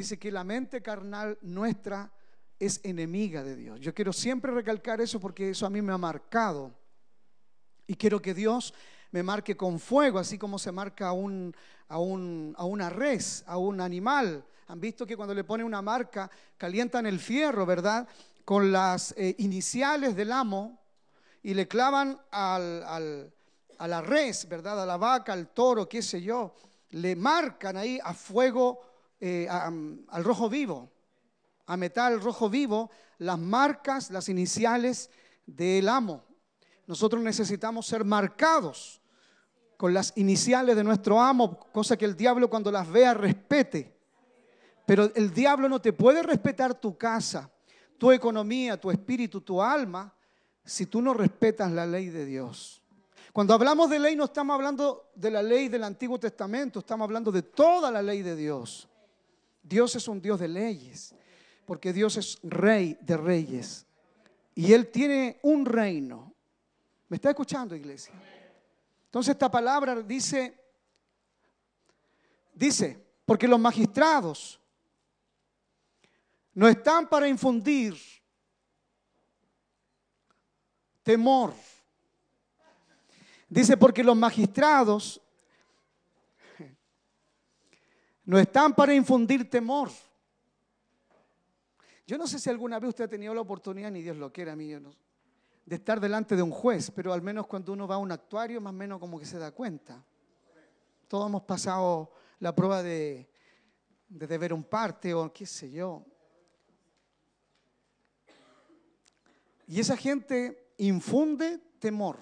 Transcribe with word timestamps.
dice 0.00 0.18
que 0.18 0.32
la 0.32 0.44
mente 0.44 0.80
carnal 0.80 1.36
nuestra 1.42 2.10
es 2.58 2.80
enemiga 2.84 3.42
de 3.42 3.54
Dios. 3.54 3.80
Yo 3.80 3.94
quiero 3.94 4.12
siempre 4.12 4.50
recalcar 4.50 5.00
eso 5.00 5.20
porque 5.20 5.50
eso 5.50 5.66
a 5.66 5.70
mí 5.70 5.82
me 5.82 5.92
ha 5.92 5.98
marcado. 5.98 6.72
Y 7.86 7.94
quiero 7.96 8.22
que 8.22 8.32
Dios 8.32 8.72
me 9.10 9.22
marque 9.22 9.56
con 9.56 9.78
fuego, 9.78 10.18
así 10.18 10.38
como 10.38 10.58
se 10.58 10.72
marca 10.72 11.08
a, 11.08 11.12
un, 11.12 11.54
a, 11.88 11.98
un, 11.98 12.54
a 12.56 12.64
una 12.64 12.88
res, 12.88 13.44
a 13.46 13.58
un 13.58 13.80
animal. 13.80 14.42
Han 14.68 14.80
visto 14.80 15.06
que 15.06 15.16
cuando 15.16 15.34
le 15.34 15.44
pone 15.44 15.64
una 15.64 15.82
marca, 15.82 16.30
calientan 16.56 17.04
el 17.04 17.20
fierro, 17.20 17.66
¿verdad? 17.66 18.08
Con 18.44 18.72
las 18.72 19.12
eh, 19.18 19.34
iniciales 19.38 20.16
del 20.16 20.32
amo 20.32 20.80
y 21.42 21.52
le 21.52 21.68
clavan 21.68 22.18
al, 22.30 22.82
al, 22.84 23.34
a 23.78 23.86
la 23.86 24.00
res, 24.00 24.48
¿verdad? 24.48 24.82
A 24.82 24.86
la 24.86 24.96
vaca, 24.96 25.34
al 25.34 25.48
toro, 25.48 25.86
qué 25.86 26.00
sé 26.00 26.22
yo. 26.22 26.54
Le 26.90 27.16
marcan 27.16 27.76
ahí 27.76 27.98
a 28.02 28.14
fuego, 28.14 28.89
eh, 29.20 29.48
al 29.48 30.24
rojo 30.24 30.48
vivo, 30.48 30.90
a 31.66 31.76
metal 31.76 32.20
rojo 32.20 32.48
vivo, 32.48 32.90
las 33.18 33.38
marcas, 33.38 34.10
las 34.10 34.28
iniciales 34.28 35.10
del 35.46 35.88
amo. 35.88 36.24
Nosotros 36.86 37.22
necesitamos 37.22 37.86
ser 37.86 38.04
marcados 38.04 39.00
con 39.76 39.94
las 39.94 40.12
iniciales 40.16 40.76
de 40.76 40.84
nuestro 40.84 41.20
amo, 41.20 41.58
cosa 41.72 41.96
que 41.96 42.04
el 42.04 42.16
diablo 42.16 42.50
cuando 42.50 42.70
las 42.70 42.90
vea 42.90 43.14
respete. 43.14 43.96
Pero 44.86 45.10
el 45.14 45.32
diablo 45.32 45.68
no 45.68 45.80
te 45.80 45.92
puede 45.92 46.22
respetar 46.22 46.74
tu 46.74 46.98
casa, 46.98 47.50
tu 47.96 48.10
economía, 48.10 48.78
tu 48.78 48.90
espíritu, 48.90 49.40
tu 49.40 49.62
alma, 49.62 50.12
si 50.64 50.86
tú 50.86 51.00
no 51.00 51.14
respetas 51.14 51.70
la 51.72 51.86
ley 51.86 52.08
de 52.08 52.26
Dios. 52.26 52.82
Cuando 53.32 53.54
hablamos 53.54 53.88
de 53.88 54.00
ley 54.00 54.16
no 54.16 54.24
estamos 54.24 54.54
hablando 54.54 55.10
de 55.14 55.30
la 55.30 55.42
ley 55.42 55.68
del 55.68 55.84
Antiguo 55.84 56.18
Testamento, 56.18 56.80
estamos 56.80 57.04
hablando 57.04 57.30
de 57.30 57.42
toda 57.42 57.90
la 57.90 58.02
ley 58.02 58.22
de 58.22 58.34
Dios. 58.34 58.89
Dios 59.62 59.94
es 59.96 60.08
un 60.08 60.20
Dios 60.20 60.40
de 60.40 60.48
leyes, 60.48 61.14
porque 61.66 61.92
Dios 61.92 62.16
es 62.16 62.38
rey 62.42 62.98
de 63.00 63.16
reyes. 63.16 63.86
Y 64.54 64.72
Él 64.72 64.88
tiene 64.88 65.38
un 65.42 65.64
reino. 65.64 66.34
¿Me 67.08 67.16
está 67.16 67.30
escuchando, 67.30 67.74
iglesia? 67.74 68.14
Entonces 69.06 69.32
esta 69.32 69.50
palabra 69.50 70.02
dice, 70.02 70.56
dice, 72.54 73.04
porque 73.24 73.48
los 73.48 73.58
magistrados 73.58 74.60
no 76.54 76.68
están 76.68 77.08
para 77.08 77.28
infundir 77.28 77.96
temor. 81.02 81.54
Dice, 83.48 83.76
porque 83.76 84.04
los 84.04 84.16
magistrados 84.16 85.20
no 88.30 88.38
están 88.38 88.72
para 88.72 88.94
infundir 88.94 89.50
temor. 89.50 89.90
Yo 92.06 92.16
no 92.16 92.28
sé 92.28 92.38
si 92.38 92.48
alguna 92.48 92.78
vez 92.78 92.90
usted 92.90 93.06
ha 93.06 93.08
tenido 93.08 93.34
la 93.34 93.40
oportunidad, 93.40 93.90
ni 93.90 94.02
Dios 94.02 94.16
lo 94.18 94.32
quiera 94.32 94.54
mí, 94.54 94.68
de 94.68 95.74
estar 95.74 95.98
delante 95.98 96.36
de 96.36 96.42
un 96.42 96.52
juez, 96.52 96.92
pero 96.92 97.12
al 97.12 97.22
menos 97.22 97.48
cuando 97.48 97.72
uno 97.72 97.88
va 97.88 97.96
a 97.96 97.98
un 97.98 98.12
actuario, 98.12 98.60
más 98.60 98.70
o 98.70 98.76
menos 98.76 99.00
como 99.00 99.18
que 99.18 99.26
se 99.26 99.36
da 99.36 99.50
cuenta. 99.50 100.04
Todos 101.08 101.28
hemos 101.28 101.42
pasado 101.42 102.12
la 102.38 102.54
prueba 102.54 102.84
de, 102.84 103.28
de 104.08 104.26
deber 104.28 104.52
un 104.52 104.62
parte 104.62 105.12
o 105.12 105.32
qué 105.32 105.44
sé 105.44 105.68
yo. 105.68 106.06
Y 109.66 109.80
esa 109.80 109.96
gente 109.96 110.72
infunde 110.78 111.58
temor. 111.80 112.18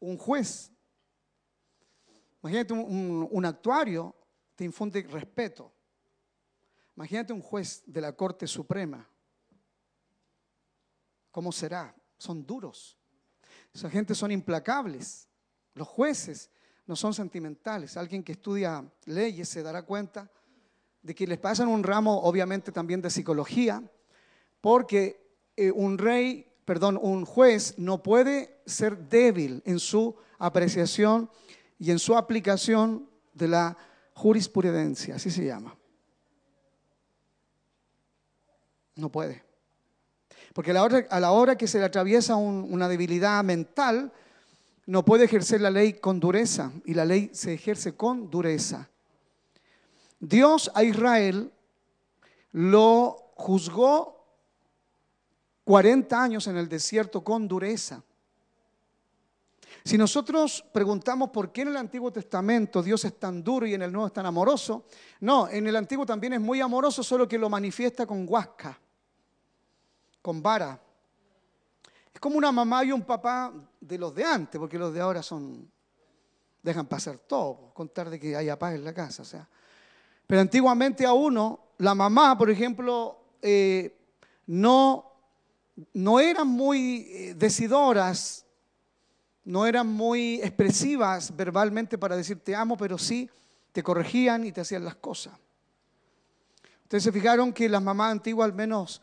Un 0.00 0.16
juez, 0.16 0.72
imagínate 2.42 2.72
un, 2.72 3.44
actuario, 3.44 4.14
te 4.56 4.64
infunde 4.64 5.02
respeto. 5.02 5.72
Imagínate 6.96 7.32
un 7.32 7.42
juez 7.42 7.82
de 7.86 8.00
la 8.00 8.12
Corte 8.14 8.46
Suprema. 8.46 9.06
¿Cómo 11.30 11.52
será? 11.52 11.94
Son 12.16 12.44
duros. 12.44 12.96
Esa 13.72 13.90
gente 13.90 14.14
son 14.14 14.32
implacables. 14.32 15.28
Los 15.74 15.86
jueces 15.86 16.50
no 16.86 16.96
son 16.96 17.12
sentimentales. 17.12 17.98
Alguien 17.98 18.24
que 18.24 18.32
estudia 18.32 18.82
leyes 19.04 19.48
se 19.48 19.62
dará 19.62 19.82
cuenta 19.82 20.30
de 21.02 21.14
que 21.14 21.26
les 21.26 21.38
pasan 21.38 21.68
un 21.68 21.84
ramo, 21.84 22.22
obviamente, 22.22 22.72
también 22.72 23.02
de 23.02 23.10
psicología, 23.10 23.82
porque 24.62 25.36
eh, 25.54 25.70
un 25.70 25.98
rey, 25.98 26.50
perdón, 26.64 26.98
un 27.00 27.26
juez 27.26 27.74
no 27.76 28.02
puede 28.02 28.62
ser 28.64 28.96
débil 29.08 29.62
en 29.66 29.78
su 29.78 30.16
apreciación 30.38 31.30
y 31.78 31.90
en 31.90 31.98
su 31.98 32.16
aplicación 32.16 33.10
de 33.34 33.48
la 33.48 33.76
jurisprudencia, 34.16 35.16
así 35.16 35.30
se 35.30 35.44
llama. 35.44 35.76
No 38.94 39.10
puede. 39.10 39.44
Porque 40.54 40.70
a 40.70 41.20
la 41.20 41.32
hora, 41.32 41.56
que 41.56 41.66
se 41.68 41.78
le 41.78 41.84
atraviesa 41.84 42.34
una 42.36 42.88
debilidad 42.88 43.44
mental, 43.44 44.10
no 44.86 45.04
puede 45.04 45.26
ejercer 45.26 45.60
la 45.60 45.70
ley 45.70 45.94
con 45.94 46.18
dureza 46.18 46.72
y 46.86 46.94
la 46.94 47.04
ley 47.04 47.28
se 47.34 47.52
ejerce 47.52 47.94
con 47.94 48.30
dureza. 48.30 48.88
Dios 50.18 50.70
a 50.74 50.82
Israel 50.82 51.52
lo 52.52 53.32
juzgó 53.34 54.24
40 55.64 56.22
años 56.22 56.46
en 56.46 56.56
el 56.56 56.70
desierto 56.70 57.22
con 57.22 57.46
dureza. 57.46 58.02
Si 59.86 59.96
nosotros 59.96 60.64
preguntamos 60.72 61.30
por 61.30 61.52
qué 61.52 61.62
en 61.62 61.68
el 61.68 61.76
Antiguo 61.76 62.12
Testamento 62.12 62.82
Dios 62.82 63.04
es 63.04 63.20
tan 63.20 63.44
duro 63.44 63.68
y 63.68 63.74
en 63.74 63.82
el 63.82 63.92
Nuevo 63.92 64.08
es 64.08 64.12
tan 64.12 64.26
amoroso, 64.26 64.86
no, 65.20 65.48
en 65.48 65.64
el 65.64 65.76
Antiguo 65.76 66.04
también 66.04 66.32
es 66.32 66.40
muy 66.40 66.60
amoroso, 66.60 67.04
solo 67.04 67.28
que 67.28 67.38
lo 67.38 67.48
manifiesta 67.48 68.04
con 68.04 68.26
huasca, 68.28 68.76
con 70.20 70.42
vara. 70.42 70.82
Es 72.12 72.18
como 72.18 72.36
una 72.36 72.50
mamá 72.50 72.84
y 72.84 72.90
un 72.90 73.02
papá 73.02 73.52
de 73.80 73.96
los 73.96 74.12
de 74.12 74.24
antes, 74.24 74.58
porque 74.58 74.76
los 74.76 74.92
de 74.92 75.00
ahora 75.00 75.22
son, 75.22 75.70
dejan 76.64 76.86
pasar 76.86 77.18
todo, 77.18 77.70
contar 77.72 78.10
de 78.10 78.18
que 78.18 78.34
haya 78.34 78.58
paz 78.58 78.74
en 78.74 78.82
la 78.82 78.92
casa. 78.92 79.22
O 79.22 79.24
sea. 79.24 79.48
Pero 80.26 80.40
antiguamente 80.40 81.06
a 81.06 81.12
uno, 81.12 81.60
la 81.78 81.94
mamá, 81.94 82.36
por 82.36 82.50
ejemplo, 82.50 83.36
eh, 83.40 83.96
no 84.46 85.12
no 85.92 86.18
eran 86.20 86.48
muy 86.48 87.06
eh, 87.08 87.34
decidoras, 87.34 88.45
no 89.46 89.64
eran 89.64 89.86
muy 89.86 90.40
expresivas 90.42 91.34
verbalmente 91.34 91.96
para 91.96 92.16
decir 92.16 92.40
te 92.40 92.54
amo, 92.54 92.76
pero 92.76 92.98
sí 92.98 93.30
te 93.70 93.80
corregían 93.80 94.44
y 94.44 94.50
te 94.50 94.60
hacían 94.60 94.84
las 94.84 94.96
cosas. 94.96 95.38
Ustedes 96.82 97.04
se 97.04 97.12
fijaron 97.12 97.52
que 97.52 97.68
las 97.68 97.80
mamás 97.80 98.10
antiguas 98.10 98.46
al 98.46 98.54
menos 98.54 99.00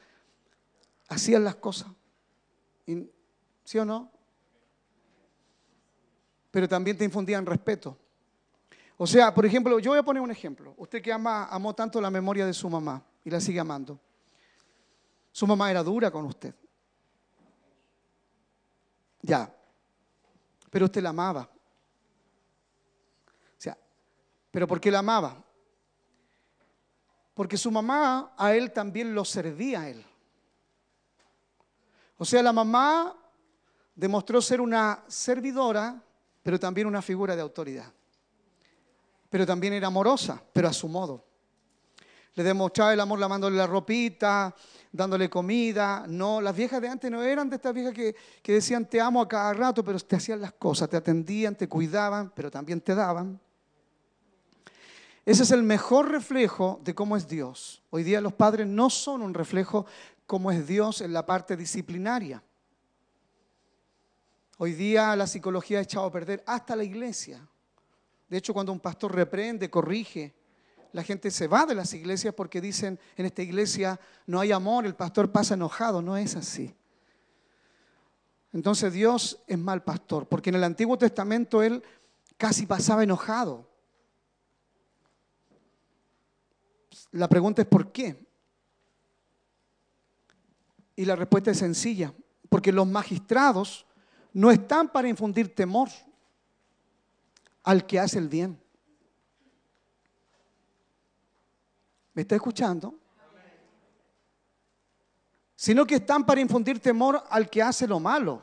hacían 1.08 1.46
las 1.46 1.56
cosas. 1.56 1.88
¿Sí 3.64 3.78
o 3.78 3.86
no? 3.86 4.12
Pero 6.52 6.68
también 6.68 6.98
te 6.98 7.06
infundían 7.06 7.46
respeto. 7.46 7.98
O 8.98 9.08
sea, 9.08 9.34
por 9.34 9.46
ejemplo, 9.46 9.80
yo 9.80 9.92
voy 9.92 10.00
a 10.00 10.04
poner 10.04 10.22
un 10.22 10.32
ejemplo. 10.32 10.74
Usted 10.76 11.02
que 11.02 11.14
ama, 11.14 11.46
amó 11.46 11.74
tanto 11.74 12.02
la 12.02 12.12
memoria 12.12 12.46
de 12.46 12.54
su 12.54 12.70
mamá 12.70 13.02
y 13.24 13.30
la 13.30 13.40
sigue 13.40 13.62
amando. 13.62 13.98
Su 15.32 15.48
mamá 15.48 15.72
era 15.72 15.82
dura 15.84 16.12
con 16.12 16.26
usted. 16.26 16.54
Ya. 19.22 19.50
Pero 20.74 20.86
usted 20.86 21.04
la 21.04 21.10
amaba. 21.10 21.48
O 23.58 23.62
sea, 23.62 23.78
¿pero 24.50 24.68
por 24.68 24.82
qué 24.82 24.90
la 24.90 25.00
amaba? 25.00 25.38
Porque 27.36 27.58
su 27.58 27.70
mamá 27.70 28.34
a 28.36 28.56
él 28.56 28.72
también 28.72 29.14
lo 29.14 29.24
servía 29.24 29.82
a 29.82 29.90
él. 29.90 30.04
O 32.18 32.26
sea, 32.26 32.42
la 32.42 32.52
mamá 32.52 33.16
demostró 33.94 34.42
ser 34.42 34.60
una 34.62 35.04
servidora, 35.08 36.02
pero 36.42 36.60
también 36.60 36.88
una 36.88 37.04
figura 37.04 37.36
de 37.36 37.44
autoridad. 37.44 37.94
Pero 39.30 39.46
también 39.46 39.74
era 39.74 39.86
amorosa, 39.86 40.42
pero 40.52 40.70
a 40.70 40.74
su 40.74 40.88
modo. 40.88 41.24
Le 42.36 42.44
demostraba 42.44 42.94
el 42.94 43.00
amor 43.00 43.20
lavándole 43.20 43.58
la 43.58 43.68
ropita, 43.68 44.56
dándole 44.92 45.30
comida. 45.30 46.06
No, 46.08 46.42
las 46.42 46.56
viejas 46.56 46.82
de 46.82 46.88
antes 46.88 47.12
no 47.12 47.22
eran 47.22 47.50
de 47.50 47.58
estas 47.58 47.74
viejas 47.74 47.94
que, 47.94 48.16
que 48.42 48.54
decían 48.54 48.86
te 48.86 49.00
amo 49.00 49.22
a 49.22 49.28
cada 49.28 49.54
rato, 49.54 49.84
pero 49.84 50.00
te 50.00 50.16
hacían 50.16 50.42
las 50.42 50.54
cosas, 50.54 50.90
te 50.90 50.98
atendían, 50.98 51.56
te 51.56 51.68
cuidaban, 51.68 52.32
pero 52.36 52.50
también 52.50 52.82
te 52.82 52.96
daban. 52.96 53.40
Ese 55.26 55.44
es 55.44 55.52
el 55.52 55.64
mejor 55.64 56.12
reflejo 56.12 56.82
de 56.84 56.94
cómo 56.94 57.16
es 57.16 57.28
Dios. 57.28 57.82
Hoy 57.92 58.04
día 58.04 58.20
los 58.20 58.34
padres 58.34 58.68
no 58.68 58.90
son 58.90 59.22
un 59.22 59.34
reflejo 59.34 59.86
cómo 60.26 60.52
es 60.52 60.68
Dios 60.68 61.02
en 61.02 61.14
la 61.14 61.26
parte 61.26 61.56
disciplinaria. 61.56 62.44
Hoy 64.58 64.74
día 64.74 65.16
la 65.16 65.28
psicología 65.28 65.80
ha 65.80 65.84
echado 65.84 66.06
a 66.06 66.12
perder 66.12 66.44
hasta 66.46 66.76
la 66.76 66.84
iglesia. 66.84 67.48
De 68.28 68.38
hecho, 68.38 68.54
cuando 68.54 68.72
un 68.72 68.80
pastor 68.80 69.16
reprende, 69.16 69.70
corrige, 69.70 70.34
la 70.94 71.04
gente 71.04 71.32
se 71.32 71.48
va 71.48 71.66
de 71.66 71.74
las 71.74 71.92
iglesias 71.94 72.36
porque 72.36 72.62
dicen, 72.62 73.00
en 73.18 73.26
esta 73.26 73.42
iglesia 73.42 74.00
no 74.28 74.40
hay 74.40 74.52
amor, 74.52 74.86
el 74.86 74.96
pastor 74.96 75.32
pasa 75.32 75.56
enojado. 75.56 76.04
No 76.04 76.16
es 76.16 76.36
así. 76.36 76.74
Entonces 78.54 78.94
Dios 78.94 79.40
es 79.48 79.58
mal 79.58 79.84
pastor, 79.84 80.28
porque 80.28 80.52
en 80.52 80.56
el 80.56 80.64
Antiguo 80.64 80.96
Testamento 80.96 81.64
Él 81.64 81.84
casi 82.38 82.68
pasaba 82.68 83.04
enojado. 83.04 83.68
La 87.12 87.28
pregunta 87.28 87.64
es 87.64 87.68
¿por 87.68 87.92
qué? 87.92 88.24
Y 90.96 91.06
la 91.06 91.16
respuesta 91.16 91.50
es 91.50 91.58
sencilla, 91.58 92.14
porque 92.50 92.72
los 92.72 92.86
magistrados 92.86 93.88
no 94.32 94.52
están 94.52 94.90
para 94.90 95.10
infundir 95.10 95.56
temor 95.56 95.90
al 97.64 97.88
que 97.88 98.00
hace 98.00 98.20
el 98.20 98.30
bien. 98.30 98.63
¿Me 102.14 102.22
está 102.22 102.36
escuchando? 102.36 102.96
Sino 105.56 105.86
que 105.86 105.96
están 105.96 106.26
para 106.26 106.42
infundir 106.42 106.80
temor 106.80 107.24
al 107.30 107.50
que 107.50 107.62
hace 107.62 107.88
lo 107.88 108.00
malo. 108.00 108.42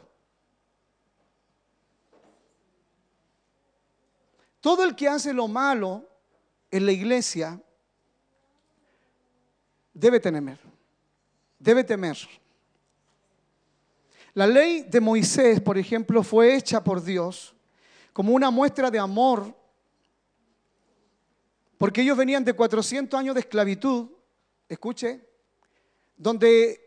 Todo 4.61 4.85
el 4.85 4.95
que 4.95 5.09
hace 5.09 5.33
lo 5.33 5.49
malo 5.49 6.09
en 6.71 6.87
la 6.87 6.93
iglesia 6.93 7.61
debe 9.95 10.21
temer. 10.21 10.59
Debe 11.59 11.85
temer. 11.85 12.17
La 14.35 14.47
ley 14.47 14.83
de 14.83 15.01
Moisés, 15.01 15.61
por 15.61 15.77
ejemplo, 15.77 16.23
fue 16.23 16.55
hecha 16.55 16.83
por 16.83 17.03
Dios 17.03 17.55
como 18.13 18.33
una 18.33 18.51
muestra 18.51 18.91
de 18.91 18.99
amor, 18.99 19.55
porque 21.81 22.03
ellos 22.03 22.19
venían 22.19 22.45
de 22.45 22.53
400 22.53 23.19
años 23.19 23.35
de 23.35 23.41
esclavitud, 23.41 24.11
escuche, 24.69 25.27
donde 26.15 26.79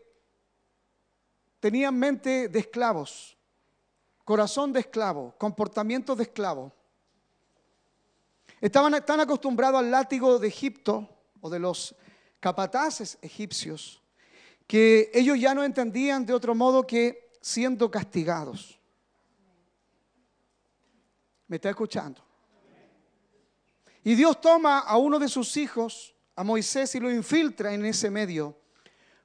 tenían 1.58 1.98
mente 1.98 2.46
de 2.48 2.60
esclavos, 2.60 3.36
corazón 4.24 4.72
de 4.72 4.78
esclavo, 4.78 5.34
comportamiento 5.36 6.14
de 6.14 6.22
esclavo. 6.22 6.72
Estaban 8.60 9.04
tan 9.04 9.18
acostumbrados 9.18 9.80
al 9.80 9.90
látigo 9.90 10.38
de 10.38 10.46
Egipto 10.46 11.08
o 11.40 11.50
de 11.50 11.58
los 11.58 11.96
capataces 12.38 13.18
egipcios 13.20 14.00
que 14.68 15.10
ellos 15.12 15.40
ya 15.40 15.56
no 15.56 15.64
entendían 15.64 16.24
de 16.24 16.34
otro 16.34 16.54
modo 16.54 16.86
que 16.86 17.32
siendo 17.40 17.90
castigados. 17.90 18.78
¿Me 21.48 21.56
está 21.56 21.70
escuchando? 21.70 22.24
Y 24.04 24.14
Dios 24.14 24.38
toma 24.38 24.80
a 24.80 24.98
uno 24.98 25.18
de 25.18 25.28
sus 25.28 25.56
hijos, 25.56 26.14
a 26.36 26.44
Moisés, 26.44 26.94
y 26.94 27.00
lo 27.00 27.10
infiltra 27.10 27.72
en 27.72 27.86
ese 27.86 28.10
medio 28.10 28.54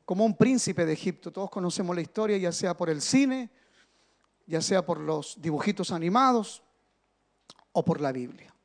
como 0.05 0.25
un 0.25 0.35
príncipe 0.35 0.85
de 0.85 0.93
Egipto. 0.93 1.31
Todos 1.31 1.51
conocemos 1.51 1.93
la 1.93 2.01
historia, 2.01 2.37
ya 2.37 2.53
sea 2.53 2.75
por 2.75 2.89
el 2.89 3.01
cine, 3.01 3.49
ya 4.47 4.61
sea 4.61 4.85
por 4.85 4.99
los 4.99 5.39
dibujitos 5.39 5.91
animados 5.91 6.63
o 7.73 7.83
por 7.83 7.99
la 7.99 8.13
Biblia. 8.13 8.55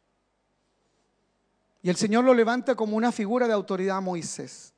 Y 1.82 1.90
el 1.90 1.96
Señor 1.96 2.24
lo 2.24 2.32
levanta 2.32 2.76
como 2.76 2.96
una 2.96 3.12
figura 3.12 3.48
de 3.48 3.52
autoridad 3.52 3.96
a 3.96 4.00
Moisés, 4.00 4.72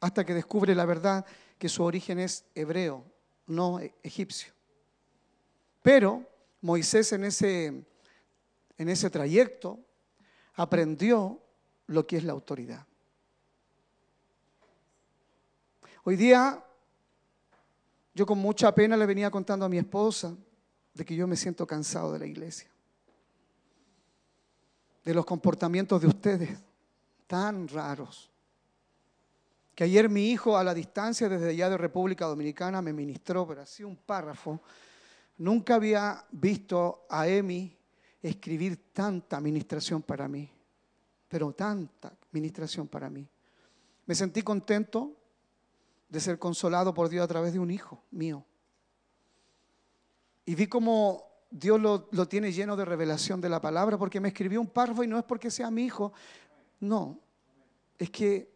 hasta 0.00 0.26
que 0.26 0.34
descubre 0.34 0.74
la 0.74 0.84
verdad 0.84 1.24
que 1.56 1.68
su 1.68 1.84
origen 1.84 2.18
es 2.18 2.44
hebreo, 2.54 3.04
no 3.46 3.78
e-, 3.78 3.94
egipcio. 4.02 4.52
Pero 5.82 6.28
Moisés 6.60 7.12
en 7.12 7.24
ese, 7.24 7.66
en 8.76 8.88
ese 8.88 9.08
trayecto 9.08 9.78
aprendió 10.54 11.40
lo 11.86 12.06
que 12.06 12.16
es 12.16 12.24
la 12.24 12.32
autoridad. 12.32 12.86
Hoy 16.04 16.16
día 16.16 16.62
yo 18.14 18.26
con 18.26 18.38
mucha 18.38 18.74
pena 18.74 18.96
le 18.96 19.06
venía 19.06 19.30
contando 19.30 19.64
a 19.66 19.68
mi 19.68 19.78
esposa 19.78 20.34
de 20.92 21.04
que 21.04 21.16
yo 21.16 21.26
me 21.26 21.36
siento 21.36 21.66
cansado 21.66 22.12
de 22.12 22.18
la 22.20 22.26
iglesia, 22.26 22.70
de 25.04 25.14
los 25.14 25.24
comportamientos 25.24 26.00
de 26.00 26.06
ustedes 26.06 26.58
tan 27.26 27.66
raros 27.68 28.30
que 29.74 29.84
ayer 29.84 30.08
mi 30.08 30.30
hijo 30.30 30.56
a 30.56 30.64
la 30.64 30.72
distancia 30.72 31.28
desde 31.28 31.50
allá 31.50 31.68
de 31.68 31.76
República 31.76 32.26
Dominicana 32.26 32.80
me 32.80 32.92
ministró, 32.92 33.46
pero 33.46 33.62
así 33.62 33.82
un 33.82 33.96
párrafo. 33.96 34.60
Nunca 35.38 35.74
había 35.74 36.24
visto 36.30 37.06
a 37.10 37.26
Emi 37.26 37.76
escribir 38.28 38.92
tanta 38.92 39.36
administración 39.36 40.02
para 40.02 40.26
mí, 40.28 40.50
pero 41.28 41.52
tanta 41.52 42.16
administración 42.30 42.88
para 42.88 43.10
mí. 43.10 43.28
Me 44.06 44.14
sentí 44.14 44.42
contento 44.42 45.14
de 46.08 46.20
ser 46.20 46.38
consolado 46.38 46.94
por 46.94 47.10
Dios 47.10 47.22
a 47.22 47.28
través 47.28 47.52
de 47.52 47.58
un 47.58 47.70
hijo 47.70 48.02
mío. 48.10 48.44
Y 50.46 50.54
vi 50.54 50.66
cómo 50.66 51.22
Dios 51.50 51.78
lo, 51.78 52.08
lo, 52.12 52.26
tiene 52.26 52.50
lleno 52.50 52.76
de 52.76 52.86
revelación 52.86 53.42
de 53.42 53.50
la 53.50 53.60
palabra, 53.60 53.98
porque 53.98 54.20
me 54.20 54.28
escribió 54.28 54.60
un 54.60 54.68
párrafo 54.68 55.04
y 55.04 55.06
no 55.06 55.18
es 55.18 55.24
porque 55.24 55.50
sea 55.50 55.70
mi 55.70 55.84
hijo, 55.84 56.12
no, 56.80 57.20
es 57.98 58.10
que 58.10 58.52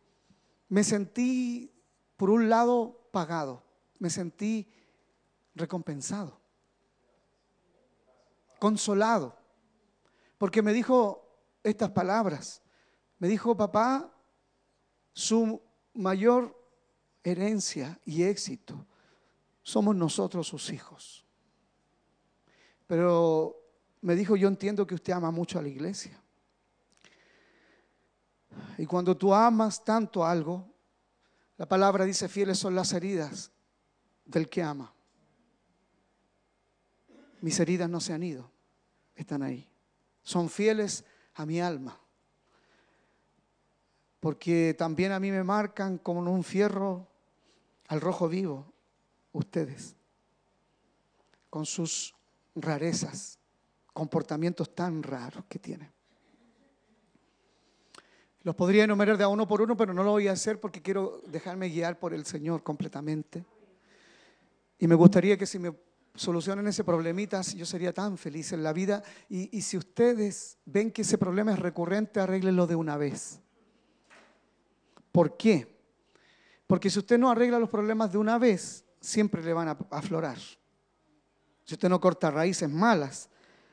me 0.69 0.83
sentí, 0.83 1.71
por 2.17 2.31
un 2.31 2.49
lado, 2.49 3.09
pagado, 3.11 3.63
me 3.99 4.09
sentí 4.09 4.67
recompensado, 5.55 6.41
consolado, 8.59 9.38
porque 10.39 10.63
me 10.63 10.73
dijo 10.73 11.29
estas 11.63 11.91
palabras. 11.91 12.63
Me 13.19 13.29
dijo, 13.29 13.57
papá, 13.57 14.11
su 15.13 15.61
mayor 15.95 16.57
herencia 17.25 18.01
y 18.05 18.23
éxito 18.23 18.87
somos 19.63 19.95
nosotros 19.95 20.47
sus 20.47 20.71
hijos. 20.71 21.27
Pero 22.87 23.61
me 24.01 24.15
dijo, 24.15 24.37
yo 24.37 24.49
entiendo 24.49 24.87
que 24.87 24.95
usted 24.95 25.13
ama 25.13 25.31
mucho 25.31 25.59
a 25.59 25.63
la 25.63 25.69
iglesia. 25.69 26.19
Y 28.79 28.87
cuando 28.87 29.17
tú 29.17 29.35
amas 29.35 29.85
tanto 29.85 30.25
algo, 30.25 30.67
la 31.57 31.67
palabra 31.67 32.05
dice, 32.05 32.29
fieles 32.29 32.59
son 32.59 32.75
las 32.75 32.93
heridas 32.93 33.51
del 34.25 34.49
que 34.49 34.63
ama. 34.63 34.95
Mis 37.41 37.59
heridas 37.61 37.91
no 37.91 38.01
se 38.01 38.13
han 38.13 38.23
ido, 38.23 38.51
están 39.15 39.43
ahí. 39.43 39.68
Son 40.29 40.51
fieles 40.51 41.07
a 41.37 41.47
mi 41.47 41.59
alma. 41.59 41.99
Porque 44.21 44.75
también 44.77 45.13
a 45.13 45.19
mí 45.19 45.31
me 45.31 45.43
marcan 45.43 45.97
como 45.97 46.21
un 46.21 46.45
fierro 46.45 47.09
al 47.87 48.03
rojo 48.03 48.29
vivo, 48.29 48.71
ustedes, 49.33 49.97
con 51.49 51.65
sus 51.65 52.15
rarezas, 52.55 53.39
comportamientos 53.95 54.75
tan 54.75 55.03
raros 55.03 55.47
que 55.49 55.59
tienen. 55.59 55.91
Los 58.43 58.55
podría 58.55 58.85
enumerar 58.85 59.17
de 59.17 59.25
a 59.25 59.29
uno 59.29 59.49
por 59.49 59.63
uno, 59.63 59.79
pero 59.79 59.95
no 59.95 60.03
lo 60.03 60.11
voy 60.11 60.29
a 60.29 60.33
hacer 60.33 60.61
porque 60.61 60.83
quiero 60.83 61.23
dejarme 61.29 61.71
guiar 61.71 61.99
por 61.99 62.13
el 62.13 62.27
Señor 62.27 62.63
completamente. 62.63 63.47
Y 64.79 64.87
me 64.89 64.95
gustaría 64.95 65.39
que 65.39 65.47
si 65.47 65.59
me 65.59 65.73
solucionen 66.19 66.67
ese 66.67 66.85
problemita, 66.85 67.41
yo 67.43 67.65
sería 67.65 67.93
tan 67.93 68.19
feliz 68.19 68.53
en 68.53 68.63
la 68.63 68.73
vida. 68.73 69.03
Y, 69.29 69.63
si 69.63 69.77
ustedes 69.77 70.59
ven 70.65 70.91
que 70.91 71.03
ese 71.03 71.19
problema 71.19 71.53
es 71.53 71.59
recurrente, 71.59 72.21
arréglenlo 72.21 72.67
de 72.67 72.77
una 72.77 72.97
vez. 72.97 73.41
¿Por 75.13 75.37
qué? 75.37 75.79
Porque 76.67 76.91
si 76.91 76.99
usted 76.99 77.19
no 77.19 77.31
arregla 77.31 77.59
los 77.59 77.71
problemas 77.71 78.13
de 78.13 78.19
una 78.19 78.39
vez, 78.39 78.85
siempre 79.01 79.43
le 79.43 79.53
van 79.53 79.69
a 79.69 79.79
aflorar. 79.91 80.39
Si 81.65 81.75
usted 81.75 81.89
no 81.89 82.01
corta 82.01 82.31
raíces 82.31 82.69
malas, 82.69 83.31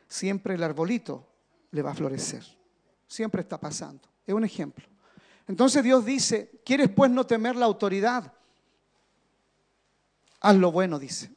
siempre 0.08 0.56
el 0.56 0.64
arbolito 0.64 1.28
le 1.72 1.82
va 1.82 1.92
a 1.92 1.96
florecer. 1.96 2.44
Siempre 3.08 3.42
está 3.42 3.60
pasando. 3.60 4.08
Es 4.26 4.34
un 4.34 4.46
ejemplo. 4.46 4.86
Entonces 5.48 5.84
Dios 5.84 6.06
dice, 6.06 6.62
¿quieres 6.66 6.90
pues 6.90 7.12
no 7.12 7.26
temer 7.26 7.56
la 7.56 7.66
autoridad? 7.66 8.34
Haz 10.40 10.56
lo 10.56 10.72
bueno, 10.72 11.00
dice. 11.00 11.35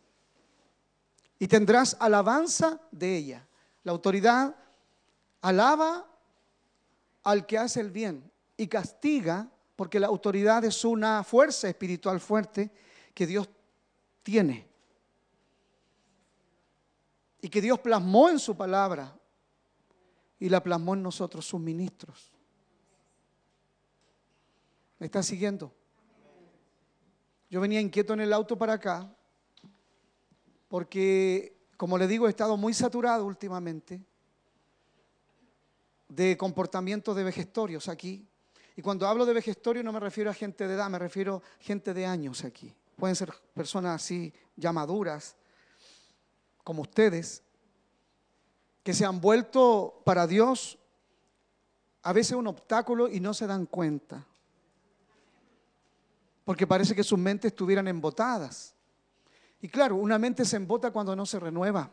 Y 1.39 1.47
tendrás 1.47 1.97
alabanza 2.01 2.81
de 2.91 3.17
ella. 3.17 3.47
La 3.85 3.93
autoridad 3.93 4.57
alaba 5.41 6.07
al 7.23 7.47
que 7.47 7.59
hace 7.59 7.81
el 7.81 7.91
bien 7.91 8.31
y 8.57 8.67
castiga, 8.67 9.49
porque 9.77 10.01
la 10.01 10.09
autoridad 10.09 10.65
es 10.65 10.85
una 10.85 11.23
fuerza 11.23 11.69
espiritual 11.69 12.21
fuerte 12.21 12.71
que 13.15 13.27
Dios 13.27 13.49
tiene. 14.23 14.67
Y 17.41 17.49
que 17.49 17.61
Dios 17.61 17.79
plasmó 17.79 18.29
en 18.29 18.41
su 18.41 18.57
palabra 18.57 19.17
y 20.41 20.49
la 20.49 20.63
plasmó 20.63 20.95
en 20.95 21.03
nosotros, 21.03 21.47
sus 21.47 21.61
ministros. 21.61 22.33
¿Me 24.99 25.07
está 25.07 25.23
siguiendo? 25.23 25.73
Yo 27.49 27.61
venía 27.61 27.81
inquieto 27.81 28.13
en 28.13 28.21
el 28.21 28.33
auto 28.33 28.59
para 28.59 28.75
acá 28.75 29.09
porque, 30.69 31.57
como 31.77 31.99
le 31.99 32.07
digo, 32.07 32.27
he 32.27 32.31
estado 32.31 32.57
muy 32.57 32.75
saturado 32.75 33.25
últimamente 33.25 34.01
de 36.09 36.37
comportamientos 36.37 37.17
de 37.17 37.25
vejestorios 37.25 37.89
aquí. 37.89 38.27
Y 38.77 38.83
cuando 38.83 39.07
hablo 39.07 39.27
de 39.27 39.35
vejestorio 39.35 39.83
no 39.83 39.93
me 39.93 40.01
refiero 40.01 40.31
a 40.31 40.35
gente 40.35 40.69
de 40.69 40.75
edad, 40.75 40.89
me 40.89 40.99
refiero 40.99 41.43
a 41.61 41.63
gente 41.63 41.93
de 41.93 42.07
años 42.07 42.45
aquí. 42.45 42.75
Pueden 42.97 43.17
ser 43.17 43.33
personas 43.55 44.03
así, 44.03 44.33
ya 44.57 44.73
maduras, 44.73 45.37
como 46.65 46.83
ustedes, 46.83 47.43
que 48.83 48.95
se 48.95 49.05
han 49.05 49.21
vuelto 49.21 50.03
para 50.05 50.27
Dios 50.27 50.79
a 52.03 52.13
veces 52.13 52.33
un 52.33 52.47
obstáculo 52.47 53.09
y 53.09 53.21
no 53.21 53.35
se 53.35 53.47
dan 53.47 53.67
cuenta 53.67 54.27
porque 56.49 56.67
parece 56.67 56.95
que 56.95 57.05
sus 57.05 57.19
mentes 57.19 57.53
estuvieran 57.53 57.87
embotadas. 57.89 58.75
Y 59.61 59.69
claro, 59.69 59.97
una 59.97 60.19
mente 60.19 60.45
se 60.45 60.57
embota 60.57 60.91
cuando 60.91 61.17
no 61.17 61.27
se 61.27 61.41
renueva. 61.41 61.93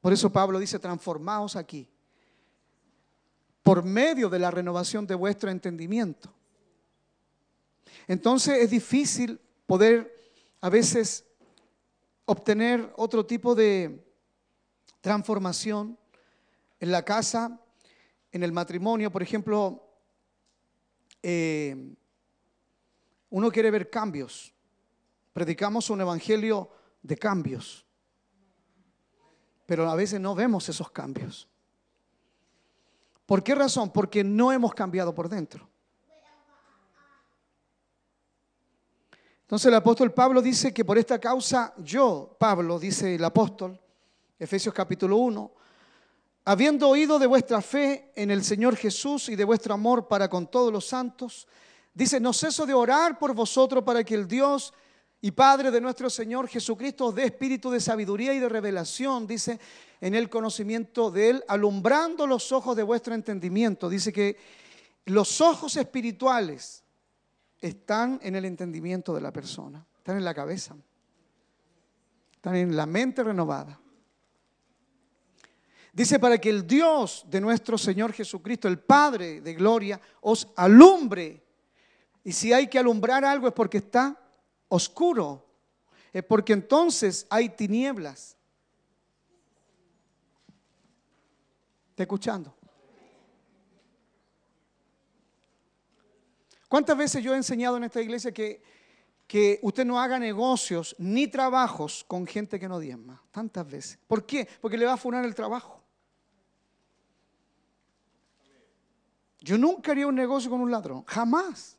Por 0.00 0.12
eso 0.12 0.30
Pablo 0.30 0.58
dice, 0.58 0.78
transformaos 0.78 1.56
aquí, 1.56 1.88
por 3.62 3.82
medio 3.82 4.28
de 4.28 4.38
la 4.38 4.50
renovación 4.50 5.06
de 5.06 5.14
vuestro 5.14 5.50
entendimiento. 5.50 6.32
Entonces 8.06 8.58
es 8.58 8.70
difícil 8.70 9.40
poder 9.66 10.14
a 10.60 10.70
veces 10.70 11.24
obtener 12.24 12.92
otro 12.96 13.26
tipo 13.26 13.54
de 13.54 14.04
transformación 15.00 15.98
en 16.80 16.92
la 16.92 17.04
casa, 17.04 17.60
en 18.32 18.42
el 18.42 18.52
matrimonio. 18.52 19.10
Por 19.10 19.22
ejemplo, 19.22 19.84
eh, 21.22 21.94
uno 23.30 23.50
quiere 23.50 23.70
ver 23.70 23.90
cambios. 23.90 24.54
Predicamos 25.38 25.88
un 25.88 26.00
evangelio 26.00 26.68
de 27.00 27.16
cambios, 27.16 27.86
pero 29.66 29.88
a 29.88 29.94
veces 29.94 30.20
no 30.20 30.34
vemos 30.34 30.68
esos 30.68 30.90
cambios. 30.90 31.48
¿Por 33.24 33.44
qué 33.44 33.54
razón? 33.54 33.92
Porque 33.92 34.24
no 34.24 34.50
hemos 34.50 34.74
cambiado 34.74 35.14
por 35.14 35.28
dentro. 35.28 35.68
Entonces 39.42 39.66
el 39.66 39.76
apóstol 39.76 40.12
Pablo 40.12 40.42
dice 40.42 40.74
que 40.74 40.84
por 40.84 40.98
esta 40.98 41.20
causa 41.20 41.72
yo, 41.78 42.36
Pablo, 42.36 42.76
dice 42.76 43.14
el 43.14 43.24
apóstol, 43.24 43.80
Efesios 44.40 44.74
capítulo 44.74 45.18
1, 45.18 45.52
habiendo 46.46 46.88
oído 46.88 47.16
de 47.20 47.28
vuestra 47.28 47.62
fe 47.62 48.10
en 48.16 48.32
el 48.32 48.42
Señor 48.42 48.74
Jesús 48.74 49.28
y 49.28 49.36
de 49.36 49.44
vuestro 49.44 49.72
amor 49.72 50.08
para 50.08 50.28
con 50.28 50.48
todos 50.48 50.72
los 50.72 50.88
santos, 50.88 51.46
dice, 51.94 52.18
no 52.18 52.32
ceso 52.32 52.66
de 52.66 52.74
orar 52.74 53.20
por 53.20 53.34
vosotros 53.34 53.84
para 53.84 54.02
que 54.02 54.16
el 54.16 54.26
Dios 54.26 54.74
y 55.20 55.32
Padre 55.32 55.70
de 55.70 55.80
nuestro 55.80 56.08
Señor 56.08 56.46
Jesucristo 56.46 57.10
dé 57.10 57.24
espíritu 57.24 57.70
de 57.70 57.80
sabiduría 57.80 58.32
y 58.34 58.38
de 58.38 58.48
revelación, 58.48 59.26
dice, 59.26 59.58
en 60.00 60.14
el 60.14 60.30
conocimiento 60.30 61.10
de 61.10 61.30
Él, 61.30 61.44
alumbrando 61.48 62.26
los 62.26 62.52
ojos 62.52 62.76
de 62.76 62.84
vuestro 62.84 63.14
entendimiento. 63.14 63.88
Dice 63.88 64.12
que 64.12 64.36
los 65.06 65.40
ojos 65.40 65.76
espirituales 65.76 66.84
están 67.60 68.20
en 68.22 68.36
el 68.36 68.44
entendimiento 68.44 69.12
de 69.12 69.20
la 69.20 69.32
persona, 69.32 69.84
están 69.96 70.18
en 70.18 70.24
la 70.24 70.34
cabeza, 70.34 70.76
están 72.34 72.54
en 72.54 72.76
la 72.76 72.86
mente 72.86 73.24
renovada. 73.24 73.80
Dice, 75.92 76.20
para 76.20 76.38
que 76.38 76.50
el 76.50 76.64
Dios 76.64 77.24
de 77.28 77.40
nuestro 77.40 77.76
Señor 77.76 78.12
Jesucristo, 78.12 78.68
el 78.68 78.78
Padre 78.78 79.40
de 79.40 79.54
gloria, 79.54 80.00
os 80.20 80.46
alumbre. 80.54 81.42
Y 82.22 82.30
si 82.30 82.52
hay 82.52 82.68
que 82.68 82.78
alumbrar 82.78 83.24
algo 83.24 83.48
es 83.48 83.52
porque 83.52 83.78
está 83.78 84.16
oscuro, 84.68 85.44
es 86.12 86.24
porque 86.24 86.52
entonces 86.52 87.26
hay 87.30 87.48
tinieblas. 87.50 88.36
¿Está 91.90 92.02
escuchando? 92.04 92.54
¿Cuántas 96.68 96.96
veces 96.98 97.24
yo 97.24 97.32
he 97.32 97.36
enseñado 97.36 97.78
en 97.78 97.84
esta 97.84 98.00
iglesia 98.00 98.32
que, 98.32 98.62
que 99.26 99.58
usted 99.62 99.86
no 99.86 99.98
haga 99.98 100.18
negocios 100.18 100.94
ni 100.98 101.26
trabajos 101.26 102.04
con 102.06 102.26
gente 102.26 102.60
que 102.60 102.68
no 102.68 102.78
diezma? 102.78 103.22
Tantas 103.30 103.66
veces. 103.68 103.98
¿Por 104.06 104.26
qué? 104.26 104.46
Porque 104.60 104.76
le 104.76 104.84
va 104.84 104.92
a 104.92 104.98
funar 104.98 105.24
el 105.24 105.34
trabajo. 105.34 105.82
Yo 109.40 109.56
nunca 109.56 109.92
haría 109.92 110.06
un 110.06 110.14
negocio 110.14 110.50
con 110.50 110.60
un 110.60 110.70
ladrón, 110.70 111.04
jamás. 111.06 111.77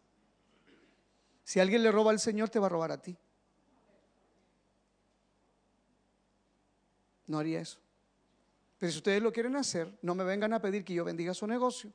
Si 1.50 1.60
alguien 1.60 1.82
le 1.82 1.92
roba 1.92 2.12
al 2.12 2.20
Señor, 2.20 2.50
te 2.50 2.60
va 2.60 2.68
a 2.68 2.70
robar 2.70 2.92
a 2.92 3.02
ti. 3.02 3.18
No 7.26 7.40
haría 7.40 7.60
eso. 7.60 7.80
Pero 8.78 8.92
si 8.92 9.00
ustedes 9.00 9.24
lo 9.24 9.34
quieren 9.34 9.56
hacer, 9.56 9.92
no 10.04 10.14
me 10.14 10.24
vengan 10.24 10.54
a 10.54 10.62
pedir 10.62 10.86
que 10.86 10.94
yo 10.94 11.04
bendiga 11.04 11.34
su 11.34 11.48
negocio. 11.48 11.92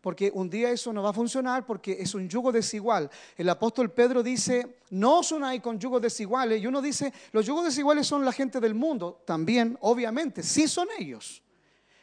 Porque 0.00 0.32
un 0.34 0.50
día 0.50 0.72
eso 0.72 0.92
no 0.92 1.04
va 1.04 1.10
a 1.10 1.12
funcionar 1.12 1.64
porque 1.64 1.98
es 2.00 2.16
un 2.16 2.28
yugo 2.28 2.50
desigual. 2.50 3.08
El 3.36 3.48
apóstol 3.50 3.92
Pedro 3.92 4.24
dice, 4.24 4.78
no 4.90 5.20
os 5.20 5.30
unáis 5.30 5.62
con 5.62 5.78
yugos 5.78 6.02
desiguales. 6.02 6.60
Y 6.60 6.66
uno 6.66 6.82
dice, 6.82 7.12
los 7.30 7.46
yugos 7.46 7.66
desiguales 7.66 8.08
son 8.08 8.24
la 8.24 8.32
gente 8.32 8.58
del 8.58 8.74
mundo. 8.74 9.22
También, 9.24 9.78
obviamente, 9.82 10.42
sí 10.42 10.66
son 10.66 10.88
ellos. 10.98 11.44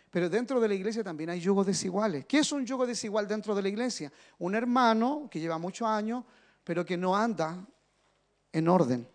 Pero 0.09 0.29
dentro 0.29 0.61
de 0.61 0.69
la 0.69 0.73
iglesia 0.73 1.03
también 1.03 1.31
hay 1.31 1.41
yugos 1.41 1.67
desiguales. 1.67 2.25
¿Qué 2.25 2.39
es 2.39 2.51
un 2.53 2.65
yugo 2.65 2.87
desigual 2.87 3.27
dentro 3.27 3.53
de 3.53 3.61
la 3.61 3.67
iglesia? 3.67 4.09
Un 4.39 4.55
hermano 4.55 5.27
que 5.29 5.41
lleva 5.41 5.57
muchos 5.57 5.85
años, 5.85 6.23
pero 6.67 6.85
que 6.85 6.97
no 6.97 7.15
anda 7.15 7.65
en 8.51 8.67
orden 8.67 9.07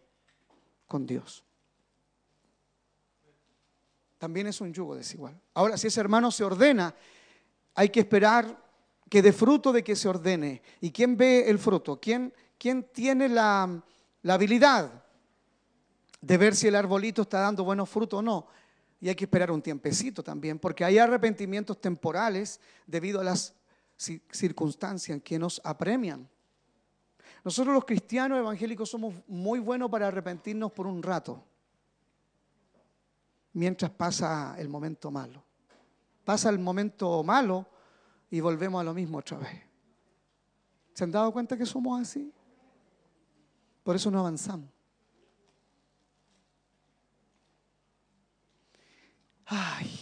con 0.87 1.05
Dios. 1.05 1.45
También 4.17 4.47
es 4.47 4.63
un 4.63 4.73
yugo 4.73 4.97
desigual. 4.97 5.39
Ahora, 5.53 5.77
si 5.77 5.89
ese 5.89 6.01
hermano 6.01 6.31
se 6.31 6.45
ordena, 6.45 6.95
hay 7.75 7.91
que 7.91 8.01
esperar 8.01 8.59
que 9.11 9.21
dé 9.21 9.35
fruto 9.35 9.71
de 9.71 9.85
que 9.85 9.95
se 9.95 10.09
ordene. 10.09 10.63
¿Y 10.81 10.93
quién 10.93 11.15
ve 11.15 11.51
el 11.51 11.59
fruto? 11.59 12.01
¿Quién, 12.01 12.33
quién 12.57 12.85
tiene 12.85 13.29
la, 13.29 13.83
la 14.23 14.33
habilidad 14.33 15.05
de 16.23 16.39
ver 16.39 16.57
si 16.57 16.69
el 16.69 16.75
arbolito 16.75 17.21
está 17.21 17.41
dando 17.41 17.65
buenos 17.65 17.91
frutos 17.91 18.21
o 18.21 18.23
no? 18.23 18.47
Y 18.99 19.11
hay 19.11 19.15
que 19.15 19.25
esperar 19.25 19.51
un 19.51 19.61
tiempecito 19.61 20.23
también, 20.23 20.59
porque 20.59 20.87
hay 20.87 20.97
arrepentimientos 20.97 21.79
temporales 21.83 22.61
debido 22.87 23.21
a 23.21 23.25
las 23.25 23.53
circunstancias 23.99 25.21
que 25.23 25.39
nos 25.39 25.61
apremian. 25.63 26.27
Nosotros 27.45 27.75
los 27.75 27.85
cristianos 27.85 28.39
evangélicos 28.39 28.89
somos 28.89 29.15
muy 29.27 29.59
buenos 29.59 29.91
para 29.91 30.09
arrepentirnos 30.09 30.71
por 30.73 30.87
un 30.87 31.03
rato, 31.03 31.43
mientras 33.53 33.91
pasa 33.91 34.55
el 34.59 34.69
momento 34.69 35.11
malo. 35.11 35.43
Pasa 36.25 36.51
el 36.51 36.59
momento 36.59 37.23
malo 37.25 37.67
y 38.31 38.41
volvemos 38.41 38.81
a 38.81 38.85
lo 38.85 38.95
mismo 38.95 39.19
otra 39.19 39.39
vez. 39.39 39.61
¿Se 40.95 41.05
han 41.05 41.11
dado 41.11 41.33
cuenta 41.33 41.57
que 41.57 41.67
somos 41.67 42.01
así? 42.01 42.33
Por 43.83 43.97
eso 43.97 44.11
no 44.11 44.21
avanzamos. 44.21 44.71
Ay. 49.47 49.99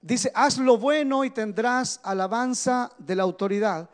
Dice, 0.00 0.30
haz 0.34 0.58
lo 0.58 0.76
bueno 0.76 1.24
y 1.24 1.30
tendrás 1.30 2.00
alabanza 2.02 2.90
de 2.98 3.16
la 3.16 3.22
autoridad, 3.22 3.88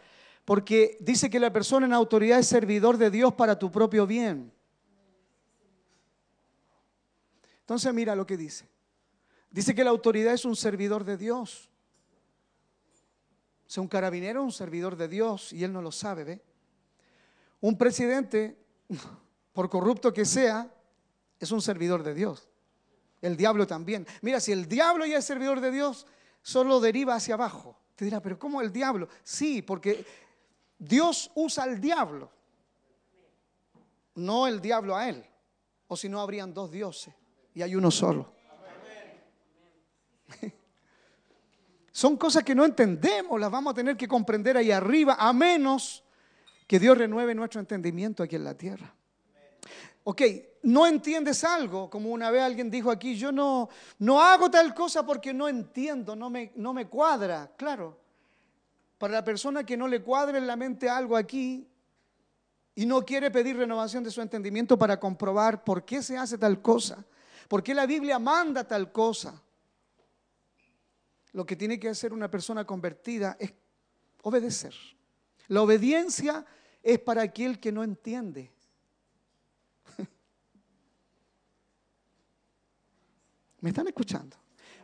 porque 0.50 0.96
dice 0.98 1.30
que 1.30 1.38
la 1.38 1.52
persona 1.52 1.86
en 1.86 1.92
autoridad 1.92 2.40
es 2.40 2.48
servidor 2.48 2.96
de 2.96 3.08
Dios 3.08 3.32
para 3.34 3.56
tu 3.56 3.70
propio 3.70 4.04
bien. 4.04 4.52
Entonces 7.60 7.94
mira 7.94 8.16
lo 8.16 8.26
que 8.26 8.36
dice. 8.36 8.68
Dice 9.48 9.76
que 9.76 9.84
la 9.84 9.90
autoridad 9.90 10.34
es 10.34 10.44
un 10.44 10.56
servidor 10.56 11.04
de 11.04 11.16
Dios. 11.16 11.70
O 13.64 13.70
sea, 13.70 13.80
un 13.80 13.86
carabinero 13.86 14.40
es 14.40 14.46
un 14.46 14.52
servidor 14.52 14.96
de 14.96 15.06
Dios 15.06 15.52
y 15.52 15.62
él 15.62 15.72
no 15.72 15.82
lo 15.82 15.92
sabe, 15.92 16.24
¿ve? 16.24 16.42
Un 17.60 17.78
presidente, 17.78 18.58
por 19.52 19.70
corrupto 19.70 20.12
que 20.12 20.24
sea, 20.24 20.68
es 21.38 21.52
un 21.52 21.62
servidor 21.62 22.02
de 22.02 22.12
Dios. 22.12 22.48
El 23.22 23.36
diablo 23.36 23.68
también. 23.68 24.04
Mira, 24.20 24.40
si 24.40 24.50
el 24.50 24.66
diablo 24.66 25.06
ya 25.06 25.18
es 25.18 25.24
servidor 25.24 25.60
de 25.60 25.70
Dios, 25.70 26.08
solo 26.42 26.80
deriva 26.80 27.14
hacia 27.14 27.34
abajo. 27.34 27.78
Te 27.94 28.04
dirá, 28.04 28.20
pero 28.20 28.36
¿cómo 28.36 28.60
el 28.60 28.72
diablo? 28.72 29.08
Sí, 29.22 29.62
porque 29.62 30.04
Dios 30.80 31.30
usa 31.34 31.64
al 31.64 31.78
diablo, 31.78 32.30
no 34.14 34.46
el 34.46 34.62
diablo 34.62 34.96
a 34.96 35.08
él. 35.10 35.22
O 35.88 35.96
si 35.96 36.08
no, 36.08 36.20
habrían 36.20 36.54
dos 36.54 36.70
dioses 36.70 37.14
y 37.54 37.60
hay 37.60 37.74
uno 37.74 37.90
solo. 37.90 38.32
Son 41.92 42.16
cosas 42.16 42.42
que 42.42 42.54
no 42.54 42.64
entendemos, 42.64 43.38
las 43.38 43.50
vamos 43.50 43.72
a 43.72 43.74
tener 43.74 43.94
que 43.94 44.08
comprender 44.08 44.56
ahí 44.56 44.70
arriba, 44.70 45.16
a 45.18 45.34
menos 45.34 46.02
que 46.66 46.78
Dios 46.78 46.96
renueve 46.96 47.34
nuestro 47.34 47.60
entendimiento 47.60 48.22
aquí 48.22 48.36
en 48.36 48.44
la 48.44 48.56
tierra. 48.56 48.94
Ok, 50.04 50.22
no 50.62 50.86
entiendes 50.86 51.44
algo, 51.44 51.90
como 51.90 52.10
una 52.10 52.30
vez 52.30 52.42
alguien 52.42 52.70
dijo 52.70 52.90
aquí, 52.90 53.16
yo 53.16 53.30
no, 53.30 53.68
no 53.98 54.18
hago 54.18 54.50
tal 54.50 54.72
cosa 54.74 55.04
porque 55.04 55.34
no 55.34 55.46
entiendo, 55.46 56.16
no 56.16 56.30
me, 56.30 56.52
no 56.56 56.72
me 56.72 56.86
cuadra. 56.86 57.52
Claro, 57.54 57.98
para 59.00 59.14
la 59.14 59.24
persona 59.24 59.64
que 59.64 59.78
no 59.78 59.88
le 59.88 60.02
cuadra 60.02 60.36
en 60.36 60.46
la 60.46 60.56
mente 60.56 60.86
algo 60.86 61.16
aquí 61.16 61.66
y 62.74 62.84
no 62.84 63.02
quiere 63.02 63.30
pedir 63.30 63.56
renovación 63.56 64.04
de 64.04 64.10
su 64.10 64.20
entendimiento 64.20 64.78
para 64.78 65.00
comprobar 65.00 65.64
por 65.64 65.86
qué 65.86 66.02
se 66.02 66.18
hace 66.18 66.36
tal 66.36 66.60
cosa, 66.60 67.02
por 67.48 67.62
qué 67.62 67.72
la 67.72 67.86
Biblia 67.86 68.18
manda 68.18 68.68
tal 68.68 68.92
cosa, 68.92 69.42
lo 71.32 71.46
que 71.46 71.56
tiene 71.56 71.80
que 71.80 71.88
hacer 71.88 72.12
una 72.12 72.30
persona 72.30 72.66
convertida 72.66 73.38
es 73.40 73.54
obedecer. 74.20 74.74
La 75.48 75.62
obediencia 75.62 76.44
es 76.82 76.98
para 76.98 77.22
aquel 77.22 77.58
que 77.58 77.72
no 77.72 77.82
entiende. 77.82 78.52
¿Me 83.62 83.70
están 83.70 83.88
escuchando? 83.88 84.36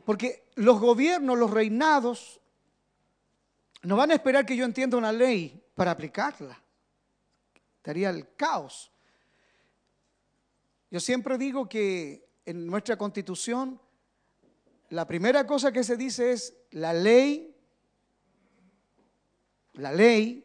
Porque 0.07 0.49
los 0.55 0.81
gobiernos, 0.81 1.39
los 1.39 1.51
reinados, 1.51 2.41
no 3.87 3.97
van 3.97 4.11
a 4.11 4.15
esperar 4.15 4.45
que 4.45 4.57
yo 4.57 4.65
entienda 4.65 4.97
una 4.97 5.13
ley 5.13 5.63
para 5.77 5.93
aplicarla. 5.93 6.61
estaría 7.77 8.11
el 8.11 8.35
caos. 8.35 8.91
Yo 10.91 10.99
siempre 10.99 11.39
digo 11.39 11.69
que 11.69 12.29
en 12.45 12.67
nuestra 12.67 12.97
constitución 12.97 13.81
la 14.89 15.07
primera 15.07 15.47
cosa 15.47 15.71
que 15.71 15.85
se 15.85 15.97
dice 15.97 16.33
es 16.33 16.57
la 16.73 16.93
ley, 16.93 17.55
la 19.75 19.93
ley 19.93 20.45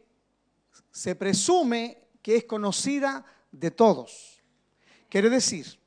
se 0.92 1.16
presume 1.16 2.10
que 2.22 2.38
es 2.38 2.44
conocida 2.44 3.26
de 3.52 3.72
todos. 3.72 4.40
Quiere 5.10 5.32
decir 5.32 5.80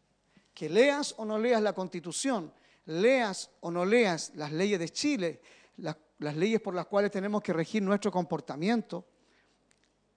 que 0.53 0.69
leas 0.69 1.15
o 1.19 1.25
no 1.25 1.39
leas 1.39 1.63
la 1.63 1.73
constitución, 1.73 2.53
leas 2.87 3.49
o 3.61 3.71
no 3.71 3.85
leas 3.85 4.33
las 4.35 4.51
leyes 4.51 4.81
de 4.81 4.89
Chile, 4.89 5.41
las, 5.77 5.97
leyes 6.19 6.61
por 6.61 6.75
las 6.75 6.87
cuales 6.87 7.11
tenemos 7.11 7.43
que 7.43 7.53
regir 7.53 7.83
nuestro 7.83 8.11
comportamiento, 8.11 9.07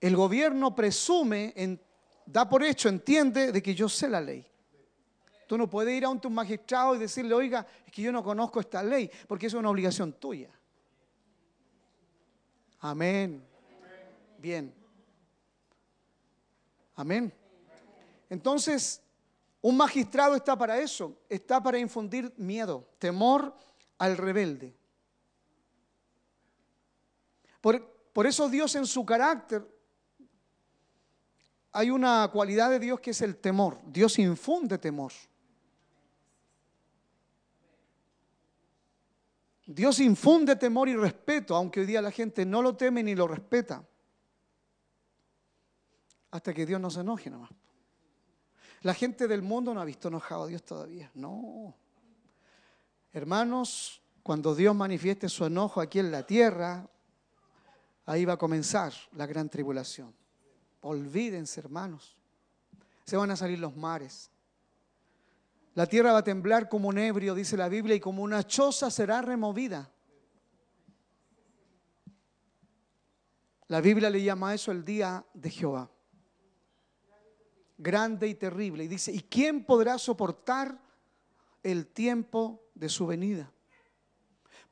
el 0.00 0.16
gobierno 0.16 0.74
presume, 0.74 1.52
da 2.24 2.48
por 2.48 2.62
hecho, 2.62 2.88
entiende 2.88 3.52
de 3.52 3.62
que 3.62 3.74
yo 3.74 3.88
sé 3.88 4.08
la 4.08 4.20
ley. 4.20 4.46
Tú 5.46 5.56
no 5.56 5.68
puedes 5.68 5.96
ir 5.96 6.04
a 6.04 6.10
un, 6.10 6.20
magistrado 6.30 6.94
y 6.94 6.98
decirle, 6.98 7.34
oiga, 7.34 7.66
es 7.86 7.92
que 7.92 8.02
yo 8.02 8.12
no 8.12 8.22
conozco 8.22 8.60
esta 8.60 8.82
ley, 8.82 9.10
porque 9.26 9.46
es 9.46 9.54
una 9.54 9.70
obligación 9.70 10.12
tuya. 10.12 10.50
Amén. 12.80 13.42
Bien. 14.38 14.72
Amén. 16.94 17.32
Entonces, 18.28 19.00
un 19.60 19.76
magistrado 19.76 20.36
está 20.36 20.56
para 20.56 20.78
eso, 20.78 21.16
está 21.28 21.62
para 21.62 21.78
infundir 21.78 22.32
miedo, 22.36 22.86
temor 22.98 23.54
al 23.96 24.16
rebelde. 24.16 24.77
Por, 27.60 28.26
eso 28.26 28.48
Dios 28.48 28.74
en 28.74 28.86
su 28.86 29.04
carácter, 29.04 29.66
hay 31.72 31.90
una 31.90 32.28
cualidad 32.32 32.70
de 32.70 32.78
Dios 32.78 33.00
que 33.00 33.10
es 33.10 33.22
el 33.22 33.36
temor. 33.36 33.78
Dios 33.86 34.18
infunde 34.18 34.78
temor. 34.78 35.12
Dios 39.66 40.00
infunde 40.00 40.56
temor 40.56 40.88
y 40.88 40.96
respeto, 40.96 41.54
aunque 41.54 41.80
hoy 41.80 41.86
día 41.86 42.00
la 42.00 42.10
gente 42.10 42.46
no 42.46 42.62
lo 42.62 42.74
teme 42.74 43.02
ni 43.02 43.14
lo 43.14 43.28
respeta. 43.28 43.86
Hasta 46.30 46.54
que 46.54 46.64
Dios 46.64 46.80
no 46.80 46.90
se 46.90 47.00
enoje 47.00 47.28
nomás. 47.28 47.50
La 48.82 48.94
gente 48.94 49.26
del 49.28 49.42
mundo 49.42 49.74
no 49.74 49.80
ha 49.80 49.84
visto 49.84 50.08
enojado 50.08 50.44
a 50.44 50.46
Dios 50.46 50.62
todavía. 50.62 51.10
No. 51.14 51.74
Hermanos, 53.12 54.00
cuando 54.22 54.54
Dios 54.54 54.74
manifieste 54.74 55.28
su 55.28 55.44
enojo 55.44 55.80
aquí 55.80 55.98
en 55.98 56.12
la 56.12 56.24
tierra, 56.24 56.88
ahí 58.08 58.24
va 58.24 58.34
a 58.34 58.38
comenzar 58.38 58.92
la 59.12 59.26
gran 59.26 59.50
tribulación. 59.50 60.14
Olvídense, 60.80 61.60
hermanos. 61.60 62.16
Se 63.04 63.18
van 63.18 63.30
a 63.30 63.36
salir 63.36 63.58
los 63.58 63.76
mares. 63.76 64.30
La 65.74 65.86
tierra 65.86 66.12
va 66.12 66.20
a 66.20 66.24
temblar 66.24 66.70
como 66.70 66.88
un 66.88 66.98
ebrio, 66.98 67.34
dice 67.34 67.56
la 67.56 67.68
Biblia, 67.68 67.94
y 67.94 68.00
como 68.00 68.22
una 68.22 68.46
choza 68.46 68.90
será 68.90 69.20
removida. 69.20 69.92
La 73.66 73.82
Biblia 73.82 74.08
le 74.08 74.22
llama 74.22 74.50
a 74.50 74.54
eso 74.54 74.72
el 74.72 74.86
día 74.86 75.22
de 75.34 75.50
Jehová. 75.50 75.90
Grande 77.76 78.26
y 78.26 78.34
terrible. 78.34 78.84
Y 78.84 78.88
dice, 78.88 79.12
¿y 79.12 79.20
quién 79.20 79.64
podrá 79.64 79.98
soportar 79.98 80.80
el 81.62 81.86
tiempo 81.86 82.64
de 82.74 82.88
su 82.88 83.06
venida? 83.06 83.52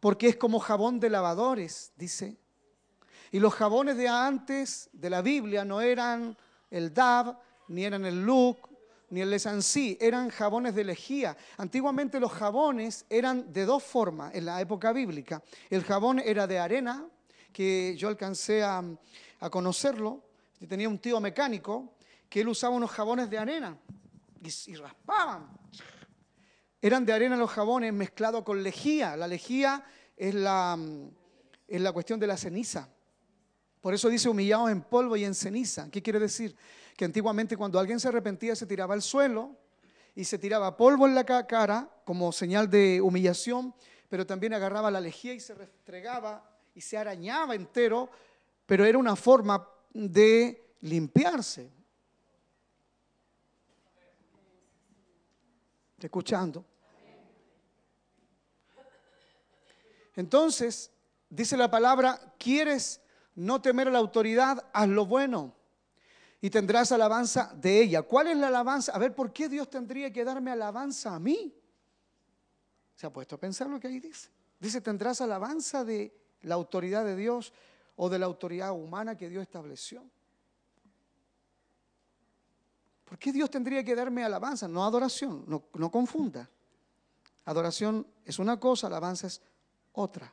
Porque 0.01 0.29
es 0.29 0.37
como 0.37 0.59
jabón 0.59 0.99
de 1.01 1.11
lavadores, 1.11 1.93
dice. 1.97 2.39
Y 3.33 3.39
los 3.39 3.55
jabones 3.55 3.97
de 3.97 4.09
antes 4.09 4.89
de 4.93 5.11
la 5.11 5.23
Biblia 5.23 5.65
no 5.65 5.81
eran 5.81 6.37
el 6.71 6.93
DAV, 6.93 7.37
ni 7.69 7.85
eran 7.85 8.05
el 8.05 8.25
Look, 8.25 8.69
ni 9.11 9.21
el 9.21 9.31
lesansí, 9.31 9.97
eran 10.01 10.31
jabones 10.31 10.75
de 10.75 10.85
lejía. 10.85 11.37
Antiguamente 11.59 12.19
los 12.19 12.33
jabones 12.33 13.05
eran 13.09 13.53
de 13.53 13.65
dos 13.65 13.83
formas 13.83 14.35
en 14.35 14.45
la 14.45 14.61
época 14.61 14.93
bíblica. 14.93 15.43
El 15.71 15.85
jabón 15.85 16.19
era 16.19 16.47
de 16.47 16.59
arena, 16.59 17.07
que 17.53 17.97
yo 17.97 18.09
alcancé 18.09 18.63
a, 18.63 18.83
conocerlo. 19.51 20.23
Tenía 20.69 20.89
un 20.89 20.99
tío 20.99 21.21
mecánico 21.21 21.95
que 22.29 22.41
él 22.41 22.49
usaba 22.49 22.75
unos 22.75 22.91
jabones 22.91 23.31
de 23.31 23.39
arena 23.39 23.79
y, 24.43 24.75
raspaban. 24.75 25.49
Eran 26.83 27.07
de 27.07 27.13
arena 27.13 27.37
los 27.37 27.51
jabones 27.51 27.93
mezclados 27.93 28.43
con 28.43 28.63
lejía. 28.63 29.17
La 29.17 29.29
lejía 29.29 29.85
es 30.17 30.35
la, 30.35 30.77
es 31.69 31.81
la 31.81 31.93
cuestión 31.93 32.19
de 32.19 32.27
la 32.27 32.37
ceniza. 32.37 32.89
Por 33.87 33.95
eso 33.95 34.09
dice 34.09 34.29
humillados 34.29 34.69
en 34.73 34.83
polvo 34.83 35.17
y 35.17 35.25
en 35.25 35.33
ceniza. 35.33 35.89
¿Qué 35.93 36.03
quiere 36.03 36.19
decir? 36.19 36.57
que 36.97 37.05
antiguamente 37.05 37.57
cuando 37.57 37.79
alguien 37.79 38.01
se 38.01 38.09
arrepentía 38.09 38.57
se 38.57 38.67
tiraba 38.67 38.95
al 38.95 39.01
suelo 39.01 39.55
y 40.13 40.25
se 40.25 40.39
tiraba 40.39 40.77
polvo 40.77 41.07
en 41.07 41.15
la 41.15 41.25
cara 41.25 41.89
como 42.05 42.33
señal 42.33 42.69
de 42.69 43.01
humillación, 43.01 43.73
pero 44.09 44.27
también 44.27 44.55
agarraba 44.55 44.91
la 44.91 45.01
lejía 45.01 45.35
y 45.35 45.39
se 45.39 45.55
restregaba 45.55 46.59
y 46.75 46.81
se 46.81 46.99
arañaba 46.99 47.55
entero, 47.55 48.11
pero 48.67 48.85
era 48.85 48.99
una 48.99 49.15
forma 49.15 49.69
de 49.95 50.75
limpiarse. 50.81 51.71
escuchando? 56.01 56.65
Entonces, 60.17 60.91
dice 61.31 61.57
la 61.57 61.71
palabra, 61.71 62.35
¿quieres 62.37 63.01
no 63.37 63.63
temer 63.63 63.89
a 63.89 63.93
la 63.93 63.99
autoridad? 63.99 64.67
Haz 64.73 64.89
lo 64.89 65.07
bueno 65.07 65.55
y 66.41 66.51
tendrás 66.51 66.93
alabanza 66.93 67.53
de 67.57 67.83
ella. 67.83 68.03
¿Cuál 68.03 68.29
es 68.29 68.37
la 68.37 68.49
alabanza? 68.49 68.93
A 68.93 68.99
ver, 68.99 69.15
¿por 69.15 69.33
qué 69.33 69.49
Dios 69.49 69.71
tendría 69.71 70.13
que 70.13 70.25
darme 70.25 70.51
alabanza 70.51 71.15
a 71.15 71.19
mí? 71.19 71.55
¿Se 72.95 73.07
ha 73.07 73.13
puesto 73.13 73.37
a 73.37 73.39
pensar 73.39 73.69
lo 73.69 73.81
que 73.81 73.89
ahí 73.89 74.01
dice? 74.01 74.29
Dice, 74.59 74.81
tendrás 74.81 75.21
alabanza 75.21 75.85
de 75.85 76.15
la 76.43 76.55
autoridad 76.55 77.05
de 77.05 77.17
Dios 77.17 77.53
o 77.97 78.09
de 78.09 78.19
la 78.19 78.27
autoridad 78.27 78.73
humana 78.73 79.17
que 79.17 79.29
Dios 79.29 79.43
estableció. 79.43 80.05
¿Por 83.05 83.19
qué 83.19 83.33
Dios 83.33 83.51
tendría 83.51 83.85
que 83.85 83.95
darme 83.95 84.25
alabanza? 84.25 84.67
No 84.67 84.85
adoración, 84.85 85.45
no, 85.47 85.65
no 85.75 85.91
confunda. 85.91 86.49
Adoración 87.45 88.07
es 88.25 88.39
una 88.39 88.59
cosa, 88.59 88.89
alabanza 88.89 89.29
es 89.29 89.41
otra. 89.93 90.33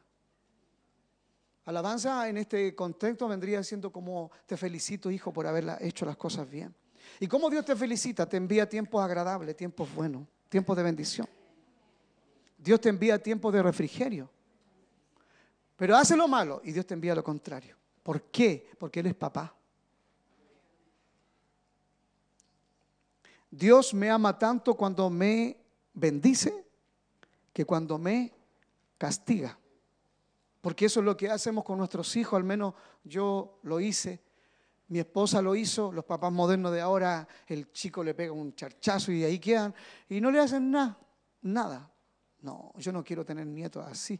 Alabanza 1.65 2.28
en 2.28 2.38
este 2.38 2.76
contexto 2.76 3.28
vendría 3.28 3.63
siendo 3.63 3.91
como 3.91 4.32
te 4.45 4.58
felicito, 4.58 5.10
hijo, 5.10 5.32
por 5.32 5.47
haber 5.47 5.78
hecho 5.80 6.06
las 6.06 6.17
cosas 6.17 6.49
bien. 6.49 6.76
¿Y 7.19 7.28
cómo 7.28 7.49
Dios 7.49 7.63
te 7.63 7.76
felicita? 7.76 8.28
Te 8.28 8.38
envía 8.38 8.67
tiempos 8.67 9.02
agradables, 9.04 9.56
tiempos 9.56 9.93
buenos, 9.93 10.23
tiempos 10.49 10.76
de 10.76 10.84
bendición. 10.84 11.28
Dios 12.58 12.82
te 12.82 12.89
envía 12.89 13.21
tiempos 13.21 13.54
de 13.54 13.63
refrigerio. 13.63 14.30
Pero 15.78 15.95
hace 15.95 16.17
lo 16.17 16.28
malo 16.28 16.62
y 16.63 16.71
Dios 16.71 16.86
te 16.86 16.93
envía 16.93 17.15
lo 17.15 17.23
contrario. 17.23 17.78
¿Por 18.04 18.23
qué? 18.23 18.69
Porque 18.78 18.99
Él 18.99 19.08
es 19.08 19.15
papá. 19.15 19.56
Dios 23.49 23.93
me 23.93 24.10
ama 24.10 24.38
tanto 24.38 24.76
cuando 24.76 25.10
me 25.10 25.58
bendice 25.93 26.65
que 27.54 27.65
cuando 27.65 27.97
me 27.97 28.34
castiga 28.97 29.58
porque 30.63 30.86
eso 30.86 31.02
es 31.02 31.06
lo 31.06 31.17
que 31.17 31.30
hacemos 31.30 31.65
con 31.65 31.78
nuestros 31.78 32.15
hijos, 32.15 32.38
al 32.38 32.45
menos 32.45 32.73
yo 33.04 33.60
lo 33.63 33.82
hice, 33.82 34.21
mi 34.88 34.99
esposa 34.99 35.41
lo 35.41 35.56
hizo, 35.56 35.91
los 35.91 36.06
papás 36.06 36.32
modernos 36.32 36.71
de 36.71 36.80
ahora, 36.80 37.28
el 37.47 37.69
chico 37.73 38.02
le 38.02 38.13
pega 38.13 38.32
un 38.32 38.56
charchazo 38.56 39.12
y 39.12 39.26
ahí 39.26 39.39
quedan, 39.39 39.76
y 40.08 40.21
no 40.21 40.32
le 40.32 40.39
hacen 40.39 40.71
nada, 40.71 40.97
nada. 41.41 41.91
No, 42.43 42.71
yo 42.78 42.93
no 42.93 43.04
quiero 43.04 43.26
tener 43.26 43.45
nietos 43.45 43.86
así. 43.86 44.17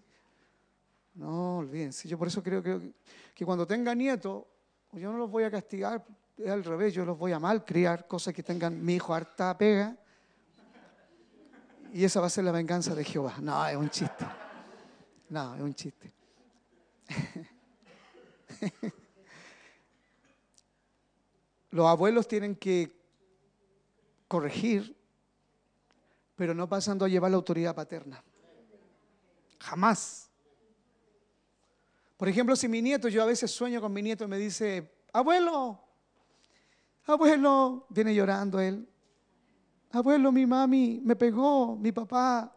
No, 1.14 1.60
olvídense, 1.60 2.10
yo 2.10 2.18
por 2.18 2.28
eso 2.28 2.44
creo 2.44 2.62
que, 2.62 2.92
que 3.34 3.46
cuando 3.46 3.66
tenga 3.66 3.96
nietos, 3.96 4.44
yo 4.92 5.14
no 5.14 5.18
los 5.18 5.32
voy 5.32 5.46
a 5.46 5.52
castigar, 5.52 6.04
es 6.38 6.50
al 6.50 6.66
revés, 6.66 6.94
yo 6.94 7.06
los 7.06 7.18
voy 7.18 7.32
a 7.32 7.40
malcriar, 7.40 8.06
cosas 8.06 8.34
que 8.34 8.44
tengan 8.44 8.84
mi 8.84 8.96
hijo 8.96 9.14
harta 9.14 9.58
pega, 9.58 9.96
y 11.94 12.04
esa 12.04 12.20
va 12.20 12.28
a 12.28 12.30
ser 12.30 12.44
la 12.44 12.52
venganza 12.52 12.94
de 12.94 13.06
Jehová. 13.06 13.36
No, 13.40 13.66
es 13.66 13.78
un 13.78 13.90
chiste. 13.90 14.26
No, 15.30 15.56
es 15.56 15.62
un 15.62 15.74
chiste. 15.74 16.12
Los 21.72 21.88
abuelos 21.88 22.28
tienen 22.28 22.56
que 22.56 22.92
corregir, 24.28 24.96
pero 26.36 26.54
no 26.54 26.70
pasando 26.70 27.06
a 27.06 27.08
llevar 27.08 27.32
la 27.32 27.38
autoridad 27.38 27.74
paterna. 27.74 28.24
Jamás. 29.60 30.30
Por 32.18 32.30
ejemplo, 32.30 32.56
si 32.56 32.68
mi 32.68 32.82
nieto, 32.82 33.08
yo 33.10 33.24
a 33.24 33.26
veces 33.26 33.52
sueño 33.52 33.82
con 33.82 33.92
mi 33.92 34.02
nieto 34.02 34.24
y 34.24 34.28
me 34.28 34.38
dice, 34.38 34.92
abuelo, 35.12 35.80
abuelo, 37.06 37.86
viene 37.90 38.14
llorando 38.14 38.60
él, 38.60 38.88
abuelo, 39.92 40.32
mi 40.32 40.46
mami 40.46 41.02
me 41.04 41.16
pegó, 41.16 41.76
mi 41.76 41.92
papá, 41.92 42.53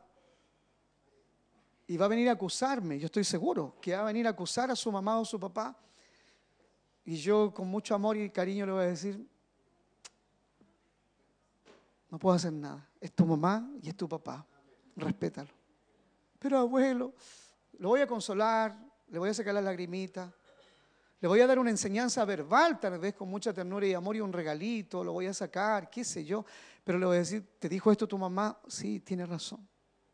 y 1.87 1.97
va 1.97 2.07
a 2.07 2.09
venir 2.09 2.29
a 2.29 2.33
acusarme, 2.33 2.99
yo 2.99 3.07
estoy 3.07 3.25
seguro 3.25 3.77
que 3.81 3.95
va 3.95 4.03
a 4.03 4.05
venir 4.05 4.27
a 4.27 4.31
acusar 4.31 4.71
a 4.71 4.77
su 4.77 4.91
mamá 4.91 5.19
o 5.19 5.25
su 5.25 5.39
papá. 5.39 5.77
Y 7.05 7.17
yo 7.17 7.55
con 7.55 7.69
mucho 7.69 7.95
amor 7.95 8.17
y 8.17 8.29
cariño 8.31 8.67
le 8.67 8.73
voy 8.73 8.85
a 8.85 8.89
decir, 8.89 9.25
No 12.11 12.19
puedo 12.19 12.35
hacer 12.35 12.53
nada. 12.53 12.89
Es 13.01 13.13
tu 13.13 13.27
mamá 13.27 13.71
y 13.83 13.89
es 13.89 13.97
tu 13.97 14.09
papá. 14.09 14.47
Respétalo. 14.97 15.51
Pero 16.39 16.59
abuelo, 16.59 17.15
lo 17.79 17.91
voy 17.91 18.01
a 18.01 18.07
consolar, 18.07 18.77
le 19.09 19.19
voy 19.19 19.31
a 19.31 19.35
sacar 19.35 19.55
la 19.55 19.61
lagrimita, 19.61 20.33
le 21.21 21.29
voy 21.29 21.41
a 21.41 21.47
dar 21.47 21.59
una 21.59 21.71
enseñanza 21.71 22.25
verbal, 22.25 22.79
tal 22.79 22.99
vez 22.99 23.15
con 23.15 23.29
mucha 23.29 23.53
ternura 23.53 23.87
y 23.87 23.95
amor 23.95 24.17
y 24.17 24.21
un 24.21 24.33
regalito, 24.33 25.03
lo 25.03 25.13
voy 25.13 25.27
a 25.27 25.35
sacar, 25.35 25.91
qué 25.91 26.05
sé 26.05 26.25
yo. 26.25 26.45
Pero 26.85 26.99
le 26.99 27.07
voy 27.07 27.17
a 27.17 27.19
decir, 27.21 27.47
¿te 27.59 27.69
dijo 27.69 27.91
esto 27.91 28.07
tu 28.07 28.19
mamá? 28.19 28.59
Sí, 28.67 29.01
tiene 29.01 29.27
razón. 29.27 29.67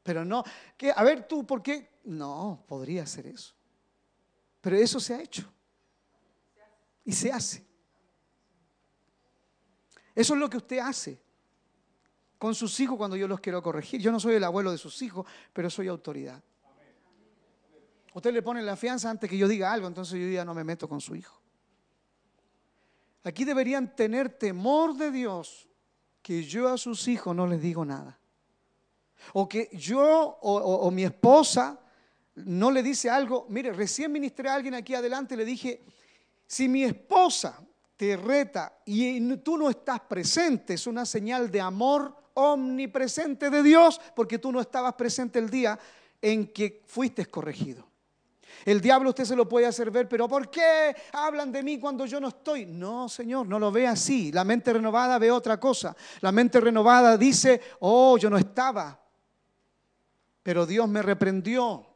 Pero 0.03 0.25
no, 0.25 0.43
que, 0.77 0.93
a 0.95 1.03
ver 1.05 1.27
tú, 1.27 1.47
¿por 1.47 1.63
qué? 1.63 2.01
No, 2.05 2.65
podría 2.67 3.05
hacer 3.05 3.27
eso. 3.27 3.55
Pero 4.61 4.77
eso 4.77 4.99
se 4.99 5.15
ha 5.15 5.23
hecho. 5.23 5.51
Y 7.05 7.13
se 7.13 7.31
hace. 7.31 7.65
Eso 10.15 10.35
es 10.35 10.41
lo 10.41 10.49
que 10.51 10.57
usted 10.59 10.79
hace 10.79 11.21
con 12.39 12.55
sus 12.55 12.79
hijos 12.81 12.97
cuando 12.97 13.17
yo 13.17 13.29
los 13.29 13.41
quiero 13.41 13.63
corregir. 13.63 14.01
Yo 14.01 14.11
no 14.11 14.19
soy 14.19 14.35
el 14.35 14.45
abuelo 14.45 14.73
de 14.73 14.79
sus 14.79 15.01
hijos, 15.03 15.27
pero 15.53 15.71
soy 15.71 15.89
autoridad. 15.89 16.43
Usted 18.15 18.33
le 18.33 18.43
pone 18.43 18.63
la 18.63 18.77
fianza 18.77 19.09
antes 19.09 19.31
que 19.31 19.39
yo 19.39 19.49
diga 19.49 19.73
algo, 19.73 19.87
entonces 19.87 20.21
yo 20.21 20.29
ya 20.29 20.45
no 20.45 20.53
me 20.53 20.65
meto 20.65 20.89
con 20.89 21.01
su 21.01 21.17
hijo. 21.17 21.41
Aquí 23.25 23.45
deberían 23.45 23.95
tener 23.95 24.29
temor 24.29 24.97
de 24.97 25.11
Dios 25.11 25.69
que 26.21 26.43
yo 26.43 26.69
a 26.69 26.77
sus 26.77 27.09
hijos 27.09 27.35
no 27.35 27.47
les 27.47 27.63
digo 27.63 27.85
nada. 27.85 28.19
O 29.35 29.49
que 29.49 29.69
yo 29.73 30.39
o, 30.43 30.91
mi 30.91 31.05
esposa 31.05 31.79
no 32.37 32.71
le 32.71 32.83
dice 32.83 33.11
algo. 33.11 33.47
Mire, 33.49 33.73
recién 33.73 34.13
ministré 34.13 34.49
a 34.49 34.55
alguien 34.55 34.75
aquí 34.75 34.95
adelante 34.95 35.35
y 35.35 35.39
le 35.39 35.45
dije, 35.45 35.83
si 36.47 36.69
mi 36.69 36.85
esposa 36.85 37.59
te 37.97 38.17
reta 38.17 38.81
y 38.85 39.37
tú 39.39 39.57
no 39.57 39.71
estás 39.71 40.01
presente, 40.01 40.75
es 40.75 40.87
una 40.87 41.07
señal 41.07 41.51
de 41.51 41.61
amor 41.61 42.17
omnipresente 42.35 43.51
de 43.51 43.63
Dios 43.63 44.01
porque 44.15 44.39
tú 44.39 44.53
no 44.53 44.61
estabas 44.61 44.95
presente 44.95 45.39
el 45.39 45.51
día 45.51 45.79
en 46.21 46.49
que 46.49 46.83
fuiste 46.87 47.27
corregido. 47.27 47.93
El 48.65 48.81
diablo 48.81 49.11
usted 49.11 49.25
se 49.25 49.37
lo 49.37 49.49
puede 49.49 49.67
hacer 49.67 49.91
ver, 49.91 50.09
pero 50.09 50.29
¿por 50.29 50.49
qué 50.51 50.95
hablan 51.13 51.51
de 51.51 51.63
mí 51.63 51.79
cuando 51.79 52.07
yo 52.07 52.21
no 52.21 52.29
estoy? 52.29 52.67
No, 52.67 53.09
Señor, 53.09 53.47
no 53.47 53.59
lo 53.59 53.73
ve 53.73 53.89
así. 53.89 54.31
La 54.31 54.45
mente 54.45 54.73
renovada 54.73 55.19
ve 55.19 55.31
otra 55.31 55.59
cosa. 55.59 55.97
La 56.21 56.31
mente 56.31 56.61
renovada 56.61 57.17
dice, 57.17 57.61
oh, 57.81 58.17
yo 58.19 58.31
no 58.31 58.37
estaba, 58.37 59.02
pero 60.43 60.67
Dios 60.67 60.89
me 60.89 61.03
reprendió. 61.03 61.87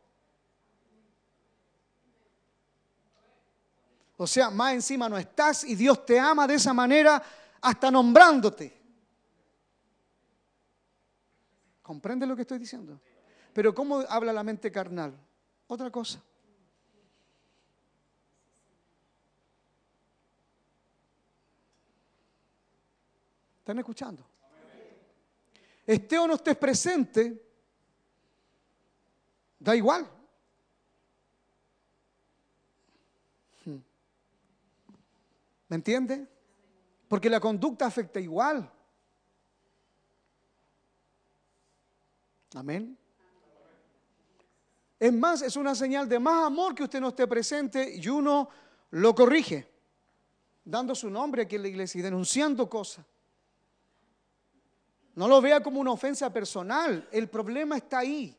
O 4.19 4.27
sea, 4.27 4.51
más 4.51 4.73
encima 4.73 5.09
no 5.09 5.19
estás 5.19 5.65
y 5.65 5.75
Dios 5.75 6.07
te 6.07 6.19
ama 6.19 6.47
de 6.47 6.55
esa 6.55 6.73
manera 6.73 7.23
hasta 7.61 7.91
nombrándote. 7.91 8.75
¿Comprende 11.83 12.27
lo 12.27 12.35
que 12.35 12.43
estoy 12.43 12.59
diciendo? 12.59 13.01
Pero 13.53 13.75
¿cómo 13.75 14.01
habla 14.09 14.33
la 14.33 14.43
mente 14.43 14.73
carnal? 14.73 15.15
Otra 15.67 15.91
cosa. 15.91 16.23
¿Están 23.59 23.79
escuchando? 23.79 24.25
Esté 25.87 26.19
o 26.19 26.27
no 26.27 26.35
estés 26.35 26.57
presente, 26.57 27.46
da 29.59 29.75
igual. 29.75 30.09
Hmm. 33.65 33.79
¿Me 35.69 35.77
entiende? 35.77 36.27
Porque 37.09 37.31
la 37.31 37.41
conducta 37.41 37.87
afecta 37.87 38.21
igual. 38.21 38.71
Amén. 42.55 42.97
Es 44.99 45.13
más, 45.13 45.43
es 45.43 45.57
una 45.57 45.75
señal 45.75 46.09
de 46.09 46.19
más 46.19 46.47
amor 46.47 46.75
que 46.75 46.85
usted 46.85 47.01
no 47.01 47.09
esté 47.09 47.27
presente 47.27 47.97
y 47.97 48.09
uno 48.09 48.49
lo 48.91 49.15
corrige, 49.15 49.69
dando 50.65 50.95
su 50.95 51.11
nombre 51.11 51.43
aquí 51.43 51.57
en 51.57 51.63
la 51.63 51.69
iglesia 51.69 51.99
y 51.99 52.03
denunciando 52.03 52.69
cosas. 52.69 53.05
No 55.15 55.29
lo 55.29 55.41
vea 55.41 55.63
como 55.63 55.81
una 55.81 55.93
ofensa 55.93 56.33
personal, 56.33 57.09
el 57.13 57.29
problema 57.29 57.77
está 57.77 57.99
ahí. 57.99 58.37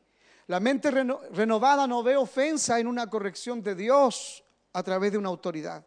La 0.48 0.60
mente 0.60 0.90
renovada 0.90 1.86
no 1.86 2.02
ve 2.02 2.16
ofensa 2.16 2.80
en 2.80 2.86
una 2.86 3.08
corrección 3.08 3.62
de 3.62 3.74
Dios 3.74 4.42
a 4.72 4.82
través 4.82 5.12
de 5.12 5.18
una 5.18 5.28
autoridad. 5.28 5.86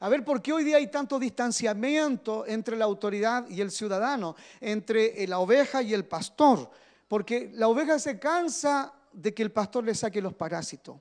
A 0.00 0.08
ver, 0.08 0.24
¿por 0.24 0.40
qué 0.40 0.54
hoy 0.54 0.64
día 0.64 0.78
hay 0.78 0.90
tanto 0.90 1.18
distanciamiento 1.18 2.46
entre 2.46 2.74
la 2.76 2.86
autoridad 2.86 3.46
y 3.48 3.60
el 3.60 3.70
ciudadano, 3.70 4.34
entre 4.60 5.26
la 5.26 5.40
oveja 5.40 5.82
y 5.82 5.92
el 5.92 6.06
pastor? 6.06 6.70
Porque 7.06 7.50
la 7.52 7.68
oveja 7.68 7.98
se 7.98 8.18
cansa 8.18 8.94
de 9.12 9.34
que 9.34 9.42
el 9.42 9.52
pastor 9.52 9.84
le 9.84 9.94
saque 9.94 10.22
los 10.22 10.32
parásitos 10.32 10.96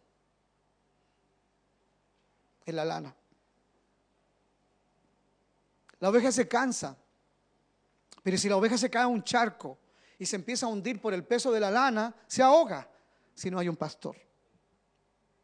en 2.66 2.76
la 2.76 2.84
lana. 2.84 3.16
La 6.00 6.10
oveja 6.10 6.30
se 6.34 6.46
cansa. 6.46 6.98
Pero 8.22 8.38
si 8.38 8.50
la 8.50 8.58
oveja 8.58 8.78
se 8.78 8.90
cae 8.90 9.04
a 9.04 9.08
un 9.08 9.24
charco 9.24 9.78
y 10.18 10.26
se 10.26 10.36
empieza 10.36 10.66
a 10.66 10.70
hundir 10.70 11.02
por 11.02 11.14
el 11.14 11.24
peso 11.24 11.52
de 11.52 11.60
la 11.60 11.72
lana, 11.72 12.16
se 12.28 12.42
ahoga 12.42 12.90
si 13.34 13.50
no 13.50 13.60
hay 13.60 13.70
un 13.70 13.76
pastor. 13.76 14.16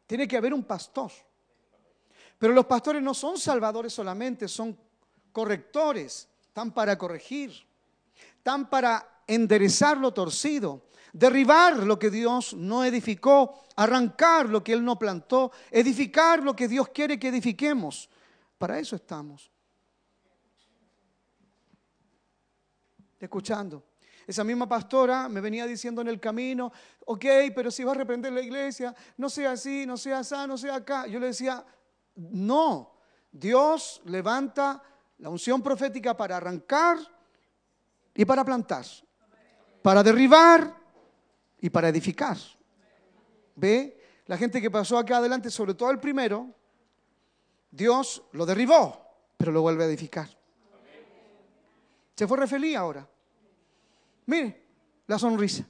Tiene 0.06 0.26
que 0.26 0.36
haber 0.36 0.54
un 0.54 0.64
pastor. 0.64 1.10
Pero 2.38 2.52
los 2.52 2.66
pastores 2.66 3.02
no 3.02 3.14
son 3.14 3.38
salvadores 3.38 3.92
solamente, 3.92 4.48
son 4.48 4.76
correctores, 5.30 6.28
están 6.40 6.72
para 6.72 6.98
corregir, 6.98 7.52
están 8.36 8.68
para 8.68 9.22
enderezar 9.26 9.96
lo 9.98 10.12
torcido, 10.12 10.82
derribar 11.12 11.76
lo 11.78 11.98
que 11.98 12.10
Dios 12.10 12.54
no 12.54 12.84
edificó, 12.84 13.62
arrancar 13.76 14.48
lo 14.48 14.64
que 14.64 14.72
Él 14.72 14.84
no 14.84 14.98
plantó, 14.98 15.52
edificar 15.70 16.42
lo 16.42 16.56
que 16.56 16.68
Dios 16.68 16.88
quiere 16.88 17.18
que 17.18 17.28
edifiquemos. 17.28 18.10
Para 18.58 18.78
eso 18.78 18.96
estamos. 18.96 19.52
escuchando. 23.24 23.84
Esa 24.26 24.44
misma 24.44 24.68
pastora 24.68 25.28
me 25.28 25.40
venía 25.40 25.66
diciendo 25.66 26.00
en 26.00 26.08
el 26.08 26.20
camino, 26.20 26.72
ok, 27.06 27.24
pero 27.54 27.70
si 27.70 27.84
va 27.84 27.92
a 27.92 27.96
reprender 27.96 28.32
la 28.32 28.40
iglesia, 28.40 28.94
no 29.16 29.28
sea 29.28 29.52
así, 29.52 29.84
no 29.86 29.96
sea 29.96 30.20
así, 30.20 30.34
no 30.46 30.56
sea 30.56 30.76
acá. 30.76 31.06
Yo 31.06 31.18
le 31.18 31.26
decía, 31.26 31.64
no, 32.14 32.94
Dios 33.30 34.00
levanta 34.04 34.82
la 35.18 35.28
unción 35.28 35.62
profética 35.62 36.16
para 36.16 36.36
arrancar 36.36 36.98
y 38.14 38.24
para 38.24 38.44
plantar, 38.44 38.84
para 39.82 40.02
derribar 40.02 40.76
y 41.60 41.70
para 41.70 41.88
edificar. 41.88 42.36
¿Ve? 43.54 44.00
La 44.26 44.36
gente 44.36 44.60
que 44.60 44.70
pasó 44.70 44.98
acá 44.98 45.18
adelante, 45.18 45.50
sobre 45.50 45.74
todo 45.74 45.90
el 45.90 45.98
primero, 45.98 46.54
Dios 47.70 48.22
lo 48.32 48.46
derribó, 48.46 49.06
pero 49.36 49.50
lo 49.50 49.62
vuelve 49.62 49.84
a 49.84 49.86
edificar. 49.86 50.28
Se 52.14 52.26
fue 52.26 52.38
refeliz 52.38 52.76
ahora. 52.76 53.08
Mire, 54.26 54.64
la 55.06 55.18
sonrisa. 55.18 55.64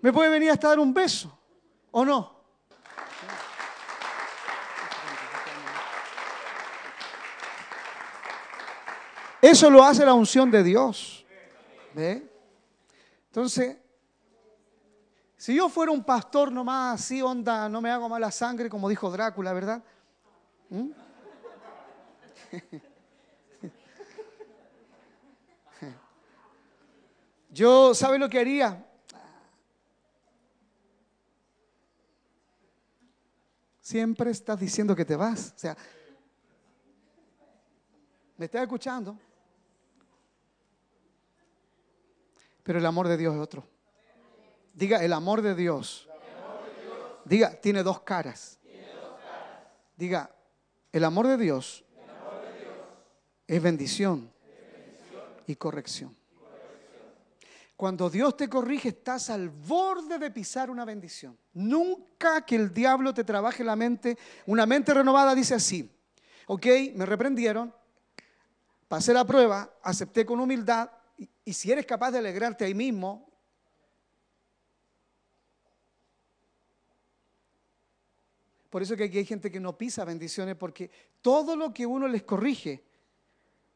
¿Me 0.00 0.12
puede 0.12 0.30
venir 0.30 0.50
hasta 0.50 0.68
dar 0.68 0.78
un 0.78 0.92
beso? 0.92 1.38
¿O 1.90 2.04
no? 2.04 2.42
Eso 9.40 9.70
lo 9.70 9.82
hace 9.82 10.04
la 10.04 10.14
unción 10.14 10.50
de 10.50 10.62
Dios. 10.62 11.26
¿Ve? 11.94 12.30
Entonces, 13.26 13.76
si 15.36 15.56
yo 15.56 15.68
fuera 15.68 15.90
un 15.90 16.04
pastor 16.04 16.52
nomás 16.52 17.00
así, 17.00 17.20
onda, 17.20 17.68
no 17.68 17.80
me 17.80 17.90
hago 17.90 18.08
mala 18.08 18.30
sangre, 18.30 18.68
como 18.68 18.88
dijo 18.88 19.10
Drácula, 19.10 19.52
¿verdad? 19.52 19.82
¿Mm? 20.70 20.90
Yo, 27.52 27.94
¿sabe 27.94 28.18
lo 28.18 28.30
que 28.30 28.38
haría? 28.38 28.82
Siempre 33.78 34.30
estás 34.30 34.58
diciendo 34.58 34.96
que 34.96 35.04
te 35.04 35.16
vas. 35.16 35.52
O 35.54 35.58
sea, 35.58 35.76
¿me 38.38 38.46
estás 38.46 38.62
escuchando? 38.62 39.18
Pero 42.62 42.78
el 42.78 42.86
amor 42.86 43.06
de 43.06 43.18
Dios 43.18 43.34
es 43.34 43.40
otro. 43.40 43.68
Diga, 44.72 45.04
el 45.04 45.12
amor 45.12 45.42
de 45.42 45.54
Dios. 45.54 46.08
Diga, 47.26 47.60
tiene 47.60 47.82
dos 47.82 48.00
caras. 48.00 48.58
Diga, 49.94 50.34
el 50.90 51.04
amor 51.04 51.26
de 51.26 51.36
Dios 51.36 51.84
es 53.46 53.62
bendición 53.62 54.32
y 55.46 55.54
corrección. 55.56 56.21
Cuando 57.82 58.08
Dios 58.08 58.36
te 58.36 58.48
corrige, 58.48 58.90
estás 58.90 59.28
al 59.28 59.48
borde 59.48 60.16
de 60.16 60.30
pisar 60.30 60.70
una 60.70 60.84
bendición. 60.84 61.36
Nunca 61.54 62.46
que 62.46 62.54
el 62.54 62.72
diablo 62.72 63.12
te 63.12 63.24
trabaje 63.24 63.64
la 63.64 63.74
mente. 63.74 64.16
Una 64.46 64.66
mente 64.66 64.94
renovada 64.94 65.34
dice 65.34 65.56
así, 65.56 65.90
ok, 66.46 66.64
me 66.94 67.04
reprendieron, 67.04 67.74
pasé 68.86 69.12
la 69.12 69.24
prueba, 69.24 69.68
acepté 69.82 70.24
con 70.24 70.38
humildad, 70.38 70.92
y, 71.18 71.28
y 71.44 71.52
si 71.52 71.72
eres 71.72 71.84
capaz 71.84 72.12
de 72.12 72.18
alegrarte 72.18 72.64
ahí 72.64 72.72
mismo, 72.72 73.28
por 78.70 78.80
eso 78.80 78.96
que 78.96 79.02
aquí 79.02 79.18
hay 79.18 79.26
gente 79.26 79.50
que 79.50 79.58
no 79.58 79.76
pisa 79.76 80.04
bendiciones, 80.04 80.54
porque 80.54 80.88
todo 81.20 81.56
lo 81.56 81.74
que 81.74 81.84
uno 81.84 82.06
les 82.06 82.22
corrige, 82.22 82.84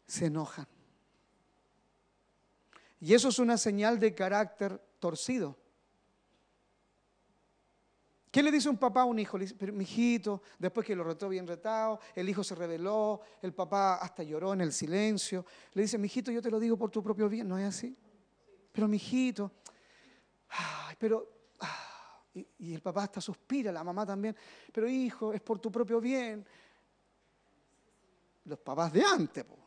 se 0.07 0.27
enojan. 0.27 0.69
Y 3.01 3.15
eso 3.15 3.29
es 3.29 3.39
una 3.39 3.57
señal 3.59 3.99
de 3.99 4.15
carácter 4.15 4.81
torcido. 4.99 5.57
¿Qué 8.31 8.43
le 8.43 8.51
dice 8.51 8.69
un 8.69 8.77
papá 8.77 9.03
a 9.03 9.05
un 9.07 9.19
hijo? 9.19 9.39
Le 9.39 9.45
dice, 9.45 9.57
pero 9.59 9.73
mi 9.73 9.85
hijito, 9.85 10.43
después 10.59 10.87
que 10.87 10.95
lo 10.95 11.05
retó 11.05 11.29
bien 11.29 11.47
retado, 11.47 12.01
el 12.15 12.29
hijo 12.29 12.45
se 12.45 12.55
rebeló, 12.55 13.23
el 13.41 13.55
papá 13.55 13.95
hasta 13.95 14.23
lloró 14.23 14.53
en 14.53 14.61
el 14.61 14.75
silencio. 14.75 15.47
Le 15.73 15.83
dice, 15.83 15.97
mi 15.97 16.05
hijito, 16.05 16.31
yo 16.31 16.43
te 16.43 16.51
lo 16.51 16.61
digo 16.61 16.77
por 16.77 16.91
tu 16.91 17.03
propio 17.03 17.31
bien, 17.31 17.49
¿no 17.49 17.57
es 17.57 17.65
así? 17.65 17.97
Pero 18.73 18.89
mi 18.89 18.97
hijito, 18.97 19.53
ay, 20.51 20.97
pero, 20.99 21.27
y, 22.35 22.75
el 22.75 22.83
papá 22.83 23.05
hasta 23.05 23.23
suspira, 23.23 23.73
la 23.73 23.83
mamá 23.83 24.05
también, 24.05 24.37
pero 24.71 24.87
hijo, 24.87 25.33
es 25.33 25.41
por 25.41 25.59
tu 25.59 25.73
propio 25.73 25.99
bien. 25.99 26.47
Los 28.45 28.59
papás 28.59 28.93
de 28.93 29.03
antes, 29.03 29.45
po. 29.45 29.66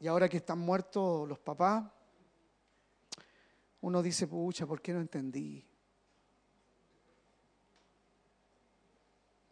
Y 0.00 0.06
ahora 0.06 0.28
que 0.28 0.36
están 0.36 0.58
muertos 0.58 1.28
los 1.28 1.38
papás, 1.38 1.84
uno 3.80 4.02
dice, 4.02 4.26
pucha, 4.26 4.66
¿por 4.66 4.80
qué 4.80 4.92
no 4.92 5.00
entendí? 5.00 5.64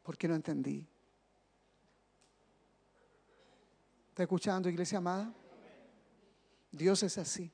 ¿Por 0.03 0.17
qué 0.17 0.29
no 0.29 0.35
entendí? 0.35 0.87
¿Está 4.11 4.23
escuchando, 4.23 4.69
iglesia 4.69 4.99
amada? 4.99 5.33
Dios 6.71 7.03
es 7.03 7.19
así. 7.19 7.53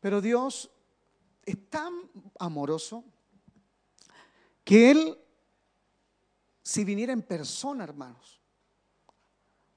Pero 0.00 0.20
Dios 0.20 0.70
es 1.44 1.68
tan 1.68 1.92
amoroso 2.38 3.04
que 4.64 4.90
Él, 4.90 5.18
si 6.62 6.84
viniera 6.84 7.12
en 7.12 7.22
persona, 7.22 7.84
hermanos, 7.84 8.37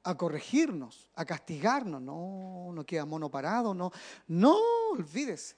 a 0.03 0.17
corregirnos, 0.17 1.09
a 1.15 1.25
castigarnos. 1.25 2.01
No, 2.01 2.71
no 2.73 2.85
queda 2.85 3.05
mono 3.05 3.29
parado, 3.29 3.73
no, 3.73 3.91
no, 4.27 4.57
olvídese. 4.91 5.55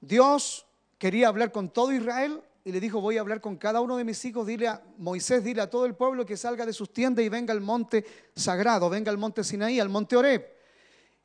Dios 0.00 0.66
quería 0.98 1.28
hablar 1.28 1.52
con 1.52 1.68
todo 1.70 1.92
Israel 1.92 2.42
y 2.64 2.72
le 2.72 2.80
dijo, 2.80 3.00
voy 3.00 3.16
a 3.16 3.20
hablar 3.20 3.40
con 3.40 3.56
cada 3.56 3.80
uno 3.80 3.96
de 3.96 4.04
mis 4.04 4.22
hijos, 4.24 4.46
dile 4.46 4.68
a 4.68 4.82
Moisés, 4.98 5.42
dile 5.42 5.62
a 5.62 5.70
todo 5.70 5.86
el 5.86 5.94
pueblo 5.94 6.26
que 6.26 6.36
salga 6.36 6.66
de 6.66 6.72
sus 6.72 6.92
tiendas 6.92 7.24
y 7.24 7.28
venga 7.28 7.52
al 7.52 7.60
monte 7.60 8.04
sagrado, 8.34 8.90
venga 8.90 9.10
al 9.10 9.18
monte 9.18 9.42
Sinaí, 9.42 9.80
al 9.80 9.88
monte 9.88 10.16
Oreb. 10.16 10.46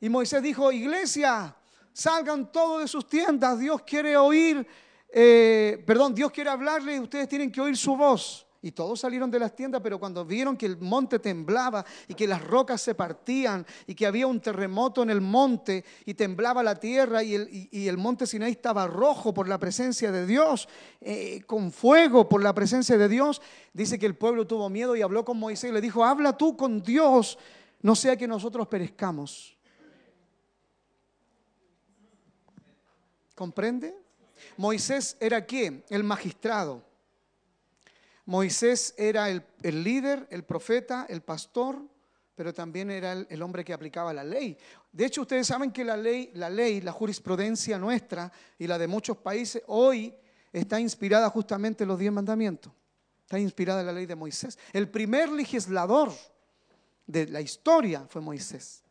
Y 0.00 0.08
Moisés 0.08 0.42
dijo, 0.42 0.72
iglesia, 0.72 1.54
salgan 1.92 2.50
todos 2.50 2.82
de 2.82 2.88
sus 2.88 3.06
tiendas, 3.06 3.58
Dios 3.58 3.82
quiere 3.82 4.16
oír, 4.16 4.66
eh, 5.08 5.82
perdón, 5.86 6.14
Dios 6.14 6.30
quiere 6.32 6.50
hablarle 6.50 6.96
y 6.96 7.00
ustedes 7.00 7.28
tienen 7.28 7.50
que 7.50 7.60
oír 7.60 7.76
su 7.76 7.96
voz. 7.96 8.45
Y 8.62 8.72
todos 8.72 9.00
salieron 9.00 9.30
de 9.30 9.38
las 9.38 9.54
tiendas, 9.54 9.80
pero 9.82 9.98
cuando 9.98 10.24
vieron 10.24 10.56
que 10.56 10.66
el 10.66 10.78
monte 10.78 11.18
temblaba 11.18 11.84
y 12.08 12.14
que 12.14 12.26
las 12.26 12.42
rocas 12.42 12.80
se 12.80 12.94
partían 12.94 13.66
y 13.86 13.94
que 13.94 14.06
había 14.06 14.26
un 14.26 14.40
terremoto 14.40 15.02
en 15.02 15.10
el 15.10 15.20
monte 15.20 15.84
y 16.04 16.14
temblaba 16.14 16.62
la 16.62 16.74
tierra 16.76 17.22
y 17.22 17.34
el, 17.34 17.48
y, 17.50 17.88
el 17.88 17.96
monte 17.96 18.26
Sinaí 18.26 18.52
estaba 18.52 18.86
rojo 18.86 19.32
por 19.32 19.48
la 19.48 19.58
presencia 19.58 20.10
de 20.10 20.26
Dios, 20.26 20.68
eh, 21.00 21.42
con 21.46 21.70
fuego 21.70 22.28
por 22.28 22.42
la 22.42 22.54
presencia 22.54 22.98
de 22.98 23.08
Dios, 23.08 23.40
dice 23.72 23.98
que 23.98 24.06
el 24.06 24.16
pueblo 24.16 24.46
tuvo 24.46 24.68
miedo 24.68 24.96
y 24.96 25.02
habló 25.02 25.24
con 25.24 25.38
Moisés 25.38 25.70
y 25.70 25.74
le 25.74 25.80
dijo, 25.80 26.04
habla 26.04 26.36
tú 26.36 26.56
con 26.56 26.82
Dios, 26.82 27.38
no 27.82 27.94
sea 27.94 28.16
que 28.16 28.26
nosotros 28.26 28.66
perezcamos. 28.68 29.56
¿Comprende? 33.34 33.94
Moisés 34.56 35.16
era 35.20 35.44
quién? 35.44 35.84
El 35.90 36.02
magistrado. 36.02 36.82
Moisés 38.26 38.92
era 38.98 39.30
el, 39.30 39.44
el, 39.62 39.84
líder, 39.84 40.26
el 40.30 40.44
profeta, 40.44 41.06
el 41.08 41.22
pastor, 41.22 41.80
pero 42.34 42.52
también 42.52 42.90
era 42.90 43.12
el, 43.12 43.26
el, 43.30 43.40
hombre 43.40 43.64
que 43.64 43.72
aplicaba 43.72 44.12
la 44.12 44.24
ley. 44.24 44.58
De 44.92 45.06
hecho, 45.06 45.22
ustedes 45.22 45.46
saben 45.46 45.70
que 45.70 45.84
la 45.84 45.96
ley, 45.96 46.32
la 46.34 46.50
ley, 46.50 46.80
la 46.80 46.92
jurisprudencia 46.92 47.78
nuestra 47.78 48.30
y 48.58 48.66
la 48.66 48.78
de 48.78 48.88
muchos 48.88 49.16
países 49.18 49.62
hoy 49.68 50.12
está 50.52 50.80
inspirada 50.80 51.30
justamente 51.30 51.84
en 51.84 51.88
los 51.88 51.98
diez 51.98 52.12
mandamientos. 52.12 52.72
Está 53.22 53.38
inspirada 53.38 53.80
en 53.80 53.86
la 53.86 53.92
ley 53.92 54.06
de 54.06 54.16
Moisés. 54.16 54.58
El 54.72 54.90
primer 54.90 55.30
legislador 55.30 56.12
de 57.06 57.26
la 57.28 57.40
historia 57.40 58.06
fue 58.08 58.20
Moisés. 58.20 58.82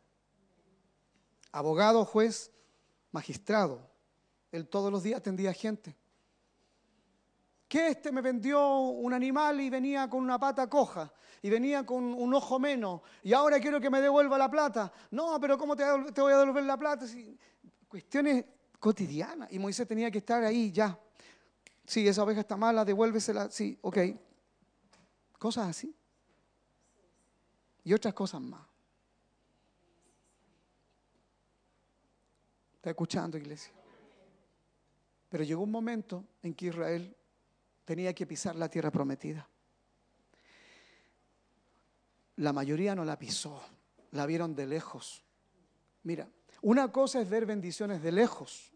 Abogado, 1.52 2.04
juez, 2.06 2.50
magistrado. 3.12 3.80
Él 4.50 4.66
todos 4.66 4.90
los 4.90 5.02
días 5.02 5.18
atendía 5.18 5.52
gente 5.52 5.94
que 7.68 7.88
este 7.88 8.12
me 8.12 8.20
vendió 8.20 8.78
un 8.78 9.12
animal 9.12 9.60
y 9.60 9.70
venía 9.70 10.08
con 10.08 10.22
una 10.22 10.38
pata 10.38 10.68
coja 10.68 11.12
y 11.42 11.50
venía 11.50 11.84
con 11.84 12.04
un 12.04 12.34
ojo 12.34 12.58
menos 12.58 13.00
y 13.22 13.32
ahora 13.32 13.58
quiero 13.60 13.80
que 13.80 13.90
me 13.90 14.00
devuelva 14.00 14.38
la 14.38 14.50
plata. 14.50 14.92
No, 15.10 15.38
pero 15.40 15.58
¿cómo 15.58 15.74
te, 15.76 15.84
voy 16.20 16.32
a 16.32 16.38
devolver 16.38 16.64
la 16.64 16.76
plata? 16.76 17.06
Cuestiones 17.88 18.44
cotidianas. 18.78 19.52
Y 19.52 19.58
Moisés 19.58 19.86
tenía 19.86 20.10
que 20.10 20.18
estar 20.18 20.44
ahí 20.44 20.70
ya. 20.70 20.98
Sí, 21.84 22.06
esa 22.06 22.22
oveja 22.22 22.40
está 22.40 22.56
mala, 22.56 22.84
devuélvesela. 22.84 23.50
Sí, 23.50 23.78
ok. 23.82 23.98
Cosas 25.38 25.68
así. 25.68 25.94
Y 27.84 27.92
otras 27.92 28.14
cosas 28.14 28.40
más. 28.40 28.66
¿Está 32.76 32.90
escuchando, 32.90 33.36
iglesia? 33.36 33.72
Pero 35.28 35.44
llegó 35.44 35.62
un 35.62 35.70
momento 35.70 36.24
en 36.42 36.54
que 36.54 36.66
Israel 36.66 37.16
tenía 37.86 38.12
que 38.12 38.26
pisar 38.26 38.56
la 38.56 38.68
tierra 38.68 38.90
prometida. 38.90 39.48
La 42.36 42.52
mayoría 42.52 42.94
no 42.94 43.04
la 43.04 43.18
pisó, 43.18 43.62
la 44.10 44.26
vieron 44.26 44.54
de 44.54 44.66
lejos. 44.66 45.24
Mira, 46.02 46.28
una 46.60 46.92
cosa 46.92 47.22
es 47.22 47.30
ver 47.30 47.46
bendiciones 47.46 48.02
de 48.02 48.12
lejos. 48.12 48.72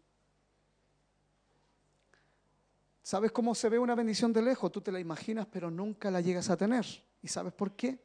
¿Sabes 3.03 3.31
cómo 3.31 3.53
se 3.53 3.67
ve 3.69 3.77
una 3.77 3.95
bendición 3.95 4.31
de 4.31 4.41
lejos? 4.41 4.71
Tú 4.71 4.79
te 4.81 4.91
la 4.91 4.99
imaginas, 4.99 5.45
pero 5.51 5.69
nunca 5.69 6.09
la 6.09 6.21
llegas 6.21 6.49
a 6.49 6.57
tener. 6.57 6.85
¿Y 7.21 7.27
sabes 7.27 7.53
por 7.53 7.73
qué? 7.73 7.99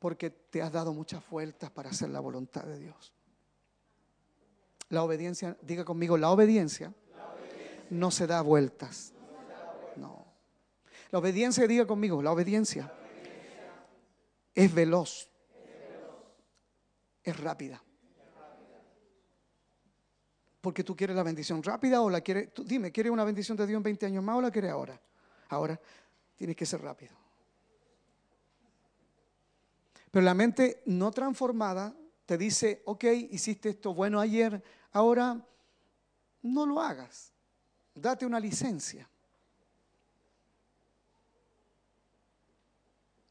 Porque 0.00 0.30
te 0.30 0.60
has 0.60 0.72
dado 0.72 0.92
muchas 0.92 1.26
vueltas 1.30 1.70
para 1.70 1.90
hacer 1.90 2.10
la 2.10 2.20
voluntad 2.20 2.64
de 2.64 2.78
Dios. 2.80 3.12
La 4.88 5.04
obediencia, 5.04 5.56
diga 5.62 5.84
conmigo, 5.84 6.18
la 6.18 6.30
obediencia, 6.30 6.92
no 7.90 8.10
se 8.10 8.26
da 8.26 8.42
vueltas. 8.42 9.12
La 11.16 11.20
obediencia, 11.20 11.66
diga 11.66 11.86
conmigo, 11.86 12.20
la 12.20 12.30
obediencia 12.30 12.92
es 14.54 14.74
veloz, 14.74 15.30
es 17.22 17.40
rápida. 17.40 17.82
Porque 20.60 20.84
tú 20.84 20.94
quieres 20.94 21.16
la 21.16 21.22
bendición 21.22 21.62
rápida 21.62 22.02
o 22.02 22.10
la 22.10 22.20
quieres, 22.20 22.52
tú, 22.52 22.64
dime, 22.64 22.92
¿quieres 22.92 23.10
una 23.10 23.24
bendición 23.24 23.56
de 23.56 23.66
Dios 23.66 23.78
en 23.78 23.82
20 23.82 24.04
años 24.04 24.22
más 24.22 24.36
o 24.36 24.42
la 24.42 24.50
quieres 24.50 24.70
ahora? 24.70 25.00
Ahora 25.48 25.80
tienes 26.36 26.54
que 26.54 26.66
ser 26.66 26.82
rápido. 26.82 27.16
Pero 30.10 30.22
la 30.22 30.34
mente 30.34 30.82
no 30.84 31.12
transformada 31.12 31.96
te 32.26 32.36
dice, 32.36 32.82
ok, 32.84 33.04
hiciste 33.30 33.70
esto 33.70 33.94
bueno 33.94 34.20
ayer, 34.20 34.62
ahora 34.92 35.42
no 36.42 36.66
lo 36.66 36.78
hagas. 36.78 37.32
Date 37.94 38.26
una 38.26 38.38
licencia. 38.38 39.08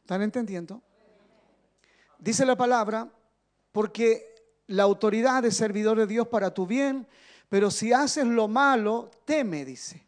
¿Están 0.05 0.21
entendiendo? 0.21 0.83
Dice 2.19 2.45
la 2.45 2.55
palabra, 2.55 3.11
porque 3.71 4.35
la 4.67 4.83
autoridad 4.83 5.43
es 5.45 5.57
servidor 5.57 5.97
de 5.97 6.05
Dios 6.05 6.27
para 6.27 6.53
tu 6.53 6.67
bien, 6.67 7.07
pero 7.49 7.71
si 7.71 7.91
haces 7.91 8.27
lo 8.27 8.47
malo, 8.47 9.09
teme, 9.25 9.65
dice. 9.65 10.05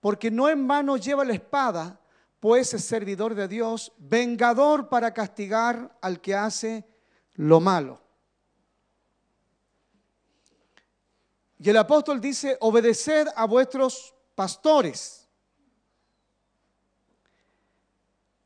Porque 0.00 0.30
no 0.30 0.48
en 0.48 0.66
vano 0.66 0.96
lleva 0.96 1.26
la 1.26 1.34
espada, 1.34 2.00
pues 2.40 2.72
es 2.72 2.86
servidor 2.86 3.34
de 3.34 3.46
Dios, 3.46 3.92
vengador 3.98 4.88
para 4.88 5.12
castigar 5.12 5.94
al 6.00 6.22
que 6.22 6.34
hace 6.34 6.86
lo 7.34 7.60
malo. 7.60 8.00
Y 11.58 11.68
el 11.68 11.76
apóstol 11.76 12.18
dice, 12.18 12.56
obedeced 12.60 13.28
a 13.36 13.44
vuestros 13.44 14.14
pastores 14.34 15.23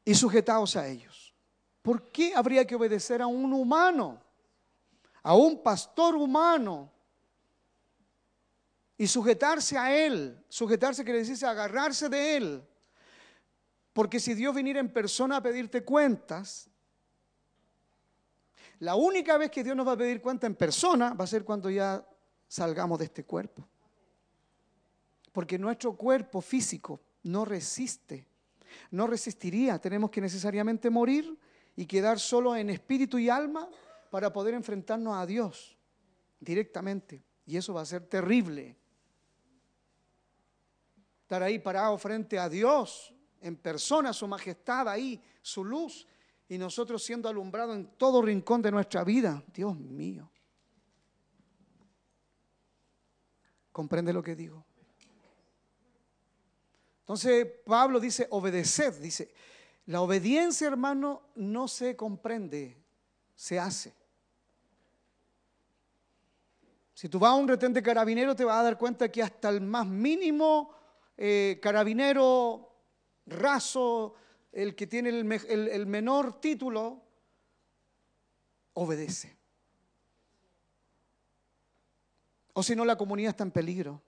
y 0.09 0.15
sujetaos 0.15 0.75
a 0.75 0.89
ellos. 0.89 1.35
¿Por 1.83 2.11
qué 2.11 2.33
habría 2.35 2.67
que 2.67 2.75
obedecer 2.75 3.21
a 3.21 3.27
un 3.27 3.53
humano? 3.53 4.19
A 5.23 5.35
un 5.35 5.63
pastor 5.63 6.15
humano. 6.15 6.91
Y 8.97 9.07
sujetarse 9.07 9.77
a 9.77 9.95
él. 9.95 10.43
Sujetarse 10.49 11.05
quiere 11.05 11.19
decirse 11.19 11.45
agarrarse 11.45 12.09
de 12.09 12.37
él. 12.39 12.69
Porque 13.93 14.19
si 14.19 14.33
Dios 14.33 14.55
viniera 14.55 14.81
en 14.81 14.91
persona 14.91 15.37
a 15.37 15.43
pedirte 15.43 15.85
cuentas, 15.85 16.71
la 18.79 18.95
única 18.95 19.37
vez 19.37 19.51
que 19.51 19.63
Dios 19.63 19.77
nos 19.77 19.87
va 19.87 19.93
a 19.93 19.99
pedir 19.99 20.23
cuenta 20.23 20.47
en 20.47 20.55
persona 20.55 21.13
va 21.13 21.25
a 21.25 21.27
ser 21.27 21.45
cuando 21.45 21.69
ya 21.69 22.03
salgamos 22.47 22.99
de 22.99 23.05
este 23.05 23.27
cuerpo. 23.27 23.69
Porque 25.33 25.59
nuestro 25.59 25.95
cuerpo 25.95 26.41
físico 26.41 26.99
no 27.25 27.45
resiste, 27.45 28.27
no 28.91 29.07
resistiría. 29.07 29.79
Tenemos 29.79 30.11
que 30.11 30.21
necesariamente 30.21 30.91
morir 30.91 31.39
y 31.77 31.87
quedar 31.87 32.19
solo 32.19 32.57
en 32.57 32.71
espíritu 32.71 33.19
y 33.19 33.29
alma 33.29 33.69
para 34.11 34.33
poder 34.33 34.55
enfrentarnos 34.55 35.17
a 35.17 35.27
Dios 35.27 35.77
directamente. 36.41 37.23
Y 37.47 37.57
eso 37.57 37.75
va 37.75 37.83
a 37.83 37.87
ser 37.87 38.07
terrible. 38.07 38.77
Estar 41.23 41.43
ahí 41.43 41.59
parado 41.59 41.97
frente 41.99 42.39
a 42.39 42.49
Dios, 42.49 43.13
en 43.41 43.57
persona, 43.57 44.13
su 44.13 44.27
majestad 44.27 44.89
ahí, 44.89 45.23
su 45.43 45.65
luz, 45.65 46.07
y 46.49 46.57
nosotros 46.57 47.03
siendo 47.03 47.29
alumbrados 47.29 47.77
en 47.77 47.87
todo 47.97 48.23
rincón 48.23 48.63
de 48.63 48.71
nuestra 48.71 49.05
vida. 49.05 49.43
Dios 49.53 49.79
mío. 49.79 50.31
¿Comprende 53.71 54.13
lo 54.13 54.23
que 54.23 54.35
digo? 54.35 54.65
Entonces 57.09 57.47
Pablo 57.65 58.01
dice, 58.01 58.27
obedeced, 58.29 59.01
dice, 59.01 59.33
la 59.87 60.03
obediencia 60.03 60.67
hermano 60.67 61.23
no 61.37 61.67
se 61.67 61.97
comprende, 61.97 62.77
se 63.35 63.59
hace. 63.59 63.95
Si 66.93 67.09
tú 67.09 67.19
vas 67.19 67.31
a 67.31 67.37
un 67.37 67.49
retén 67.49 67.73
de 67.73 67.83
carabinero 67.83 68.37
te 68.37 68.45
vas 68.45 68.61
a 68.61 68.63
dar 68.63 68.77
cuenta 68.77 69.11
que 69.11 69.23
hasta 69.23 69.49
el 69.49 69.63
más 69.63 69.87
mínimo 69.87 70.71
eh, 71.17 71.59
carabinero 71.63 72.75
raso, 73.25 74.15
el 74.53 74.75
que 74.75 74.87
tiene 74.87 75.09
el 75.09 75.87
menor 75.87 76.39
título, 76.43 77.01
obedece. 78.75 79.35
O 82.53 82.63
si 82.63 82.77
no, 82.77 82.85
la 82.85 82.99
comunidad 82.99 83.31
está 83.31 83.45
en 83.45 83.51
peligro. 83.51 84.03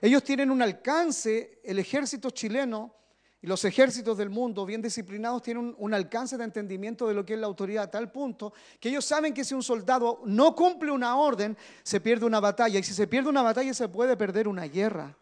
Ellos 0.00 0.22
tienen 0.22 0.50
un 0.50 0.62
alcance, 0.62 1.60
el 1.64 1.78
ejército 1.78 2.30
chileno 2.30 2.94
y 3.42 3.48
los 3.48 3.64
ejércitos 3.64 4.16
del 4.16 4.30
mundo 4.30 4.64
bien 4.64 4.80
disciplinados 4.80 5.42
tienen 5.42 5.74
un, 5.76 5.94
alcance 5.94 6.38
de 6.38 6.44
entendimiento 6.44 7.08
de 7.08 7.14
lo 7.14 7.26
que 7.26 7.34
es 7.34 7.40
la 7.40 7.48
autoridad 7.48 7.84
a 7.84 7.90
tal 7.90 8.12
punto 8.12 8.52
que 8.78 8.88
ellos 8.88 9.04
saben 9.04 9.34
que 9.34 9.44
si 9.44 9.52
un 9.52 9.64
soldado 9.64 10.20
no 10.24 10.54
cumple 10.54 10.92
una 10.92 11.16
orden, 11.16 11.56
se 11.82 12.00
pierde 12.00 12.24
una 12.24 12.38
batalla. 12.38 12.78
Y 12.78 12.84
si 12.84 12.94
se 12.94 13.08
pierde 13.08 13.30
una 13.30 13.42
batalla, 13.42 13.74
se 13.74 13.88
puede 13.88 14.16
perder 14.16 14.46
una 14.46 14.64
guerra. 14.64 15.16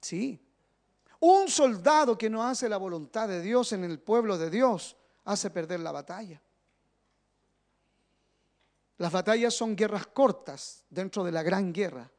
Sí. 0.00 0.40
Un 1.20 1.48
soldado 1.48 2.18
que 2.18 2.28
no 2.28 2.42
hace 2.42 2.68
la 2.68 2.78
voluntad 2.78 3.28
de 3.28 3.42
Dios 3.42 3.72
en 3.72 3.84
el 3.84 4.00
pueblo 4.00 4.36
de 4.36 4.50
Dios 4.50 4.96
hace 5.24 5.50
perder 5.50 5.78
la 5.78 5.92
batalla. 5.92 6.42
Las 9.00 9.12
batallas 9.12 9.54
son 9.54 9.74
guerras 9.76 10.08
cortas 10.08 10.84
dentro 10.90 11.24
de 11.24 11.32
la 11.32 11.42
gran 11.42 11.72
guerra, 11.72 12.12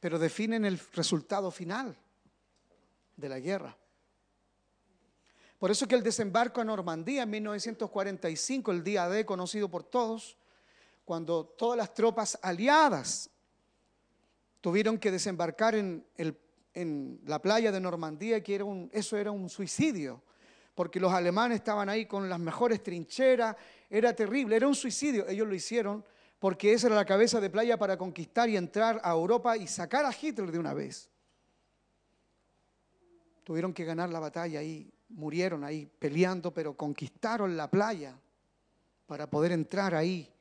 pero 0.00 0.18
definen 0.18 0.64
el 0.64 0.80
resultado 0.94 1.50
final 1.50 1.94
de 3.18 3.28
la 3.28 3.38
guerra. 3.38 3.76
Por 5.58 5.70
eso 5.70 5.86
que 5.86 5.94
el 5.94 6.02
desembarco 6.02 6.62
a 6.62 6.64
Normandía 6.64 7.24
en 7.24 7.30
1945, 7.32 8.72
el 8.72 8.82
día 8.82 9.06
D 9.10 9.26
conocido 9.26 9.68
por 9.68 9.84
todos, 9.84 10.38
cuando 11.04 11.44
todas 11.44 11.76
las 11.76 11.92
tropas 11.92 12.38
aliadas 12.40 13.28
tuvieron 14.62 14.96
que 14.96 15.10
desembarcar 15.10 15.74
en, 15.74 17.20
la 17.26 17.42
playa 17.42 17.70
de 17.70 17.78
Normandía, 17.78 18.42
que 18.42 18.88
eso 18.90 19.18
era 19.18 19.30
un 19.30 19.50
suicidio, 19.50 20.22
porque 20.74 21.00
los 21.00 21.12
alemanes 21.12 21.56
estaban 21.56 21.88
ahí 21.88 22.06
con 22.06 22.28
las 22.28 22.40
mejores 22.40 22.82
trincheras, 22.82 23.56
era 23.90 24.14
terrible, 24.14 24.56
era 24.56 24.66
un 24.66 24.74
suicidio. 24.74 25.28
Ellos 25.28 25.46
lo 25.46 25.54
hicieron 25.54 26.04
porque 26.38 26.72
esa 26.72 26.88
era 26.88 26.96
la 26.96 27.04
cabeza 27.04 27.40
de 27.40 27.50
playa 27.50 27.76
para 27.76 27.96
conquistar 27.96 28.48
y 28.48 28.56
entrar 28.56 29.00
a 29.04 29.12
Europa 29.12 29.56
y 29.56 29.66
sacar 29.66 30.04
a 30.04 30.12
Hitler 30.18 30.50
de 30.50 30.58
una 30.58 30.74
vez. 30.74 31.08
Tuvieron 33.44 33.72
que 33.72 33.84
ganar 33.84 34.08
la 34.08 34.20
batalla 34.20 34.60
ahí, 34.60 34.92
murieron 35.10 35.62
ahí 35.62 35.86
peleando, 35.98 36.52
pero 36.52 36.76
conquistaron 36.76 37.56
la 37.56 37.70
playa 37.70 38.18
para 39.06 39.28
poder 39.28 39.52
entrar 39.52 39.94
ahí 39.94 40.32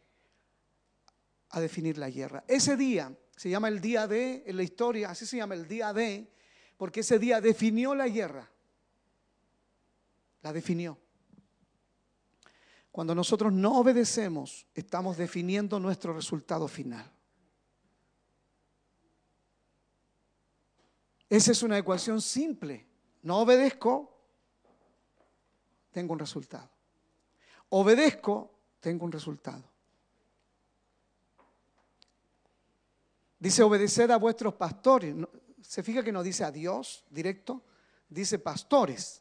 a 1.50 1.60
definir 1.60 1.98
la 1.98 2.10
guerra. 2.10 2.44
Ese 2.48 2.78
día 2.78 3.14
se 3.36 3.50
llama 3.50 3.68
el 3.68 3.82
día 3.82 4.08
D 4.08 4.44
en 4.46 4.56
la 4.56 4.64
historia, 4.64 5.10
así 5.10 5.26
se 5.26 5.38
llama 5.38 5.56
el 5.56 5.68
día 5.68 5.92
D, 5.94 6.32
porque 6.78 7.02
ese 7.02 7.20
día 7.20 7.42
definió 7.42 7.94
la 7.96 8.08
guerra. 8.08 8.50
La 10.42 10.54
definió. 10.54 10.98
Cuando 12.92 13.16
nosotros 13.16 13.54
no 13.54 13.78
obedecemos, 13.80 14.68
estamos 14.74 15.18
definiendo 15.18 15.80
nuestro 15.80 16.14
resultado 16.14 16.68
final. 16.68 17.10
Esa 21.30 21.54
es 21.54 21.64
una 21.64 21.78
ecuación 21.78 22.22
simple. 22.22 22.86
No 23.24 23.40
obedezco, 23.40 24.18
tengo 25.92 26.12
un 26.12 26.20
resultado. 26.20 26.70
Obedezco, 27.70 28.52
tengo 28.82 29.06
un 29.06 29.12
resultado. 29.14 29.64
Dice, 33.40 33.64
obedeced 33.64 34.12
a 34.12 34.18
vuestros 34.18 34.56
pastores. 34.56 35.16
Se 35.62 35.82
fija 35.82 36.04
que 36.04 36.12
no 36.12 36.22
dice 36.22 36.44
a 36.44 36.52
Dios 36.52 37.06
directo, 37.10 37.64
dice 38.10 38.38
pastores. 38.38 39.21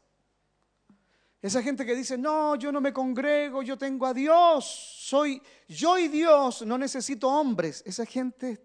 Esa 1.41 1.63
gente 1.63 1.85
que 1.85 1.95
dice, 1.95 2.17
no, 2.17 2.55
yo 2.55 2.71
no 2.71 2.79
me 2.79 2.93
congrego, 2.93 3.63
yo 3.63 3.75
tengo 3.75 4.05
a 4.05 4.13
Dios, 4.13 4.63
soy 4.99 5.41
yo 5.67 5.97
y 5.97 6.07
Dios, 6.07 6.61
no 6.63 6.77
necesito 6.77 7.27
hombres. 7.27 7.81
Esa 7.83 8.05
gente 8.05 8.63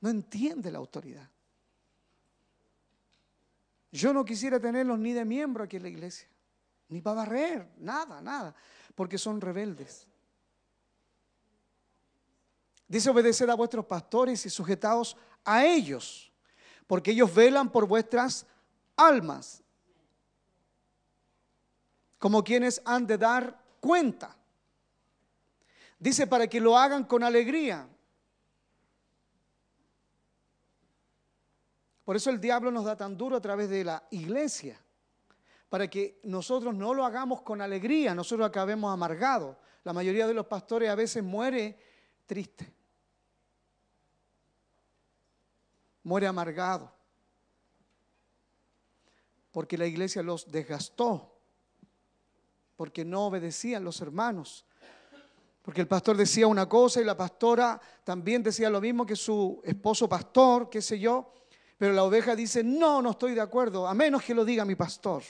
no 0.00 0.08
entiende 0.08 0.70
la 0.70 0.78
autoridad. 0.78 1.28
Yo 3.90 4.12
no 4.12 4.24
quisiera 4.24 4.60
tenerlos 4.60 4.98
ni 5.00 5.12
de 5.12 5.24
miembro 5.24 5.64
aquí 5.64 5.76
en 5.76 5.82
la 5.82 5.88
iglesia, 5.88 6.28
ni 6.88 7.00
para 7.00 7.16
barrer, 7.16 7.68
nada, 7.78 8.20
nada, 8.20 8.54
porque 8.94 9.18
son 9.18 9.40
rebeldes. 9.40 10.06
Dice, 12.86 13.10
obedeced 13.10 13.48
a 13.50 13.54
vuestros 13.54 13.84
pastores 13.86 14.46
y 14.46 14.50
sujetaos 14.50 15.16
a 15.44 15.64
ellos, 15.64 16.32
porque 16.86 17.10
ellos 17.10 17.34
velan 17.34 17.72
por 17.72 17.88
vuestras 17.88 18.46
almas 18.96 19.63
como 22.24 22.42
quienes 22.42 22.80
han 22.86 23.06
de 23.06 23.18
dar 23.18 23.54
cuenta. 23.80 24.34
Dice 25.98 26.26
para 26.26 26.46
que 26.46 26.58
lo 26.58 26.78
hagan 26.78 27.04
con 27.04 27.22
alegría. 27.22 27.86
Por 32.02 32.16
eso 32.16 32.30
el 32.30 32.40
diablo 32.40 32.70
nos 32.70 32.86
da 32.86 32.96
tan 32.96 33.14
duro 33.14 33.36
a 33.36 33.42
través 33.42 33.68
de 33.68 33.84
la 33.84 34.02
iglesia, 34.10 34.80
para 35.68 35.86
que 35.90 36.18
nosotros 36.22 36.74
no 36.74 36.94
lo 36.94 37.04
hagamos 37.04 37.42
con 37.42 37.60
alegría, 37.60 38.14
nosotros 38.14 38.48
acabemos 38.48 38.90
amargados. 38.90 39.58
La 39.82 39.92
mayoría 39.92 40.26
de 40.26 40.32
los 40.32 40.46
pastores 40.46 40.88
a 40.88 40.94
veces 40.94 41.22
muere 41.22 41.78
triste, 42.24 42.72
muere 46.04 46.26
amargado, 46.26 46.90
porque 49.52 49.76
la 49.76 49.84
iglesia 49.84 50.22
los 50.22 50.50
desgastó 50.50 51.33
porque 52.76 53.04
no 53.04 53.26
obedecían 53.26 53.84
los 53.84 54.00
hermanos. 54.00 54.64
Porque 55.62 55.80
el 55.80 55.88
pastor 55.88 56.16
decía 56.16 56.46
una 56.46 56.68
cosa 56.68 57.00
y 57.00 57.04
la 57.04 57.16
pastora 57.16 57.80
también 58.04 58.42
decía 58.42 58.68
lo 58.68 58.80
mismo 58.80 59.06
que 59.06 59.16
su 59.16 59.62
esposo 59.64 60.08
pastor, 60.08 60.68
qué 60.68 60.82
sé 60.82 60.98
yo. 60.98 61.32
Pero 61.78 61.94
la 61.94 62.04
oveja 62.04 62.36
dice, 62.36 62.62
no, 62.62 63.00
no 63.00 63.12
estoy 63.12 63.34
de 63.34 63.40
acuerdo, 63.40 63.88
a 63.88 63.94
menos 63.94 64.22
que 64.22 64.34
lo 64.34 64.44
diga 64.44 64.64
mi 64.64 64.74
pastor, 64.74 65.22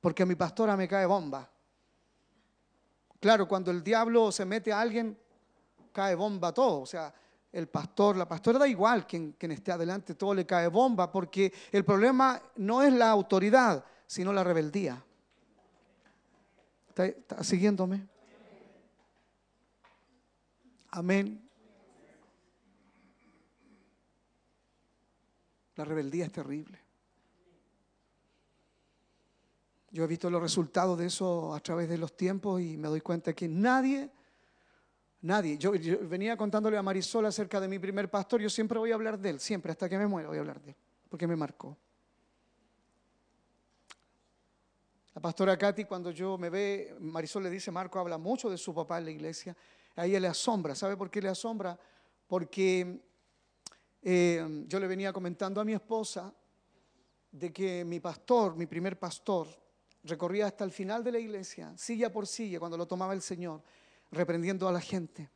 porque 0.00 0.24
a 0.24 0.26
mi 0.26 0.34
pastora 0.34 0.76
me 0.76 0.88
cae 0.88 1.06
bomba. 1.06 1.48
Claro, 3.20 3.48
cuando 3.48 3.70
el 3.70 3.82
diablo 3.82 4.30
se 4.30 4.44
mete 4.44 4.72
a 4.72 4.80
alguien, 4.80 5.16
cae 5.92 6.14
bomba 6.14 6.52
todo. 6.52 6.80
O 6.80 6.86
sea, 6.86 7.14
el 7.52 7.68
pastor, 7.68 8.16
la 8.16 8.28
pastora 8.28 8.58
da 8.58 8.68
igual 8.68 9.06
quien, 9.06 9.32
quien 9.38 9.52
esté 9.52 9.72
adelante, 9.72 10.14
todo 10.16 10.34
le 10.34 10.44
cae 10.44 10.66
bomba, 10.66 11.10
porque 11.10 11.52
el 11.70 11.84
problema 11.84 12.42
no 12.56 12.82
es 12.82 12.92
la 12.92 13.08
autoridad, 13.08 13.84
sino 14.06 14.32
la 14.32 14.44
rebeldía. 14.44 15.02
¿Está, 16.96 17.42
siguiéndome? 17.42 18.06
Amén. 20.90 21.48
La 25.76 25.84
rebeldía 25.84 26.26
es 26.26 26.32
terrible. 26.32 26.78
Yo 29.90 30.04
he 30.04 30.06
visto 30.06 30.30
los 30.30 30.42
resultados 30.42 30.98
de 30.98 31.06
eso 31.06 31.54
a 31.54 31.60
través 31.60 31.88
de 31.88 31.98
los 31.98 32.16
tiempos 32.16 32.60
y 32.60 32.76
me 32.76 32.88
doy 32.88 33.00
cuenta 33.00 33.32
que 33.32 33.48
nadie, 33.48 34.10
Nadie. 35.24 35.56
Yo, 35.56 35.72
venía 36.02 36.36
contándole 36.36 36.76
a 36.76 36.82
Marisol 36.82 37.24
acerca 37.24 37.58
de 37.58 37.66
mi 37.66 37.78
primer 37.78 38.10
pastor. 38.10 38.42
Yo 38.42 38.50
siempre 38.50 38.78
voy 38.78 38.90
a 38.90 38.94
hablar 38.94 39.18
de 39.18 39.30
él, 39.30 39.40
siempre, 39.40 39.72
hasta 39.72 39.88
que 39.88 39.96
me 39.96 40.06
muera 40.06 40.28
voy 40.28 40.36
a 40.36 40.40
hablar 40.40 40.60
de 40.60 40.72
él, 40.72 40.76
porque 41.08 41.26
me 41.26 41.34
marcó. 41.34 41.78
La 45.14 45.20
pastora 45.20 45.56
Katy, 45.56 45.84
cuando 45.84 46.10
yo 46.10 46.36
me 46.36 46.50
ve, 46.50 46.96
Marisol 46.98 47.44
le 47.44 47.50
dice, 47.50 47.70
Marco 47.70 48.00
habla 48.00 48.18
mucho 48.18 48.50
de 48.50 48.58
su 48.58 48.74
papá 48.74 48.98
en 48.98 49.04
la 49.04 49.10
iglesia. 49.12 49.56
A 49.94 50.06
ella 50.06 50.18
le 50.18 50.26
asombra. 50.26 50.74
¿Sabe 50.74 50.96
por 50.96 51.08
qué 51.08 51.22
le 51.22 51.28
asombra? 51.28 51.78
Porque 52.26 53.00
eh, 54.02 54.64
yo 54.66 54.80
le 54.80 54.88
venía 54.88 55.12
comentando 55.12 55.60
a 55.60 55.64
mi 55.64 55.72
esposa 55.72 56.34
de 57.30 57.52
que 57.52 57.84
mi 57.84 58.00
pastor, 58.00 58.56
mi 58.56 58.66
primer 58.66 58.98
pastor, 58.98 59.46
recorría 60.02 60.46
hasta 60.46 60.64
el 60.64 60.72
final 60.72 61.04
de 61.04 61.12
la 61.12 61.20
iglesia, 61.20 61.72
silla 61.76 62.10
por 62.10 62.26
silla, 62.26 62.58
cuando 62.58 62.76
lo 62.76 62.86
tomaba 62.86 63.14
el 63.14 63.22
Señor 63.22 63.62
reprendiendo 64.10 64.66
a 64.68 64.72
la 64.72 64.80
gente. 64.80 65.30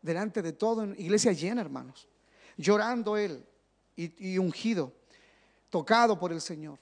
Delante 0.00 0.40
de 0.40 0.54
todo, 0.54 0.84
en 0.84 0.94
iglesia 0.98 1.32
llena, 1.32 1.60
hermanos. 1.60 2.08
Llorando 2.56 3.18
él 3.18 3.46
y, 3.94 4.32
y 4.32 4.38
ungido, 4.38 4.94
tocado 5.68 6.18
por 6.18 6.32
el 6.32 6.40
Señor. 6.40 6.78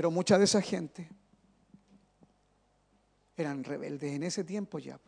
Pero 0.00 0.10
mucha 0.10 0.38
de 0.38 0.44
esa 0.44 0.62
gente 0.62 1.10
eran 3.36 3.62
rebeldes 3.62 4.14
en 4.14 4.22
ese 4.22 4.44
tiempo 4.44 4.78
ya. 4.78 4.98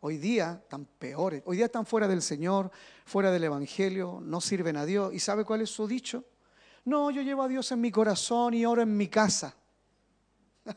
Hoy 0.00 0.16
día 0.16 0.58
están 0.60 0.86
peores. 0.86 1.44
Hoy 1.46 1.58
día 1.58 1.66
están 1.66 1.86
fuera 1.86 2.08
del 2.08 2.20
Señor, 2.20 2.68
fuera 3.04 3.30
del 3.30 3.44
Evangelio, 3.44 4.18
no 4.20 4.40
sirven 4.40 4.76
a 4.76 4.84
Dios. 4.84 5.14
¿Y 5.14 5.20
sabe 5.20 5.44
cuál 5.44 5.60
es 5.60 5.70
su 5.70 5.86
dicho? 5.86 6.24
No, 6.84 7.12
yo 7.12 7.22
llevo 7.22 7.44
a 7.44 7.48
Dios 7.48 7.70
en 7.70 7.80
mi 7.80 7.92
corazón 7.92 8.54
y 8.54 8.66
oro 8.66 8.82
en 8.82 8.96
mi 8.96 9.06
casa. 9.06 9.54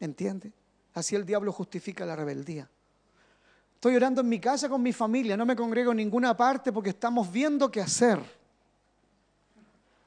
¿Entiende? 0.00 0.50
Así 0.94 1.14
el 1.14 1.26
diablo 1.26 1.52
justifica 1.52 2.06
la 2.06 2.16
rebeldía. 2.16 2.70
Estoy 3.74 3.96
orando 3.96 4.22
en 4.22 4.30
mi 4.30 4.40
casa 4.40 4.66
con 4.66 4.82
mi 4.82 4.94
familia, 4.94 5.36
no 5.36 5.44
me 5.44 5.54
congrego 5.54 5.90
en 5.90 5.98
ninguna 5.98 6.34
parte 6.34 6.72
porque 6.72 6.88
estamos 6.88 7.30
viendo 7.30 7.70
qué 7.70 7.82
hacer. 7.82 8.18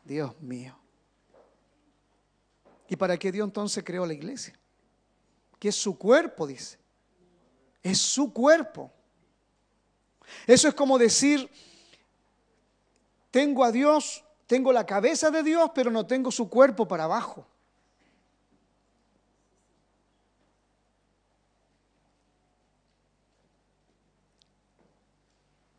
Dios 0.04 0.42
mío. 0.42 0.81
¿Y 2.92 2.98
para 2.98 3.18
qué 3.18 3.32
Dios 3.32 3.48
entonces 3.48 3.86
creó 3.86 4.06
la 4.06 4.12
iglesia? 4.12 4.54
Que 5.58 5.70
es 5.70 5.76
su 5.78 5.98
cuerpo, 5.98 6.46
dice. 6.46 6.78
Es 7.82 8.00
su 8.00 8.34
cuerpo. 8.34 8.92
Eso 10.46 10.68
es 10.68 10.74
como 10.74 10.98
decir, 10.98 11.50
tengo 13.32 13.64
a 13.64 13.72
Dios, 13.72 14.26
tengo 14.46 14.74
la 14.74 14.86
cabeza 14.86 15.32
de 15.32 15.42
Dios, 15.42 15.72
pero 15.74 15.90
no 15.90 16.06
tengo 16.06 16.32
su 16.32 16.50
cuerpo 16.50 16.86
para 16.86 17.06
abajo. 17.06 17.48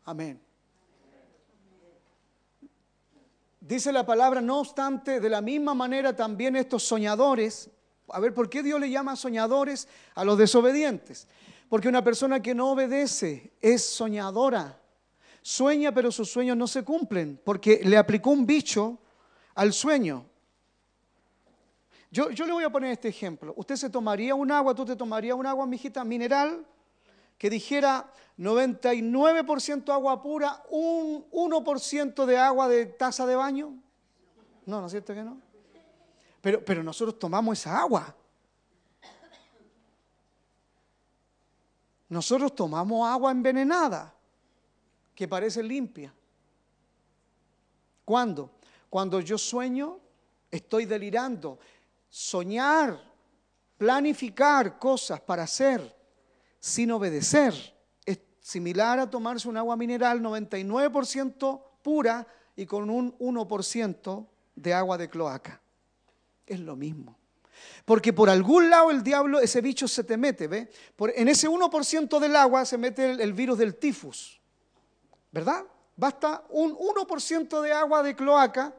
Amén. 0.03 0.42
Dice 3.65 3.93
la 3.93 4.05
palabra, 4.05 4.41
no 4.41 4.59
obstante, 4.59 5.21
de 5.21 5.29
la 5.29 5.39
misma 5.39 5.73
manera 5.73 6.13
también 6.13 6.57
estos 6.57 6.83
soñadores, 6.83 7.69
a 8.09 8.19
ver, 8.19 8.33
¿por 8.33 8.49
qué 8.49 8.61
Dios 8.61 8.77
le 8.77 8.89
llama 8.89 9.15
soñadores 9.15 9.87
a 10.15 10.25
los 10.25 10.37
desobedientes? 10.37 11.29
Porque 11.69 11.87
una 11.87 12.03
persona 12.03 12.41
que 12.41 12.53
no 12.53 12.71
obedece 12.71 13.53
es 13.61 13.85
soñadora. 13.85 14.81
Sueña, 15.41 15.93
pero 15.93 16.11
sus 16.11 16.29
sueños 16.29 16.57
no 16.57 16.67
se 16.67 16.83
cumplen, 16.83 17.39
porque 17.41 17.79
le 17.85 17.95
aplicó 17.95 18.31
un 18.31 18.45
bicho 18.45 18.99
al 19.55 19.71
sueño. 19.71 20.25
Yo, 22.11 22.31
yo 22.31 22.45
le 22.45 22.51
voy 22.51 22.65
a 22.65 22.69
poner 22.69 22.91
este 22.91 23.07
ejemplo. 23.07 23.53
Usted 23.55 23.77
se 23.77 23.89
tomaría 23.89 24.35
un 24.35 24.51
agua, 24.51 24.75
tú 24.75 24.83
te 24.83 24.97
tomarías 24.97 25.37
un 25.37 25.45
agua, 25.45 25.65
mijita, 25.65 26.03
mineral, 26.03 26.65
que 27.43 27.49
dijera 27.49 28.09
99% 28.37 29.91
agua 29.91 30.21
pura, 30.21 30.63
un 30.69 31.29
1% 31.29 32.25
de 32.25 32.37
agua 32.37 32.69
de 32.69 32.85
taza 32.85 33.25
de 33.25 33.35
baño? 33.35 33.75
No, 34.65 34.79
¿no 34.79 34.85
es 34.85 34.93
cierto 34.93 35.13
que 35.13 35.23
no? 35.23 35.41
Pero, 36.39 36.63
pero 36.63 36.81
nosotros 36.81 37.19
tomamos 37.19 37.59
esa 37.59 37.81
agua. 37.81 38.15
Nosotros 42.07 42.55
tomamos 42.55 43.05
agua 43.05 43.29
envenenada, 43.29 44.15
que 45.13 45.27
parece 45.27 45.61
limpia. 45.61 46.13
¿Cuándo? 48.05 48.51
Cuando 48.89 49.19
yo 49.19 49.37
sueño, 49.37 49.99
estoy 50.49 50.85
delirando. 50.85 51.59
Soñar, 52.07 52.97
planificar 53.77 54.79
cosas 54.79 55.19
para 55.19 55.43
hacer 55.43 56.02
sin 56.63 56.93
obedecer. 56.93 57.53
Es 58.05 58.19
similar 58.39 58.97
a 58.97 59.09
tomarse 59.09 59.49
un 59.49 59.57
agua 59.57 59.75
mineral 59.75 60.21
99% 60.21 61.61
pura 61.81 62.25
y 62.55 62.65
con 62.65 62.89
un 62.89 63.17
1% 63.19 64.27
de 64.55 64.73
agua 64.73 64.97
de 64.97 65.09
cloaca. 65.09 65.61
Es 66.47 66.61
lo 66.61 66.77
mismo. 66.77 67.17
Porque 67.83 68.13
por 68.13 68.29
algún 68.29 68.69
lado 68.69 68.91
el 68.91 69.03
diablo, 69.03 69.41
ese 69.41 69.59
bicho 69.59 69.89
se 69.89 70.05
te 70.05 70.15
mete, 70.15 70.47
¿ve? 70.47 70.71
en 71.17 71.27
ese 71.27 71.49
1% 71.49 72.19
del 72.19 72.35
agua 72.37 72.63
se 72.63 72.77
mete 72.77 73.11
el, 73.11 73.19
el 73.19 73.33
virus 73.33 73.57
del 73.57 73.75
tifus, 73.75 74.39
¿verdad? 75.33 75.65
Basta 75.97 76.45
un 76.49 76.77
1% 76.77 77.61
de 77.61 77.73
agua 77.73 78.01
de 78.03 78.15
cloaca, 78.15 78.73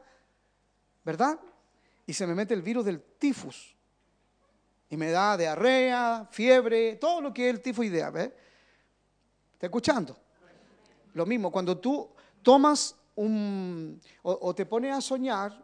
¿verdad? 1.03 1.39
Y 2.07 2.13
se 2.13 2.25
me 2.25 2.33
mete 2.33 2.55
el 2.55 2.63
virus 2.63 2.83
del 2.83 2.99
tifus 3.19 3.74
y 4.89 4.97
me 4.97 5.11
da 5.11 5.37
diarrea, 5.37 6.27
fiebre, 6.31 6.95
todo 6.95 7.21
lo 7.21 7.33
que 7.33 7.49
es 7.49 7.55
el 7.55 7.61
tifoidea. 7.61 8.09
¿ves? 8.09 8.31
¿Está 9.53 9.67
escuchando? 9.67 10.17
Lo 11.13 11.25
mismo, 11.25 11.51
cuando 11.51 11.77
tú 11.77 12.09
tomas 12.43 12.95
un, 13.15 13.99
o, 14.21 14.53
te 14.53 14.65
pones 14.65 14.93
a 14.93 15.01
soñar, 15.01 15.63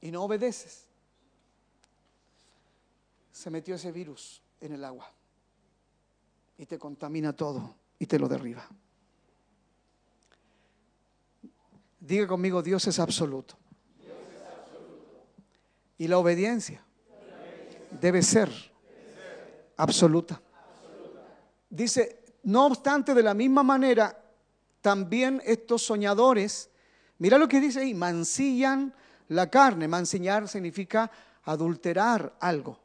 y 0.00 0.10
no 0.10 0.22
obedeces, 0.22 0.86
se 3.32 3.50
metió 3.50 3.74
ese 3.74 3.92
virus 3.92 4.40
en 4.60 4.72
el 4.72 4.84
agua 4.84 5.10
y 6.56 6.66
te 6.66 6.78
contamina 6.78 7.34
todo 7.34 7.74
y 7.98 8.06
te 8.06 8.18
lo 8.18 8.28
derriba. 8.28 8.66
Diga 12.00 12.26
conmigo, 12.26 12.62
Dios 12.62 12.86
es 12.86 12.98
absoluto. 12.98 13.56
Y 15.98 16.08
la 16.08 16.16
obediencia 16.16 16.82
debe 18.00 18.22
ser 18.22 18.50
absoluta. 19.76 20.40
Dice, 21.68 22.24
no 22.44 22.66
obstante, 22.66 23.12
de 23.12 23.22
la 23.22 23.34
misma 23.34 23.62
manera, 23.62 24.18
también 24.80 25.42
estos 25.44 25.82
soñadores, 25.82 26.70
mira 27.18 27.36
lo 27.36 27.46
que 27.46 27.60
dice 27.60 27.80
ahí, 27.80 27.92
mancillan 27.92 28.94
la 29.28 29.50
carne. 29.50 29.86
Mancillar 29.86 30.48
significa 30.48 31.10
adulterar 31.44 32.34
algo, 32.40 32.78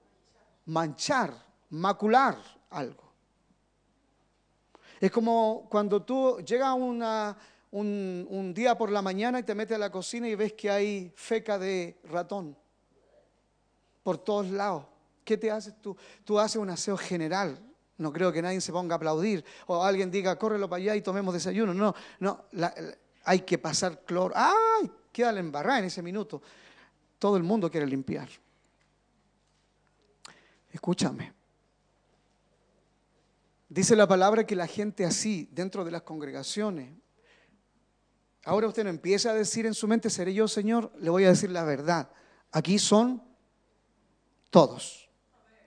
manchar, 0.65 1.33
macular 1.69 2.37
algo. 2.69 3.05
Es 4.99 5.11
como 5.11 5.67
cuando 5.69 6.01
tú 6.03 6.39
llegas 6.39 6.67
a 6.67 6.73
una 6.73 7.37
un, 7.79 8.53
día 8.53 8.77
por 8.77 8.89
la 8.89 9.01
mañana 9.01 9.39
y 9.39 9.43
te 9.43 9.53
metes 9.53 9.75
a 9.75 9.79
la 9.79 9.91
cocina 9.91 10.27
y 10.29 10.35
ves 10.35 10.53
que 10.53 10.69
hay 10.69 11.11
feca 11.15 11.59
de 11.59 11.97
ratón 12.05 12.55
por 14.01 14.17
todos 14.17 14.49
lados. 14.49 14.85
¿Qué 15.23 15.37
te 15.37 15.51
haces 15.51 15.73
tú? 15.81 15.97
Tú 16.23 16.39
haces 16.39 16.57
un 16.57 16.69
aseo 16.69 16.95
general. 16.95 17.59
No 17.97 18.13
creo 18.13 18.31
que 18.31 18.41
nadie 18.41 18.61
se 18.61 18.71
ponga 18.71 18.95
a 18.95 18.97
aplaudir 18.97 19.43
o 19.67 19.83
alguien 19.83 20.11
diga, 20.11 20.37
córrelo 20.37 20.69
para 20.69 20.81
allá 20.81 20.95
y 20.95 21.01
tomemos 21.01 21.33
desayuno. 21.33 21.73
No, 21.73 21.93
no, 22.19 22.45
hay 23.23 23.41
que 23.41 23.57
pasar 23.57 24.03
cloro. 24.05 24.33
¡Ay! 24.35 24.89
Queda 25.11 25.31
la 25.31 25.39
embarrada 25.39 25.79
en 25.79 25.85
ese 25.85 26.01
minuto. 26.01 26.41
Todo 27.19 27.37
el 27.37 27.43
mundo 27.43 27.69
quiere 27.69 27.87
limpiar. 27.87 28.29
Escúchame. 30.71 31.33
Dice 33.67 33.95
la 33.95 34.07
palabra 34.07 34.45
que 34.45 34.55
la 34.55 34.67
gente 34.67 35.05
así, 35.05 35.49
dentro 35.51 35.83
de 35.83 35.91
las 35.91 36.03
congregaciones, 36.03 36.91
Ahora 38.45 38.67
usted 38.67 38.83
no 38.83 38.91
empieza 38.91 39.31
a 39.31 39.33
decir 39.33 39.65
en 39.65 39.73
su 39.73 39.87
mente, 39.87 40.11
seré 40.11 40.31
yo, 40.31 40.47
Señor, 40.47 40.91
le 40.99 41.09
voy 41.09 41.25
a 41.25 41.29
decir 41.29 41.49
la 41.49 41.63
verdad. 41.63 42.09
Aquí 42.51 42.77
son 42.77 43.23
todos. 44.51 45.09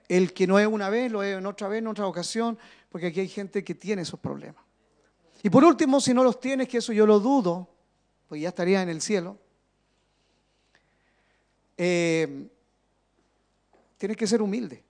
El 0.09 0.33
que 0.33 0.47
no 0.47 0.61
es 0.61 0.67
una 0.69 0.89
vez, 0.89 1.11
lo 1.11 1.25
es 1.25 1.37
en 1.37 1.45
otra 1.45 1.67
vez, 1.67 1.81
en 1.81 1.89
otra 1.89 2.07
ocasión, 2.07 2.57
porque 2.89 3.09
aquí 3.09 3.19
hay 3.19 3.29
gente 3.29 3.65
que 3.65 3.75
tiene 3.75 4.03
esos 4.03 4.21
problemas. 4.21 4.65
Y 5.43 5.51
por 5.51 5.65
último, 5.65 6.01
si 6.01 6.15
no 6.15 6.23
los 6.23 6.39
tienes, 6.39 6.69
que 6.69 6.79
eso 6.79 6.93
yo 6.93 7.05
lo 7.05 7.19
dudo, 7.19 7.69
pues 8.29 8.41
ya 8.41 8.51
estaría 8.51 8.81
en 8.81 8.89
el 8.89 9.01
cielo, 9.01 9.37
eh, 11.77 12.49
tienes 13.97 14.17
que 14.17 14.27
ser 14.29 14.41
humilde. 14.41 14.85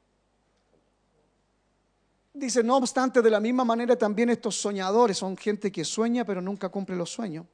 Dice, 2.35 2.63
no 2.63 2.77
obstante, 2.77 3.23
de 3.23 3.31
la 3.31 3.41
misma 3.41 3.65
manera 3.65 3.97
también 3.97 4.29
estos 4.29 4.57
soñadores 4.57 5.17
son 5.17 5.39
gente 5.39 5.73
que 5.73 5.87
sueña 5.87 6.27
pero 6.27 6.43
nunca 6.43 6.69
cumple 6.69 6.95
los 6.95 7.11
sueños. 7.11 7.47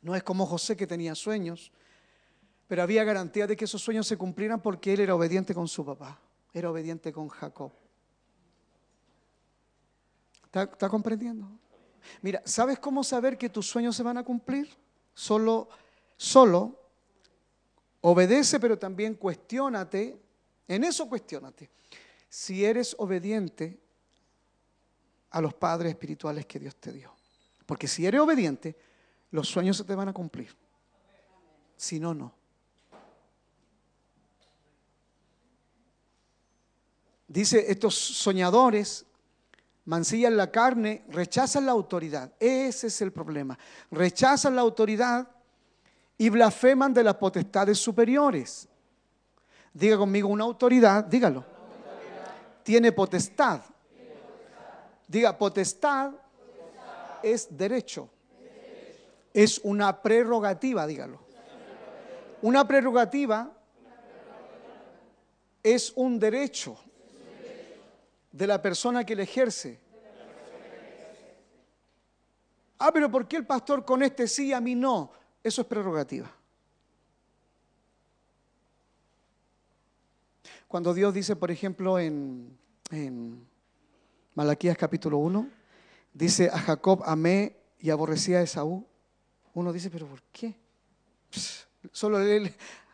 No 0.00 0.14
es 0.14 0.22
como 0.22 0.46
José 0.46 0.76
que 0.76 0.86
tenía 0.86 1.14
sueños, 1.14 1.72
Pero 2.66 2.82
había 2.82 3.02
garantía 3.02 3.46
de 3.46 3.56
que 3.56 3.64
esos 3.64 3.80
sueños 3.80 4.06
se 4.06 4.18
cumplieran 4.18 4.60
porque 4.60 4.92
él 4.92 5.00
era 5.00 5.14
obediente 5.14 5.54
con 5.54 5.66
su 5.66 5.86
papá, 5.86 6.20
era 6.52 6.70
obediente 6.70 7.10
con 7.12 7.28
Jacob. 7.28 7.72
¿Está, 10.52 10.88
comprendiendo? 10.88 11.48
Mira, 12.22 12.42
¿sabes 12.44 12.78
cómo 12.78 13.04
saber 13.04 13.36
que 13.36 13.48
tus 13.48 13.66
sueños 13.66 13.96
se 13.96 14.02
van 14.02 14.18
a 14.18 14.22
cumplir? 14.24 14.68
Solo, 15.14 15.68
solo 16.16 16.90
obedece, 18.00 18.58
pero 18.58 18.78
también 18.78 19.14
cuestiónate. 19.14 20.18
En 20.66 20.84
eso 20.84 21.08
cuestiónate. 21.08 21.70
Si 22.28 22.64
eres 22.64 22.94
obediente 22.98 23.78
a 25.30 25.40
los 25.40 25.54
padres 25.54 25.90
espirituales 25.92 26.46
que 26.46 26.58
Dios 26.58 26.76
te 26.76 26.92
dio. 26.92 27.14
Porque 27.66 27.86
si 27.86 28.06
eres 28.06 28.20
obediente, 28.20 28.76
los 29.30 29.48
sueños 29.48 29.76
se 29.76 29.84
te 29.84 29.94
van 29.94 30.08
a 30.08 30.12
cumplir. 30.12 30.54
Si 31.76 32.00
no, 32.00 32.14
no. 32.14 32.32
Dice, 37.26 37.70
estos 37.70 37.94
soñadores 37.94 39.04
mancillan 39.84 40.36
la 40.36 40.50
carne, 40.50 41.04
rechazan 41.08 41.66
la 41.66 41.72
autoridad. 41.72 42.32
Ese 42.40 42.86
es 42.86 43.00
el 43.02 43.12
problema. 43.12 43.58
Rechazan 43.90 44.56
la 44.56 44.62
autoridad 44.62 45.28
y 46.16 46.30
blasfeman 46.30 46.92
de 46.94 47.04
las 47.04 47.14
potestades 47.14 47.78
superiores. 47.78 48.66
Diga 49.72 49.98
conmigo, 49.98 50.28
una 50.28 50.44
autoridad, 50.44 51.04
dígalo. 51.04 51.44
Tiene 52.62 52.92
potestad. 52.92 53.60
Diga, 55.06 55.36
potestad 55.36 56.12
es 57.22 57.46
derecho. 57.56 58.10
Es 59.32 59.60
una 59.62 60.02
prerrogativa, 60.02 60.86
dígalo. 60.86 61.20
Una 62.42 62.66
prerrogativa 62.66 63.52
es 65.62 65.92
un 65.96 66.18
derecho 66.18 66.78
de 68.32 68.46
la 68.46 68.62
persona 68.62 69.04
que 69.04 69.16
le 69.16 69.24
ejerce. 69.24 69.80
Ah, 72.78 72.90
pero 72.92 73.10
¿por 73.10 73.26
qué 73.26 73.36
el 73.36 73.46
pastor 73.46 73.84
con 73.84 74.02
este 74.02 74.28
sí 74.28 74.48
y 74.48 74.52
a 74.52 74.60
mí 74.60 74.74
no? 74.74 75.10
Eso 75.42 75.62
es 75.62 75.66
prerrogativa. 75.66 76.32
Cuando 80.68 80.92
Dios 80.92 81.14
dice, 81.14 81.34
por 81.34 81.50
ejemplo, 81.50 81.98
en, 81.98 82.56
Malaquías 84.34 84.76
capítulo 84.76 85.18
1, 85.18 85.48
dice 86.12 86.50
a 86.52 86.58
Jacob 86.58 87.02
amé 87.04 87.56
y 87.80 87.90
aborrecía 87.90 88.38
a 88.38 88.42
Esaú, 88.42 88.86
uno 89.54 89.72
dice, 89.72 89.90
pero 89.90 90.06
¿por 90.06 90.22
qué? 90.32 90.54
solo 91.92 92.18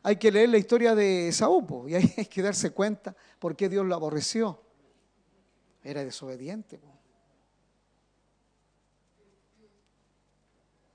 hay 0.02 0.16
que 0.16 0.30
leer 0.30 0.48
la 0.50 0.58
historia 0.58 0.94
de 0.94 1.28
Esaú 1.28 1.88
y 1.88 1.94
hay 1.94 2.26
que 2.26 2.42
darse 2.42 2.70
cuenta 2.70 3.14
por 3.38 3.56
qué 3.56 3.68
Dios 3.68 3.86
lo 3.86 3.94
aborreció. 3.94 4.60
Era 5.82 6.04
desobediente. 6.04 6.80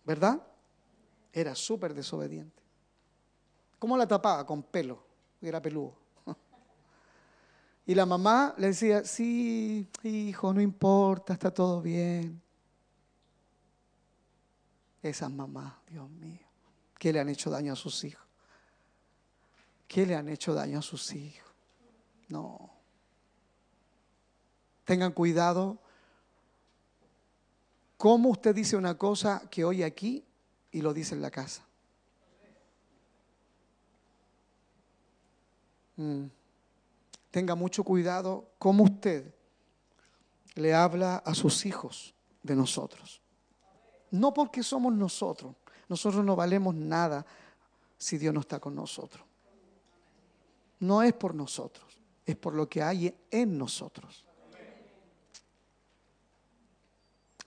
¿Verdad? 0.05 0.41
Era 1.31 1.53
súper 1.53 1.93
desobediente. 1.93 2.63
¿Cómo 3.77 3.95
la 3.95 4.07
tapaba? 4.07 4.45
Con 4.45 4.63
pelo, 4.63 5.03
era 5.41 5.61
peludo. 5.61 5.95
Y 7.85 7.95
la 7.95 8.05
mamá 8.05 8.53
le 8.57 8.67
decía, 8.67 9.03
sí, 9.03 9.87
hijo, 10.03 10.53
no 10.53 10.61
importa, 10.61 11.33
está 11.33 11.51
todo 11.51 11.81
bien. 11.81 12.39
Esas 15.01 15.31
mamás, 15.31 15.73
Dios 15.87 16.09
mío, 16.09 16.45
¿qué 16.97 17.13
le 17.13 17.19
han 17.19 17.29
hecho 17.29 17.49
daño 17.49 17.73
a 17.73 17.75
sus 17.75 18.03
hijos? 18.03 18.25
¿Qué 19.87 20.05
le 20.05 20.15
han 20.15 20.29
hecho 20.29 20.53
daño 20.53 20.79
a 20.79 20.81
sus 20.81 21.13
hijos? 21.13 21.49
No. 22.27 22.69
Tengan 24.85 25.11
cuidado 25.11 25.79
cómo 27.97 28.29
usted 28.29 28.53
dice 28.53 28.75
una 28.75 28.97
cosa 28.97 29.41
que 29.49 29.63
oye 29.63 29.83
aquí 29.83 30.25
y 30.71 30.81
lo 30.81 30.93
dice 30.93 31.15
en 31.15 31.21
la 31.21 31.31
casa. 31.31 31.65
Mm 35.95 36.27
tenga 37.31 37.55
mucho 37.55 37.83
cuidado 37.83 38.49
cómo 38.57 38.83
usted 38.83 39.33
le 40.55 40.73
habla 40.73 41.17
a 41.17 41.35
sus 41.35 41.65
hijos 41.65 42.13
de 42.43 42.55
nosotros. 42.55 43.21
No 44.11 44.33
porque 44.33 44.63
somos 44.63 44.93
nosotros. 44.93 45.55
Nosotros 45.87 46.23
no 46.23 46.35
valemos 46.35 46.75
nada 46.75 47.25
si 47.97 48.17
Dios 48.17 48.33
no 48.33 48.39
está 48.39 48.59
con 48.59 48.75
nosotros. 48.75 49.23
No 50.79 51.03
es 51.03 51.13
por 51.13 51.35
nosotros, 51.35 51.99
es 52.25 52.37
por 52.37 52.53
lo 52.53 52.69
que 52.69 52.81
hay 52.81 53.13
en 53.31 53.57
nosotros. 53.57 54.25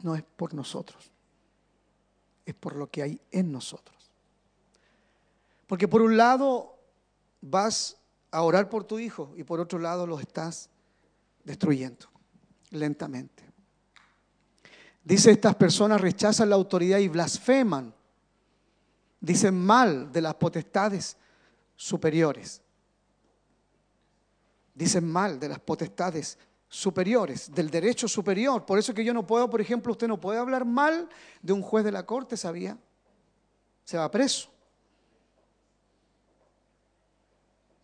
No 0.02 0.14
es 0.14 0.22
por 0.22 0.52
nosotros, 0.52 1.10
es 2.44 2.54
por 2.54 2.76
lo 2.76 2.90
que 2.90 3.02
hay 3.02 3.20
en 3.30 3.52
nosotros. 3.52 4.10
Porque 5.66 5.88
por 5.88 6.02
un 6.02 6.16
lado 6.16 6.78
vas 7.40 7.96
a 8.30 8.42
orar 8.42 8.68
por 8.68 8.84
tu 8.84 8.98
hijo 8.98 9.32
y 9.36 9.44
por 9.44 9.60
otro 9.60 9.78
lado 9.78 10.06
los 10.06 10.20
estás 10.20 10.68
destruyendo 11.44 12.08
lentamente. 12.70 13.51
Dice, 15.04 15.32
estas 15.32 15.56
personas 15.56 16.00
rechazan 16.00 16.50
la 16.50 16.56
autoridad 16.56 16.98
y 16.98 17.08
blasfeman. 17.08 17.92
Dicen 19.20 19.54
mal 19.54 20.12
de 20.12 20.20
las 20.20 20.34
potestades 20.34 21.16
superiores. 21.76 22.60
Dicen 24.74 25.06
mal 25.06 25.38
de 25.38 25.48
las 25.48 25.58
potestades 25.58 26.38
superiores, 26.68 27.52
del 27.52 27.68
derecho 27.68 28.08
superior. 28.08 28.64
Por 28.64 28.78
eso 28.78 28.94
que 28.94 29.04
yo 29.04 29.12
no 29.12 29.26
puedo, 29.26 29.50
por 29.50 29.60
ejemplo, 29.60 29.92
usted 29.92 30.08
no 30.08 30.18
puede 30.20 30.38
hablar 30.38 30.64
mal 30.64 31.08
de 31.42 31.52
un 31.52 31.62
juez 31.62 31.84
de 31.84 31.92
la 31.92 32.06
corte, 32.06 32.36
¿sabía? 32.36 32.78
Se 33.84 33.98
va 33.98 34.10
preso. 34.10 34.48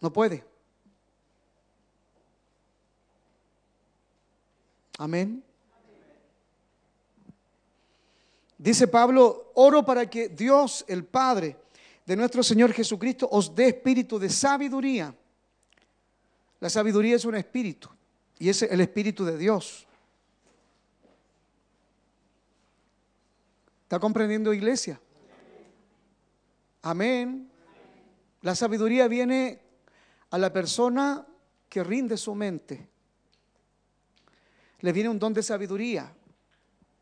No 0.01 0.13
puede. 0.13 0.45
Amén. 4.99 5.45
Dice 8.59 8.89
Pablo, 8.89 9.53
oro 9.55 9.85
para 9.85 10.11
que 10.11 10.29
Dios, 10.29 10.85
el 10.89 11.05
Padre 11.05 11.57
de 12.05 12.17
nuestro 12.17 12.43
Señor 12.43 12.73
Jesucristo, 12.73 13.29
os 13.31 13.55
dé 13.55 13.69
espíritu 13.69 14.19
de 14.19 14.29
sabiduría. 14.29 15.15
La 16.59 16.69
sabiduría 16.69 17.15
es 17.15 17.25
un 17.25 17.37
espíritu 17.37 17.89
y 18.37 18.49
es 18.49 18.63
el 18.63 18.81
espíritu 18.81 19.25
de 19.25 19.39
Dios. 19.39 19.87
¿Está 23.85 24.01
comprendiendo 24.01 24.53
iglesia? 24.53 25.01
Amén. 26.83 27.49
La 28.43 28.57
sabiduría 28.57 29.07
viene 29.07 29.61
a 30.31 30.39
la 30.39 30.53
persona 30.53 31.27
que 31.69 31.85
rinde 31.85 32.17
su 32.17 32.35
mente. 32.35 32.89
Le 34.81 34.93
viene 34.93 35.09
un 35.09 35.19
don 35.19 35.33
de 35.33 35.43
sabiduría. 35.43 36.13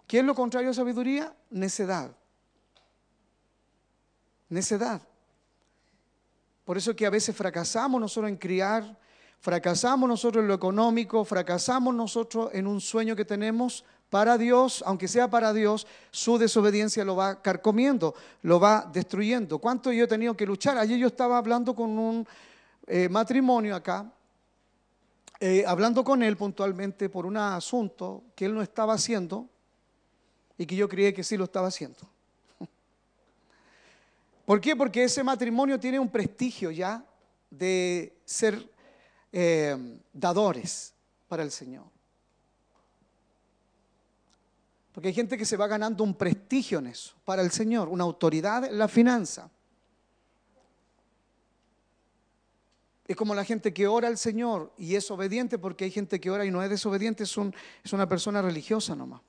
¿Qué 0.06 0.20
es 0.20 0.24
lo 0.24 0.34
contrario 0.34 0.70
a 0.70 0.74
sabiduría? 0.74 1.34
Necedad. 1.50 2.12
Necedad. 4.48 5.02
Por 6.64 6.76
eso 6.76 6.94
que 6.94 7.06
a 7.06 7.10
veces 7.10 7.34
fracasamos 7.34 8.00
nosotros 8.00 8.30
en 8.30 8.36
criar, 8.36 8.98
fracasamos 9.40 10.08
nosotros 10.08 10.42
en 10.42 10.48
lo 10.48 10.54
económico, 10.54 11.24
fracasamos 11.24 11.94
nosotros 11.94 12.50
en 12.52 12.66
un 12.66 12.80
sueño 12.80 13.16
que 13.16 13.24
tenemos 13.24 13.84
para 14.10 14.38
Dios, 14.38 14.84
aunque 14.86 15.08
sea 15.08 15.28
para 15.28 15.52
Dios, 15.52 15.86
su 16.10 16.38
desobediencia 16.38 17.04
lo 17.04 17.16
va 17.16 17.42
carcomiendo, 17.42 18.14
lo 18.42 18.60
va 18.60 18.88
destruyendo. 18.92 19.58
¿Cuánto 19.58 19.90
yo 19.92 20.04
he 20.04 20.08
tenido 20.08 20.36
que 20.36 20.46
luchar? 20.46 20.78
Ayer 20.78 20.98
yo 20.98 21.08
estaba 21.08 21.38
hablando 21.38 21.74
con 21.74 21.98
un 21.98 22.26
eh, 22.86 23.08
matrimonio 23.08 23.74
acá, 23.74 24.12
eh, 25.40 25.64
hablando 25.66 26.04
con 26.04 26.22
él 26.22 26.36
puntualmente 26.36 27.08
por 27.08 27.26
un 27.26 27.36
asunto 27.36 28.22
que 28.34 28.46
él 28.46 28.54
no 28.54 28.62
estaba 28.62 28.94
haciendo 28.94 29.48
y 30.58 30.66
que 30.66 30.76
yo 30.76 30.88
creía 30.88 31.12
que 31.12 31.22
sí 31.22 31.36
lo 31.36 31.44
estaba 31.44 31.68
haciendo. 31.68 31.98
¿Por 34.46 34.60
qué? 34.60 34.74
Porque 34.74 35.04
ese 35.04 35.22
matrimonio 35.22 35.78
tiene 35.78 35.98
un 35.98 36.08
prestigio 36.08 36.70
ya 36.70 37.04
de 37.50 38.16
ser 38.24 38.68
eh, 39.32 39.98
dadores 40.12 40.94
para 41.28 41.42
el 41.42 41.50
Señor. 41.50 41.84
Porque 44.92 45.08
hay 45.08 45.14
gente 45.14 45.36
que 45.36 45.44
se 45.44 45.58
va 45.58 45.66
ganando 45.66 46.02
un 46.02 46.14
prestigio 46.14 46.78
en 46.78 46.86
eso, 46.86 47.14
para 47.24 47.42
el 47.42 47.50
Señor, 47.50 47.88
una 47.88 48.04
autoridad 48.04 48.64
en 48.64 48.78
la 48.78 48.88
finanza. 48.88 49.50
Es 53.06 53.14
como 53.14 53.34
la 53.34 53.44
gente 53.44 53.74
que 53.74 53.86
ora 53.86 54.08
al 54.08 54.16
Señor 54.16 54.72
y 54.78 54.94
es 54.96 55.10
obediente, 55.10 55.58
porque 55.58 55.84
hay 55.84 55.90
gente 55.90 56.18
que 56.18 56.30
ora 56.30 56.46
y 56.46 56.50
no 56.50 56.62
es 56.62 56.70
desobediente, 56.70 57.24
es, 57.24 57.36
es 57.84 57.92
una 57.92 58.08
persona 58.08 58.40
religiosa 58.40 58.96
nomás. 58.96 59.20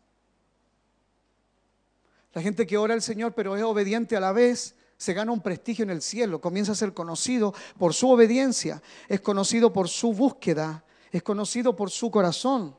La 2.37 2.43
gente 2.43 2.67
que 2.67 2.77
ora 2.77 2.93
al 2.93 3.01
Señor 3.01 3.33
pero 3.33 3.57
es 3.57 3.63
obediente 3.63 4.15
a 4.15 4.19
la 4.19 4.31
vez, 4.31 4.75
se 4.95 5.15
gana 5.15 5.31
un 5.31 5.41
prestigio 5.41 5.81
en 5.81 5.89
el 5.89 6.03
cielo, 6.03 6.39
comienza 6.39 6.73
a 6.73 6.75
ser 6.75 6.93
conocido 6.93 7.51
por 7.79 7.95
su 7.95 8.11
obediencia, 8.11 8.79
es 9.07 9.21
conocido 9.21 9.73
por 9.73 9.89
su 9.89 10.13
búsqueda, 10.13 10.85
es 11.11 11.23
conocido 11.23 11.75
por 11.75 11.89
su 11.89 12.11
corazón 12.11 12.77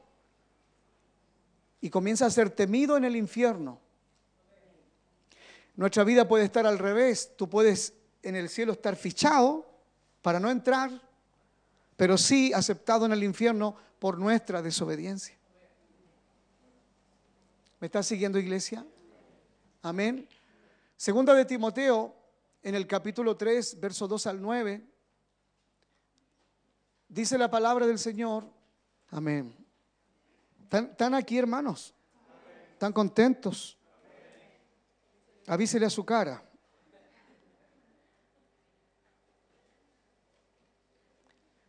y 1.80 1.90
comienza 1.90 2.26
a 2.26 2.30
ser 2.30 2.50
temido 2.50 2.96
en 2.96 3.04
el 3.04 3.16
infierno. 3.16 3.80
Nuestra 5.74 6.04
vida 6.04 6.28
puede 6.28 6.44
estar 6.44 6.64
al 6.64 6.78
revés, 6.78 7.32
tú 7.36 7.48
puedes 7.48 7.94
en 8.22 8.36
el 8.36 8.48
cielo 8.48 8.70
estar 8.70 8.94
fichado 8.94 9.68
para 10.22 10.38
no 10.38 10.52
entrar, 10.52 10.88
pero 11.96 12.16
sí 12.16 12.52
aceptado 12.52 13.06
en 13.06 13.12
el 13.12 13.24
infierno 13.24 13.74
por 13.98 14.18
nuestra 14.18 14.62
desobediencia. 14.62 15.36
¿Me 17.80 17.86
está 17.86 18.04
siguiendo 18.04 18.38
iglesia? 18.38 18.86
Amén. 19.82 20.28
Segunda 20.96 21.34
de 21.34 21.44
Timoteo, 21.44 22.14
en 22.62 22.74
el 22.74 22.86
capítulo 22.86 23.36
3, 23.36 23.78
verso 23.78 24.08
2 24.08 24.26
al 24.26 24.42
9, 24.42 24.84
dice 27.08 27.38
la 27.38 27.48
palabra 27.50 27.86
del 27.86 27.98
Señor. 27.98 28.44
Amén. 29.10 29.54
¿Están, 30.70 31.14
aquí, 31.14 31.38
hermanos? 31.38 31.94
¿Están 32.72 32.92
contentos? 32.92 33.78
Avísele 35.46 35.86
a 35.86 35.90
su 35.90 36.04
cara. 36.04 36.42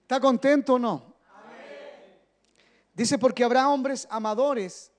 ¿Está 0.01 0.19
contento 0.19 0.73
o 0.73 0.79
no? 0.79 1.13
Dice, 2.95 3.19
porque 3.19 3.43
habrá 3.43 3.69
hombres 3.69 4.07
amadores 4.09 4.91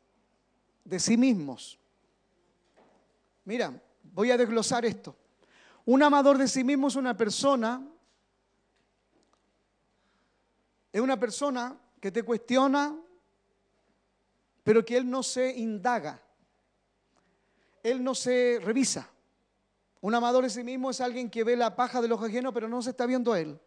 de 0.84 1.00
sí 1.00 1.16
mismos. 1.16 1.79
Mira, 3.44 3.80
voy 4.02 4.30
a 4.30 4.36
desglosar 4.36 4.84
esto. 4.84 5.16
Un 5.84 6.02
amador 6.02 6.38
de 6.38 6.46
sí 6.46 6.62
mismo 6.62 6.88
es 6.88 6.96
una 6.96 7.16
persona, 7.16 7.86
es 10.92 11.00
una 11.00 11.18
persona 11.18 11.76
que 12.00 12.10
te 12.10 12.22
cuestiona, 12.22 12.96
pero 14.62 14.84
que 14.84 14.96
él 14.96 15.08
no 15.08 15.22
se 15.22 15.56
indaga, 15.56 16.20
él 17.82 18.04
no 18.04 18.14
se 18.14 18.58
revisa. 18.62 19.10
Un 20.02 20.14
amador 20.14 20.44
de 20.44 20.50
sí 20.50 20.64
mismo 20.64 20.90
es 20.90 21.00
alguien 21.00 21.28
que 21.28 21.44
ve 21.44 21.56
la 21.56 21.76
paja 21.76 22.00
del 22.00 22.12
ojo 22.12 22.24
ajeno, 22.24 22.52
pero 22.52 22.68
no 22.68 22.80
se 22.82 22.90
está 22.90 23.06
viendo 23.06 23.32
a 23.32 23.40
él. 23.40 23.58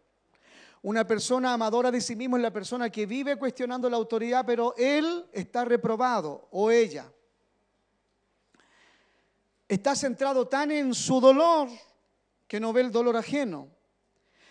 Una 0.82 1.06
persona 1.06 1.52
amadora 1.54 1.90
de 1.90 2.00
sí 2.00 2.14
mismo 2.14 2.36
es 2.36 2.42
la 2.42 2.52
persona 2.52 2.90
que 2.90 3.06
vive 3.06 3.36
cuestionando 3.36 3.88
la 3.88 3.96
autoridad, 3.96 4.44
pero 4.44 4.74
él 4.76 5.24
está 5.32 5.64
reprobado 5.64 6.48
o 6.50 6.70
ella. 6.70 7.10
Está 9.68 9.96
centrado 9.96 10.46
tan 10.46 10.70
en 10.70 10.94
su 10.94 11.20
dolor 11.20 11.68
que 12.46 12.60
no 12.60 12.72
ve 12.72 12.82
el 12.82 12.92
dolor 12.92 13.16
ajeno. 13.16 13.68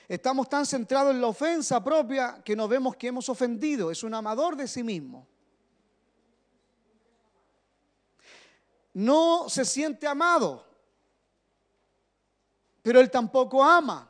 Estamos 0.08 0.50
tan 0.50 0.66
centrados 0.66 1.14
en 1.14 1.22
la 1.22 1.28
ofensa 1.28 1.84
propia 1.84 2.42
que 2.44 2.56
no 2.56 2.68
vemos 2.68 2.96
que 2.96 3.08
hemos 3.08 3.30
ofendido. 3.30 3.92
Es 3.92 4.04
un 4.04 4.14
amador 4.14 4.56
de 4.56 4.68
sí 4.68 4.84
mismo. 4.84 5.28
No 8.94 9.50
se 9.50 9.66
siente 9.66 10.08
amado, 10.08 10.68
pero 12.82 13.00
él 13.00 13.10
tampoco 13.10 13.64
ama. 13.64 14.10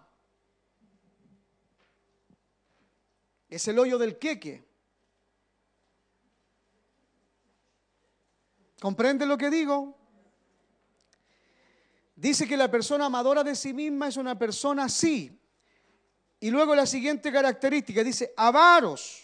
Es 3.50 3.68
el 3.68 3.78
hoyo 3.78 3.98
del 3.98 4.18
queque. 4.18 4.68
¿Comprende 8.82 9.26
lo 9.26 9.38
que 9.38 9.50
digo? 9.50 10.03
Dice 12.24 12.48
que 12.48 12.56
la 12.56 12.72
persona 12.72 13.08
amadora 13.08 13.44
de 13.44 13.54
sí 13.54 13.74
misma 13.74 14.08
es 14.08 14.16
una 14.16 14.40
persona 14.40 14.86
así. 14.86 15.38
Y 16.40 16.52
luego 16.52 16.74
la 16.74 16.86
siguiente 16.86 17.30
característica 17.34 18.02
dice 18.02 18.34
avaros, 18.38 19.22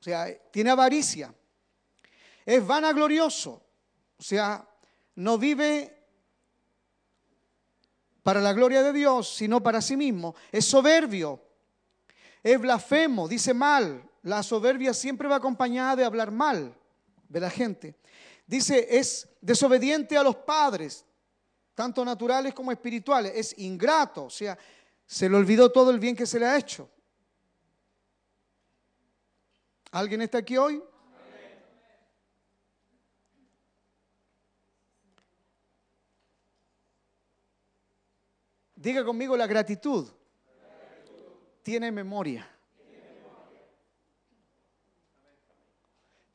o 0.00 0.02
sea, 0.02 0.34
tiene 0.50 0.70
avaricia. 0.70 1.34
Es 2.46 2.66
vanaglorioso, 2.66 3.62
o 4.16 4.22
sea, 4.22 4.66
no 5.16 5.36
vive 5.36 6.02
para 8.22 8.40
la 8.40 8.54
gloria 8.54 8.82
de 8.82 8.94
Dios, 8.94 9.28
sino 9.28 9.62
para 9.62 9.82
sí 9.82 9.94
mismo. 9.94 10.34
Es 10.50 10.64
soberbio, 10.64 11.42
es 12.42 12.58
blasfemo, 12.58 13.28
dice 13.28 13.52
mal. 13.52 14.02
La 14.22 14.42
soberbia 14.42 14.94
siempre 14.94 15.28
va 15.28 15.36
acompañada 15.36 15.96
de 15.96 16.06
hablar 16.06 16.30
mal 16.30 16.74
de 17.28 17.40
la 17.40 17.50
gente. 17.50 17.96
Dice, 18.46 18.86
es 18.98 19.28
desobediente 19.42 20.16
a 20.16 20.22
los 20.22 20.36
padres, 20.36 21.04
tanto 21.74 22.04
naturales 22.04 22.54
como 22.54 22.72
espirituales, 22.72 23.32
es 23.34 23.58
ingrato, 23.58 24.24
o 24.24 24.30
sea, 24.30 24.56
se 25.06 25.28
le 25.28 25.36
olvidó 25.36 25.70
todo 25.70 25.90
el 25.90 25.98
bien 25.98 26.16
que 26.16 26.26
se 26.26 26.38
le 26.38 26.46
ha 26.46 26.56
hecho. 26.56 26.88
¿Alguien 29.90 30.22
está 30.22 30.38
aquí 30.38 30.56
hoy? 30.56 30.82
Diga 38.74 39.04
conmigo 39.04 39.36
la 39.36 39.46
gratitud. 39.46 40.08
Tiene 41.62 41.90
memoria. 41.90 42.46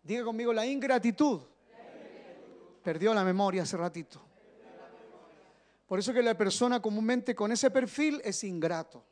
Diga 0.01 0.23
conmigo 0.23 0.51
la 0.51 0.65
ingratitud. 0.65 1.41
Perdió 2.83 3.13
la 3.13 3.23
memoria 3.23 3.63
hace 3.63 3.77
ratito. 3.77 4.28
Por 5.89 5.97
eso 5.97 6.13
que 6.13 6.21
la 6.21 6.37
persona 6.37 6.79
comúnmente 6.79 7.33
con 7.33 7.51
ese 7.51 7.71
perfil 7.71 8.21
es 8.23 8.43
ingrato. 8.43 9.03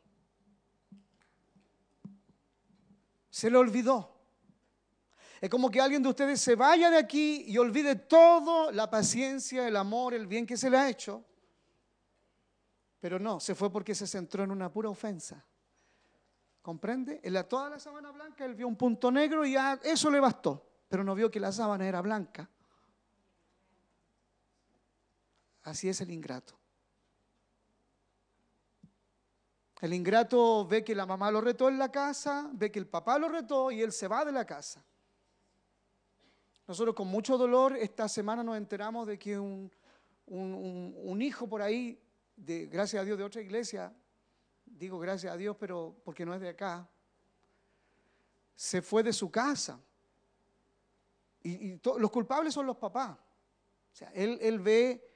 Se 3.32 3.50
le 3.50 3.58
olvidó. 3.58 4.16
Es 5.42 5.50
como 5.50 5.72
que 5.72 5.82
alguien 5.82 6.04
de 6.04 6.10
ustedes 6.10 6.40
se 6.40 6.54
vaya 6.54 6.92
de 6.92 6.98
aquí 6.98 7.46
y 7.48 7.58
olvide 7.58 7.96
todo, 7.96 8.72
la 8.72 8.92
paciencia, 8.92 9.68
el 9.68 9.76
amor, 9.76 10.14
el 10.14 10.28
bien 10.28 10.46
que 10.46 10.56
se 10.56 10.70
le 10.70 10.78
ha 10.78 10.88
hecho. 10.88 11.26
Pero 13.00 13.18
no, 13.18 13.40
se 13.40 13.56
fue 13.56 13.72
porque 13.72 13.96
se 13.96 14.06
centró 14.06 14.44
en 14.44 14.52
una 14.52 14.72
pura 14.72 14.90
ofensa. 14.90 15.44
¿Comprende? 16.62 17.22
En 17.24 17.34
la, 17.34 17.44
toda 17.50 17.72
la 17.72 17.80
sábana 17.80 18.12
blanca 18.12 18.46
él 18.46 18.54
vio 18.54 18.68
un 18.68 18.76
punto 18.76 19.10
negro 19.10 19.44
y 19.44 19.54
ya 19.54 19.80
eso 19.82 20.12
le 20.12 20.20
bastó, 20.20 20.84
pero 20.88 21.04
no 21.04 21.16
vio 21.16 21.32
que 21.32 21.40
la 21.40 21.52
sábana 21.52 21.88
era 21.88 22.02
blanca. 22.02 22.48
Así 25.64 25.90
es 25.90 26.02
el 26.02 26.12
ingrato. 26.12 26.67
El 29.80 29.94
ingrato 29.94 30.66
ve 30.66 30.84
que 30.84 30.96
la 30.96 31.06
mamá 31.06 31.30
lo 31.30 31.40
retó 31.40 31.70
en 31.70 31.78
la 31.78 31.92
casa, 31.92 32.50
ve 32.54 32.72
que 32.72 32.80
el 32.80 32.88
papá 32.88 33.20
lo 33.20 33.30
retó 33.30 33.72
y 33.72 33.82
él 33.82 33.92
se 33.92 34.08
va 34.08 34.26
de 34.26 34.32
la 34.32 34.46
casa. 34.46 34.84
Nosotros 36.68 36.96
con 36.96 37.08
mucho 37.08 37.38
dolor 37.38 37.78
esta 37.78 38.10
semana 38.10 38.44
nos 38.44 38.58
enteramos 38.58 39.06
de 39.06 39.20
que 39.20 39.38
un, 39.38 39.72
hijo 41.22 41.48
por 41.48 41.62
ahí, 41.62 42.02
de, 42.36 42.66
gracias 42.66 43.02
a 43.02 43.06
Dios, 43.06 43.18
de 43.18 43.24
otra 43.24 43.42
iglesia, 43.42 43.94
digo 44.66 44.98
gracias 45.00 45.32
a 45.32 45.38
Dios, 45.38 45.56
pero 45.60 45.96
porque 46.04 46.26
no 46.26 46.34
es 46.34 46.42
de 46.42 46.50
acá, 46.50 46.90
se 48.56 48.82
fue 48.82 49.04
de 49.04 49.14
su 49.14 49.30
casa. 49.30 49.80
Y, 51.44 51.80
los 52.00 52.12
culpables 52.12 52.54
son 52.54 52.66
los 52.66 52.78
papás. 52.78 53.12
O 53.12 53.96
sea, 53.96 54.12
él, 54.14 54.40
él 54.42 54.60
ve 54.60 55.08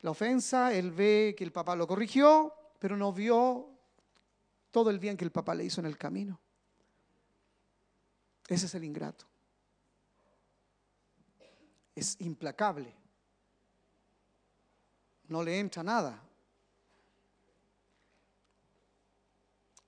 la 0.00 0.10
ofensa, 0.10 0.74
él 0.74 0.90
ve 0.90 1.34
que 1.38 1.44
el 1.44 1.52
papá 1.52 1.76
lo 1.76 1.86
corrigió, 1.86 2.52
pero 2.78 2.96
no 2.96 3.12
vio 3.12 3.79
todo 4.70 4.90
el 4.90 4.98
bien 4.98 5.16
que 5.16 5.24
el 5.24 5.32
papá 5.32 5.54
le 5.54 5.64
hizo 5.64 5.80
en 5.80 5.86
el 5.86 5.98
camino. 5.98 6.40
Ese 8.48 8.66
es 8.66 8.74
el 8.74 8.84
ingrato. 8.84 9.26
Es 11.94 12.20
implacable. 12.20 12.94
No 15.28 15.42
le 15.42 15.58
entra 15.58 15.82
nada. 15.82 16.22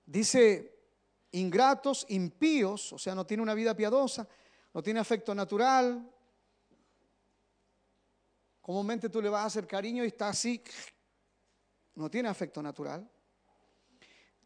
Dice 0.05 0.73
ingratos, 1.31 2.05
impíos, 2.09 2.93
o 2.93 2.97
sea, 2.97 3.15
no 3.15 3.25
tiene 3.25 3.43
una 3.43 3.53
vida 3.53 3.75
piadosa, 3.75 4.27
no 4.73 4.83
tiene 4.83 4.99
afecto 4.99 5.33
natural. 5.33 6.09
Comúnmente 8.61 9.09
tú 9.09 9.21
le 9.21 9.29
vas 9.29 9.43
a 9.43 9.47
hacer 9.47 9.67
cariño 9.67 10.03
y 10.03 10.07
está 10.07 10.29
así, 10.29 10.63
no 11.95 12.09
tiene 12.09 12.29
afecto 12.29 12.61
natural. 12.61 13.09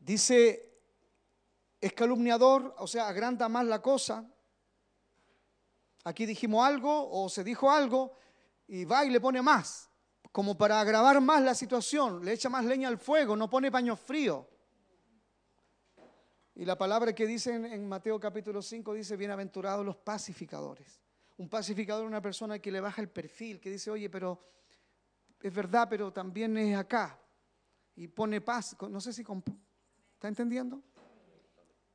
Dice, 0.07 0.73
es 1.81 1.91
calumniador, 1.91 2.73
o 2.77 2.87
sea, 2.87 3.09
agranda 3.09 3.49
más 3.49 3.65
la 3.65 3.81
cosa. 3.81 4.25
Aquí 6.05 6.25
dijimos 6.25 6.65
algo 6.65 7.11
o 7.11 7.27
se 7.27 7.43
dijo 7.43 7.69
algo 7.69 8.13
y 8.67 8.85
va 8.85 9.03
y 9.03 9.09
le 9.09 9.19
pone 9.19 9.41
más, 9.41 9.89
como 10.31 10.57
para 10.57 10.79
agravar 10.79 11.19
más 11.19 11.41
la 11.41 11.53
situación, 11.53 12.23
le 12.23 12.31
echa 12.31 12.47
más 12.47 12.63
leña 12.63 12.87
al 12.87 12.97
fuego, 12.97 13.35
no 13.35 13.49
pone 13.49 13.69
paño 13.69 13.97
frío. 13.97 14.47
Y 16.55 16.63
la 16.63 16.77
palabra 16.77 17.13
que 17.13 17.27
dice 17.27 17.53
en, 17.53 17.85
Mateo 17.85 18.17
capítulo 18.17 18.61
5 18.61 18.93
dice, 18.93 19.17
bienaventurados 19.17 19.85
los 19.85 19.97
pacificadores. 19.97 21.01
Un 21.35 21.49
pacificador 21.49 22.05
es 22.05 22.07
una 22.07 22.21
persona 22.21 22.59
que 22.59 22.71
le 22.71 22.79
baja 22.79 23.01
el 23.01 23.09
perfil, 23.09 23.59
que 23.59 23.71
dice, 23.71 23.91
oye, 23.91 24.09
pero 24.09 24.41
es 25.41 25.53
verdad, 25.53 25.89
pero 25.89 26.13
también 26.13 26.57
es 26.57 26.77
acá. 26.77 27.19
y 27.93 28.07
pone 28.07 28.39
paz. 28.39 28.73
No 28.89 29.01
sé 29.01 29.11
si... 29.11 29.25
¿Está 30.17 30.29
entendiendo? 30.29 30.81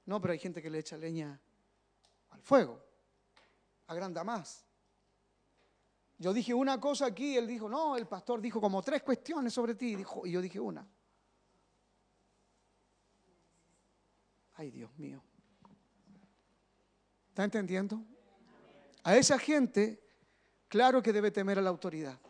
No, 0.06 0.20
pero 0.20 0.32
hay 0.32 0.38
gente 0.38 0.62
que 0.62 0.70
le 0.70 0.78
echa 0.78 0.96
leña 0.96 1.40
al 2.30 2.40
fuego. 2.40 2.80
Agranda 3.88 4.22
más. 4.22 4.64
Yo 6.18 6.32
dije 6.32 6.54
una 6.54 6.78
cosa 6.78 7.06
aquí, 7.06 7.36
él 7.36 7.48
dijo, 7.48 7.68
no, 7.68 7.96
el 7.96 8.06
pastor 8.06 8.40
dijo 8.40 8.60
como 8.60 8.80
tres 8.80 9.02
cuestiones 9.02 9.52
sobre 9.52 9.74
ti, 9.74 9.96
dijo, 9.96 10.24
y 10.24 10.30
yo 10.30 10.40
dije 10.40 10.60
una. 10.60 10.88
Ay, 14.54 14.70
Dios 14.70 14.96
mío. 14.96 15.20
¿Está 17.30 17.42
entendiendo? 17.42 18.04
A 19.02 19.16
esa 19.16 19.36
gente, 19.36 20.00
claro 20.68 21.02
que 21.02 21.12
debe 21.12 21.32
temer 21.32 21.58
a 21.58 21.62
la 21.62 21.70
autoridad. 21.70 22.20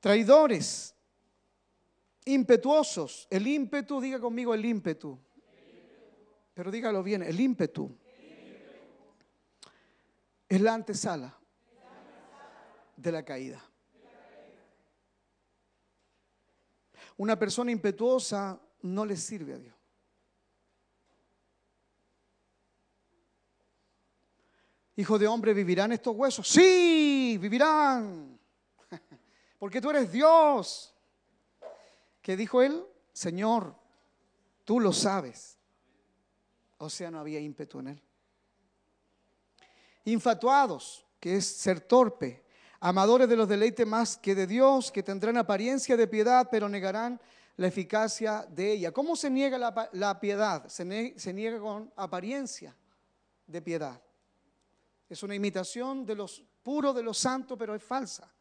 Traidores, 0.00 0.94
impetuosos. 2.24 3.26
El 3.30 3.46
ímpetu, 3.46 4.00
diga 4.00 4.20
conmigo 4.20 4.54
el 4.54 4.64
ímpetu. 4.64 5.18
Pero 6.54 6.70
dígalo 6.70 7.02
bien, 7.02 7.22
el 7.22 7.38
ímpetu 7.40 7.96
es 10.48 10.60
la 10.60 10.74
antesala 10.74 11.38
de 12.96 13.12
la 13.12 13.24
caída. 13.24 13.64
Una 17.16 17.38
persona 17.38 17.70
impetuosa 17.70 18.60
no 18.82 19.04
le 19.04 19.16
sirve 19.16 19.54
a 19.54 19.58
Dios. 19.58 19.74
Hijo 24.96 25.18
de 25.18 25.28
hombre, 25.28 25.54
¿vivirán 25.54 25.92
estos 25.92 26.16
huesos? 26.16 26.48
Sí, 26.48 27.38
vivirán. 27.40 28.37
Porque 29.58 29.80
tú 29.80 29.90
eres 29.90 30.10
Dios. 30.12 30.94
¿Qué 32.22 32.36
dijo 32.36 32.62
él? 32.62 32.84
Señor, 33.12 33.74
tú 34.64 34.80
lo 34.80 34.92
sabes. 34.92 35.58
O 36.78 36.88
sea, 36.88 37.10
no 37.10 37.18
había 37.18 37.40
ímpetu 37.40 37.80
en 37.80 37.88
él. 37.88 38.02
Infatuados, 40.04 41.04
que 41.18 41.36
es 41.36 41.46
ser 41.46 41.80
torpe, 41.80 42.44
amadores 42.80 43.28
de 43.28 43.36
los 43.36 43.48
deleites 43.48 43.86
más 43.86 44.16
que 44.16 44.34
de 44.34 44.46
Dios, 44.46 44.92
que 44.92 45.02
tendrán 45.02 45.36
apariencia 45.36 45.96
de 45.96 46.06
piedad, 46.06 46.48
pero 46.50 46.68
negarán 46.68 47.20
la 47.56 47.66
eficacia 47.66 48.46
de 48.48 48.72
ella. 48.72 48.92
¿Cómo 48.92 49.16
se 49.16 49.28
niega 49.28 49.58
la, 49.92 50.20
piedad? 50.20 50.68
Se, 50.68 51.18
se 51.18 51.32
niega 51.32 51.58
con 51.58 51.92
apariencia 51.96 52.76
de 53.46 53.60
piedad. 53.60 54.00
Es 55.08 55.22
una 55.24 55.34
imitación 55.34 56.06
de 56.06 56.14
los 56.14 56.44
puros, 56.62 56.94
de 56.94 57.02
los 57.02 57.18
santos, 57.18 57.58
pero 57.58 57.74
es 57.74 57.82
falsa. 57.82 58.32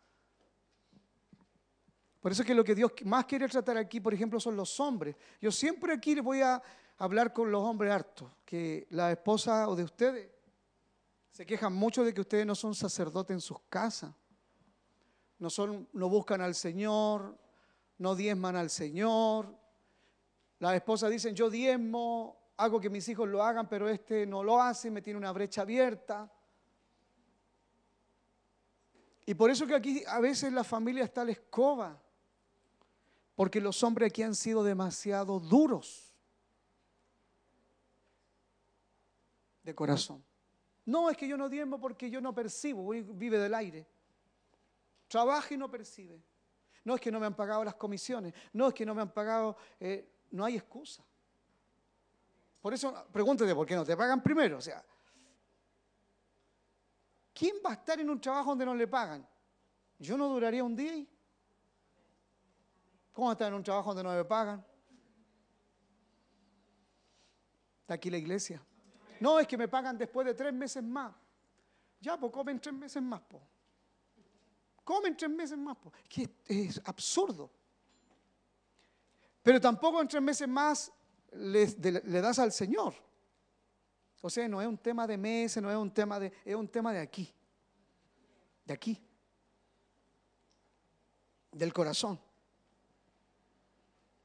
Por 2.21 2.31
eso 2.31 2.41
es 2.41 2.47
que 2.47 2.55
lo 2.55 2.63
que 2.63 2.75
Dios 2.75 2.91
más 3.05 3.25
quiere 3.25 3.47
tratar 3.47 3.77
aquí, 3.77 3.99
por 3.99 4.13
ejemplo, 4.13 4.39
son 4.39 4.55
los 4.55 4.79
hombres. 4.79 5.15
Yo 5.39 5.51
siempre 5.51 5.93
aquí 5.93 6.15
les 6.15 6.23
voy 6.23 6.41
a 6.41 6.61
hablar 6.97 7.31
con 7.31 7.51
los 7.51 7.63
hombres 7.63 7.91
hartos, 7.91 8.29
que 8.43 8.87
la 8.89 9.11
esposa 9.11 9.69
o 9.69 9.75
de 9.75 9.83
ustedes 9.83 10.29
se 11.31 11.45
quejan 11.45 11.73
mucho 11.73 12.03
de 12.03 12.13
que 12.13 12.21
ustedes 12.21 12.45
no 12.45 12.55
son 12.55 12.73
sacerdotes 12.73 13.35
en 13.35 13.41
sus 13.41 13.59
casas 13.69 14.11
no, 15.39 15.49
son, 15.49 15.87
no 15.93 16.09
buscan 16.09 16.41
al 16.41 16.55
Señor, 16.55 17.37
no 17.99 18.15
diezman 18.15 18.55
al 18.55 18.69
Señor. 18.69 19.55
Las 20.59 20.75
esposas 20.75 21.11
dicen, 21.11 21.35
yo 21.35 21.49
diezmo, 21.49 22.51
hago 22.57 22.79
que 22.79 22.89
mis 22.89 23.07
hijos 23.09 23.27
lo 23.27 23.43
hagan, 23.43 23.69
pero 23.69 23.87
este 23.87 24.25
no 24.25 24.43
lo 24.43 24.61
hace, 24.61 24.89
me 24.89 25.01
tiene 25.01 25.17
una 25.17 25.31
brecha 25.31 25.61
abierta. 25.61 26.31
Y 29.25 29.33
por 29.35 29.51
eso 29.51 29.67
que 29.67 29.75
aquí 29.75 30.03
a 30.07 30.19
veces 30.19 30.53
la 30.53 30.63
familia 30.63 31.03
está 31.03 31.21
a 31.21 31.25
la 31.25 31.31
escoba, 31.31 32.01
porque 33.37 33.61
los 33.61 33.83
hombres 33.83 34.09
aquí 34.09 34.23
han 34.23 34.33
sido 34.33 34.63
demasiado 34.63 35.39
duros 35.39 36.11
de 39.61 39.75
corazón. 39.75 40.25
No, 40.85 41.07
es 41.07 41.15
que 41.15 41.27
yo 41.27 41.37
no 41.37 41.47
diezmo 41.47 41.79
porque 41.79 42.09
yo 42.09 42.19
no 42.19 42.33
percibo, 42.33 42.89
vive 42.89 43.37
del 43.37 43.53
aire. 43.53 43.87
Trabaja 45.07 45.53
y 45.53 45.57
no 45.57 45.69
percibe. 45.69 46.19
No 46.83 46.95
es 46.95 47.01
que 47.01 47.11
no 47.11 47.19
me 47.19 47.27
han 47.27 47.35
pagado 47.35 47.63
las 47.63 47.75
comisiones, 47.75 48.33
no 48.53 48.69
es 48.69 48.73
que 48.73 48.83
no 48.87 48.95
me 48.95 49.03
han 49.03 49.13
pagado, 49.13 49.55
eh, 49.79 50.11
no 50.31 50.43
hay 50.43 50.55
excusa. 50.55 51.05
Por 52.59 52.73
eso 52.73 53.05
pregúntate 53.11 53.53
por 53.53 53.67
qué 53.67 53.75
no 53.75 53.85
te 53.85 53.95
pagan 53.95 54.23
primero. 54.23 54.57
O 54.57 54.61
sea, 54.61 54.83
¿quién 57.35 57.57
va 57.63 57.69
a 57.69 57.73
estar 57.73 57.99
en 57.99 58.09
un 58.09 58.19
trabajo 58.19 58.49
donde 58.49 58.65
no 58.65 58.73
le 58.73 58.87
pagan? 58.87 59.27
Yo 59.99 60.17
no 60.17 60.27
duraría 60.27 60.63
un 60.63 60.75
día 60.75 60.93
ahí. 60.93 61.07
¿Cómo 63.17 63.31
estar 63.31 63.47
en 63.47 63.55
un 63.55 63.63
trabajo 63.63 63.95
donde 63.95 64.03
no 64.03 64.15
me 64.15 64.23
pagan? 64.25 64.63
Está 67.81 67.95
aquí 67.95 68.11
la 68.11 68.17
iglesia. 68.17 68.63
No, 69.19 69.39
es 69.39 69.47
que 69.47 69.57
me 69.57 69.67
pagan 69.67 69.97
después 69.97 70.27
de 70.27 70.35
tres 70.35 70.53
meses 70.53 70.83
más. 70.83 71.15
Ya, 71.99 72.15
pues 72.15 72.31
comen 72.31 72.61
tres 72.61 72.75
meses 72.75 73.01
más, 73.01 73.23
comen 74.83 75.17
tres 75.17 75.31
meses 75.31 75.57
más. 75.57 75.75
Que 76.07 76.29
es 76.45 76.79
absurdo. 76.85 77.49
Pero 79.41 79.59
tampoco 79.59 79.99
en 79.99 80.07
tres 80.07 80.21
meses 80.21 80.47
más 80.47 80.93
le, 81.31 81.65
le, 82.03 82.21
das 82.21 82.37
al 82.37 82.51
Señor. 82.51 82.93
O 84.21 84.29
sea, 84.29 84.47
no 84.47 84.61
es 84.61 84.67
un 84.67 84.77
tema 84.77 85.07
de 85.07 85.17
meses, 85.17 85.63
no 85.63 85.71
es 85.71 85.77
un 85.77 85.91
tema 85.91 86.19
de, 86.19 86.31
es 86.45 86.53
un 86.53 86.67
tema 86.67 86.93
de 86.93 86.99
aquí. 86.99 87.33
De 88.63 88.75
aquí. 88.75 89.03
Del 91.51 91.73
corazón. 91.73 92.26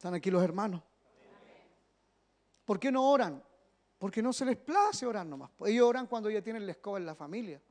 Están 0.03 0.15
aquí 0.15 0.33
los 0.33 0.43
hermanos. 0.43 0.83
¿Por 2.65 2.81
qué 2.81 2.91
no 2.91 3.09
oran? 3.09 3.41
Porque 3.99 4.21
no 4.21 4.33
se 4.33 4.45
les 4.45 4.57
place 4.57 5.07
orar 5.07 5.25
nomás. 5.25 5.53
Ellos 5.65 5.89
oran 5.89 6.09
cuando 6.09 6.29
ya 6.29 6.43
tienen 6.43 6.67
la 6.67 6.73
escoba 6.73 6.99
en 6.99 7.07
la 7.07 7.15
familia. 7.15 7.63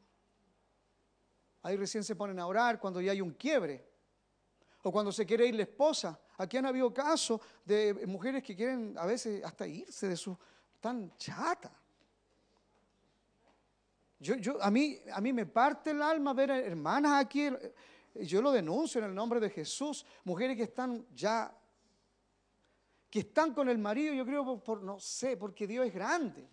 Ahí 1.61 1.75
recién 1.75 2.05
se 2.05 2.15
ponen 2.15 2.39
a 2.39 2.47
orar 2.47 2.79
cuando 2.79 3.01
ya 3.01 3.11
hay 3.11 3.19
un 3.19 3.31
quiebre. 3.31 3.85
O 4.81 4.93
cuando 4.93 5.11
se 5.11 5.25
quiere 5.25 5.45
ir 5.45 5.55
la 5.55 5.63
esposa. 5.63 6.17
Aquí 6.37 6.55
han 6.55 6.65
habido 6.67 6.93
casos 6.93 7.41
de 7.65 8.05
mujeres 8.07 8.41
que 8.43 8.55
quieren 8.55 8.97
a 8.97 9.05
veces 9.05 9.43
hasta 9.43 9.67
irse 9.67 10.07
de 10.07 10.15
su... 10.15 10.37
tan 10.79 11.13
chata. 11.17 11.77
Yo, 14.19 14.35
yo, 14.35 14.63
a, 14.63 14.71
mí, 14.71 15.01
a 15.11 15.19
mí 15.19 15.33
me 15.33 15.47
parte 15.47 15.91
el 15.91 16.01
alma 16.01 16.33
ver 16.33 16.49
hermanas 16.51 17.25
aquí. 17.25 17.49
Yo 18.15 18.41
lo 18.41 18.53
denuncio 18.53 18.99
en 18.99 19.09
el 19.09 19.13
nombre 19.13 19.41
de 19.41 19.49
Jesús. 19.49 20.05
Mujeres 20.23 20.55
que 20.55 20.63
están 20.63 21.05
ya... 21.13 21.53
que 23.11 23.19
están 23.19 23.53
con 23.53 23.67
el 23.67 23.77
marido, 23.77 24.13
yo 24.13 24.25
creo, 24.25 24.63
por 24.63 24.81
no 24.81 24.97
sé, 24.97 25.35
porque 25.35 25.67
Dios 25.67 25.85
es 25.85 25.93
grande. 25.93 26.49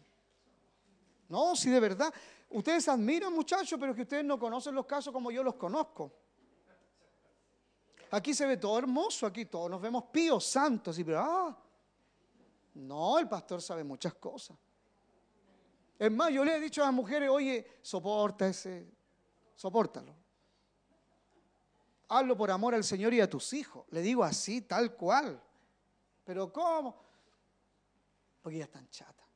No, 1.29 1.55
si 1.55 1.71
de 1.71 1.79
verdad. 1.79 2.13
Ustedes 2.51 2.89
admiran, 2.89 3.33
muchachos, 3.33 3.79
pero 3.79 3.95
que 3.95 4.03
ustedes 4.03 4.25
no 4.25 4.39
conocen 4.39 4.75
los 4.75 4.85
casos 4.85 5.13
como 5.13 5.31
yo 5.31 5.45
los 5.45 5.55
conozco. 5.55 6.13
Aquí 8.11 8.35
se 8.35 8.45
ve 8.47 8.57
todo 8.57 8.77
hermoso, 8.79 9.25
aquí 9.27 9.45
todos 9.45 9.71
nos 9.71 9.81
vemos 9.81 10.05
píos, 10.05 10.45
santos, 10.47 10.99
y 10.99 11.05
pero, 11.05 11.21
ah, 11.21 11.57
no, 12.75 13.19
el 13.19 13.29
pastor 13.29 13.63
sabe 13.63 13.85
muchas 13.85 14.15
cosas. 14.15 14.57
Es 15.97 16.11
más, 16.11 16.33
yo 16.33 16.45
le 16.45 16.57
he 16.57 16.61
dicho 16.61 16.83
a 16.83 16.87
las 16.87 16.95
mujeres, 16.95 17.29
oye, 17.29 17.79
soporta 17.83 18.49
ese, 18.49 18.91
sopórtalo. 19.55 20.15
Hazlo 22.09 22.37
por 22.37 22.51
amor 22.51 22.75
al 22.75 22.83
Señor 22.83 23.13
y 23.15 23.21
a 23.21 23.29
tus 23.29 23.53
hijos. 23.53 23.85
Le 23.91 24.01
digo 24.01 24.25
así, 24.25 24.63
tal 24.63 24.97
cual. 24.97 25.43
Pero 26.29 26.53
¿cómo? 26.53 26.95
Porque 28.43 28.59
ya 28.59 28.65
están 28.65 28.87
chatas. 28.91 29.27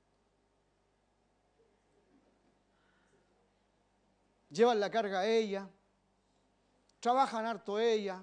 llevan 4.50 4.78
la 4.78 4.90
carga 4.90 5.20
a 5.20 5.26
ella, 5.26 5.66
trabajan 7.00 7.46
harto 7.46 7.78
ella, 7.78 8.22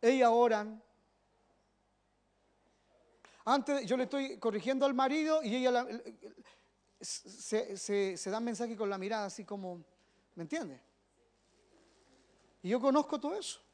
ella 0.00 0.30
oran. 0.30 0.82
Antes 3.44 3.84
yo 3.84 3.98
le 3.98 4.04
estoy 4.04 4.38
corrigiendo 4.38 4.86
al 4.86 4.94
marido 4.94 5.42
y 5.42 5.56
ella 5.56 5.86
se, 7.02 7.76
se, 8.16 8.30
da 8.30 8.40
mensaje 8.40 8.78
con 8.78 8.88
la 8.88 8.96
mirada 8.96 9.26
así 9.26 9.44
como, 9.44 9.84
¿me 10.36 10.44
entiende? 10.44 10.80
Y 12.62 12.70
yo 12.70 12.80
conozco 12.80 13.20
todo 13.20 13.38
eso. 13.38 13.67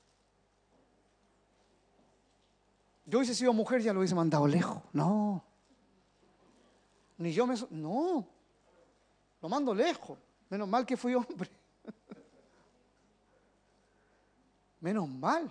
Yo 3.07 3.19
hubiese 3.19 3.35
sido 3.35 3.53
mujer, 3.53 3.83
ya 3.83 3.93
lo 3.93 4.01
hubiese 4.01 4.15
mandado 4.15 4.47
lejos. 4.47 4.83
No. 4.93 5.45
Ni 7.19 7.33
yo 7.33 7.47
me... 7.47 7.55
No. 7.71 8.27
Lo 9.43 9.49
mando 9.49 9.75
lejos. 9.75 10.19
Menos 10.49 10.69
mal 10.69 10.87
que 10.87 10.97
fui 10.97 11.15
hombre. 11.15 11.51
Menos 14.81 15.09
mal. 15.09 15.51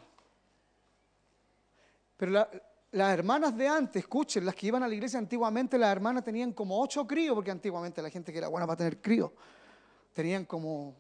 Pero 2.18 2.48
las 2.92 3.14
hermanas 3.14 3.56
de 3.58 3.68
antes, 3.68 4.04
escuchen, 4.04 4.46
las 4.46 4.56
que 4.56 4.68
iban 4.68 4.84
a 4.84 4.88
la 4.88 4.94
iglesia 4.94 5.20
antiguamente, 5.20 5.78
las 5.78 5.92
hermanas 5.92 6.24
tenían 6.24 6.54
como 6.54 6.82
ocho 6.82 7.06
críos, 7.06 7.36
porque 7.36 7.52
antiguamente 7.52 8.02
la 8.02 8.10
gente 8.10 8.32
que 8.32 8.38
era 8.38 8.48
buena 8.48 8.66
para 8.66 8.78
tener 8.78 9.02
críos, 9.02 9.32
tenían 10.14 10.46
como 10.46 10.96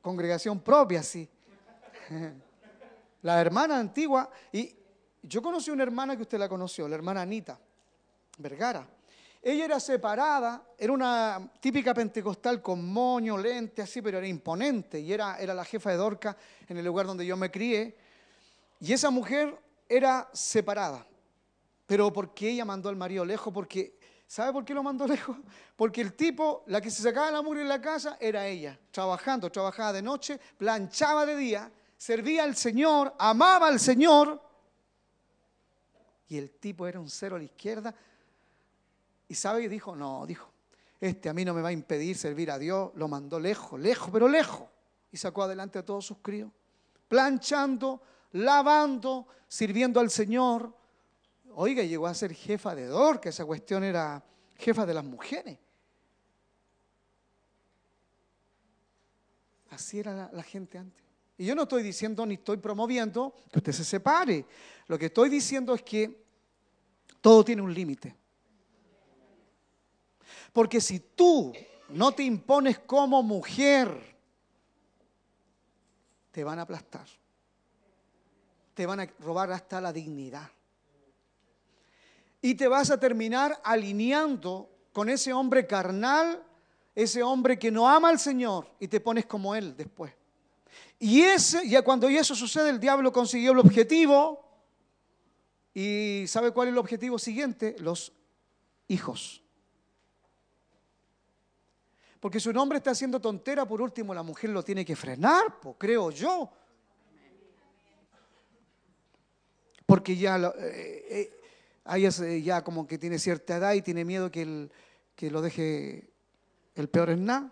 congregación 0.00 0.60
propia, 0.60 1.02
sí. 1.02 1.28
La 3.22 3.40
hermana 3.40 3.80
antigua, 3.80 4.30
y 4.52 4.77
yo 5.28 5.42
conocí 5.42 5.70
una 5.70 5.82
hermana 5.82 6.16
que 6.16 6.22
usted 6.22 6.38
la 6.38 6.48
conoció, 6.48 6.88
la 6.88 6.94
hermana 6.94 7.22
Anita 7.22 7.58
Vergara. 8.38 8.86
Ella 9.40 9.66
era 9.66 9.78
separada, 9.80 10.62
era 10.76 10.92
una 10.92 11.50
típica 11.60 11.94
pentecostal 11.94 12.60
con 12.60 12.84
moño, 12.84 13.38
lente, 13.38 13.82
así, 13.82 14.02
pero 14.02 14.18
era 14.18 14.26
imponente 14.26 14.98
y 14.98 15.12
era, 15.12 15.38
era 15.38 15.54
la 15.54 15.64
jefa 15.64 15.90
de 15.90 15.96
Dorca 15.96 16.36
en 16.66 16.76
el 16.76 16.84
lugar 16.84 17.06
donde 17.06 17.24
yo 17.24 17.36
me 17.36 17.50
crié. 17.50 17.96
Y 18.80 18.92
esa 18.92 19.10
mujer 19.10 19.56
era 19.88 20.28
separada, 20.32 21.06
pero 21.86 22.12
porque 22.12 22.50
ella 22.50 22.64
mandó 22.64 22.88
al 22.88 22.96
marido 22.96 23.24
lejos, 23.24 23.52
porque 23.52 23.98
¿Sabe 24.28 24.52
por 24.52 24.62
qué 24.62 24.74
lo 24.74 24.82
mandó 24.82 25.06
lejos? 25.08 25.36
Porque 25.74 26.02
el 26.02 26.12
tipo, 26.12 26.62
la 26.66 26.80
que 26.82 26.90
se 26.90 27.02
sacaba 27.02 27.30
la 27.30 27.42
mugre 27.42 27.62
en 27.62 27.68
la 27.68 27.80
casa, 27.80 28.18
era 28.20 28.46
ella. 28.46 28.78
Trabajando, 28.90 29.50
trabajaba 29.50 29.94
de 29.94 30.02
noche, 30.02 30.38
planchaba 30.58 31.24
de 31.24 31.34
día, 31.34 31.72
servía 31.96 32.44
al 32.44 32.54
Señor, 32.54 33.14
amaba 33.18 33.68
al 33.68 33.80
Señor. 33.80 34.47
Y 36.28 36.38
el 36.38 36.50
tipo 36.50 36.86
era 36.86 37.00
un 37.00 37.08
cero 37.08 37.36
a 37.36 37.38
la 37.38 37.44
izquierda. 37.44 37.94
Y 39.28 39.34
sabe 39.34 39.68
dijo, 39.68 39.96
no, 39.96 40.26
dijo, 40.26 40.50
este 41.00 41.28
a 41.28 41.34
mí 41.34 41.44
no 41.44 41.54
me 41.54 41.62
va 41.62 41.68
a 41.68 41.72
impedir 41.72 42.16
servir 42.16 42.50
a 42.50 42.58
Dios. 42.58 42.90
Lo 42.94 43.08
mandó 43.08 43.38
lejos, 43.38 43.78
lejos, 43.78 44.10
pero 44.12 44.28
lejos. 44.28 44.68
Y 45.12 45.16
sacó 45.16 45.42
adelante 45.42 45.78
a 45.78 45.84
todos 45.84 46.04
sus 46.04 46.18
críos. 46.18 46.50
Planchando, 47.08 48.02
lavando, 48.32 49.26
sirviendo 49.46 50.00
al 50.00 50.10
Señor. 50.10 50.74
Oiga, 51.54 51.82
llegó 51.82 52.06
a 52.06 52.14
ser 52.14 52.34
jefa 52.34 52.74
de 52.74 52.86
DOR, 52.86 53.20
que 53.20 53.30
esa 53.30 53.44
cuestión 53.44 53.84
era 53.84 54.22
jefa 54.56 54.84
de 54.84 54.94
las 54.94 55.04
mujeres. 55.04 55.58
Así 59.70 60.00
era 60.00 60.30
la, 60.32 60.42
gente 60.42 60.78
antes. 60.78 61.04
Y 61.38 61.46
yo 61.46 61.54
no 61.54 61.62
estoy 61.62 61.82
diciendo 61.82 62.26
ni 62.26 62.34
estoy 62.34 62.58
promoviendo 62.58 63.34
que 63.50 63.60
usted 63.60 63.72
se 63.72 63.84
separe. 63.84 64.44
Lo 64.88 64.98
que 64.98 65.06
estoy 65.06 65.30
diciendo 65.30 65.74
es 65.74 65.82
que 65.82 66.24
todo 67.20 67.44
tiene 67.44 67.62
un 67.62 67.72
límite. 67.72 68.14
Porque 70.52 70.80
si 70.80 71.00
tú 71.00 71.52
no 71.90 72.12
te 72.12 72.24
impones 72.24 72.80
como 72.80 73.22
mujer, 73.22 74.16
te 76.32 76.44
van 76.44 76.58
a 76.58 76.62
aplastar. 76.62 77.06
Te 78.74 78.84
van 78.84 79.00
a 79.00 79.06
robar 79.20 79.50
hasta 79.52 79.80
la 79.80 79.92
dignidad 79.92 80.50
y 82.40 82.54
te 82.54 82.68
vas 82.68 82.90
a 82.90 83.00
terminar 83.00 83.60
alineando 83.64 84.70
con 84.92 85.08
ese 85.08 85.32
hombre 85.32 85.66
carnal, 85.66 86.42
ese 86.94 87.22
hombre 87.22 87.58
que 87.58 87.70
no 87.70 87.88
ama 87.88 88.08
al 88.08 88.18
Señor 88.18 88.68
y 88.78 88.88
te 88.88 89.00
pones 89.00 89.26
como 89.26 89.54
él 89.54 89.76
después. 89.76 90.12
Y 90.98 91.22
ese, 91.22 91.68
ya 91.68 91.82
cuando 91.82 92.08
eso 92.08 92.34
sucede, 92.34 92.70
el 92.70 92.80
diablo 92.80 93.12
consiguió 93.12 93.52
el 93.52 93.58
objetivo. 93.58 94.44
¿Y 95.74 96.24
sabe 96.26 96.50
cuál 96.50 96.68
es 96.68 96.72
el 96.72 96.78
objetivo 96.78 97.18
siguiente? 97.18 97.76
Los 97.78 98.12
hijos. 98.88 99.42
Porque 102.20 102.40
si 102.40 102.48
un 102.48 102.56
hombre 102.56 102.78
está 102.78 102.90
haciendo 102.90 103.20
tontera, 103.20 103.66
por 103.66 103.80
último 103.80 104.12
la 104.12 104.22
mujer 104.22 104.50
lo 104.50 104.64
tiene 104.64 104.84
que 104.84 104.96
frenar, 104.96 105.58
creo 105.78 106.10
yo. 106.10 106.50
Porque 109.86 110.16
ya 110.16 110.36
eh, 110.58 111.06
eh, 111.10 111.38
Ahí 111.88 112.06
ya 112.42 112.62
como 112.62 112.86
que 112.86 112.98
tiene 112.98 113.18
cierta 113.18 113.56
edad 113.56 113.72
y 113.72 113.80
tiene 113.80 114.04
miedo 114.04 114.30
que, 114.30 114.68
que 115.16 115.30
lo 115.30 115.40
deje 115.40 116.10
el 116.74 116.90
peor 116.90 117.08
en 117.08 117.24
nada. 117.24 117.50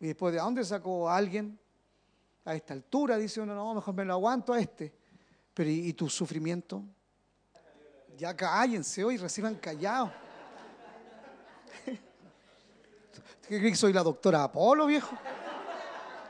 Y 0.00 0.08
después, 0.08 0.34
¿de 0.34 0.40
dónde 0.40 0.64
sacó 0.64 1.08
alguien? 1.10 1.58
A 2.44 2.54
esta 2.54 2.74
altura, 2.74 3.16
dice 3.16 3.40
uno, 3.40 3.54
no, 3.54 3.74
mejor 3.74 3.94
me 3.94 4.04
lo 4.04 4.12
aguanto 4.12 4.52
a 4.52 4.60
este. 4.60 4.94
Pero 5.52 5.70
¿y, 5.70 5.92
tu 5.94 6.08
sufrimiento? 6.08 6.84
Ya 8.16 8.36
cállense 8.36 9.02
hoy, 9.02 9.16
reciban 9.16 9.56
callado. 9.56 10.12
¿Qué 13.48 13.58
crees 13.58 13.78
soy 13.78 13.92
la 13.92 14.02
doctora 14.02 14.44
Apolo, 14.44 14.86
viejo? 14.86 15.16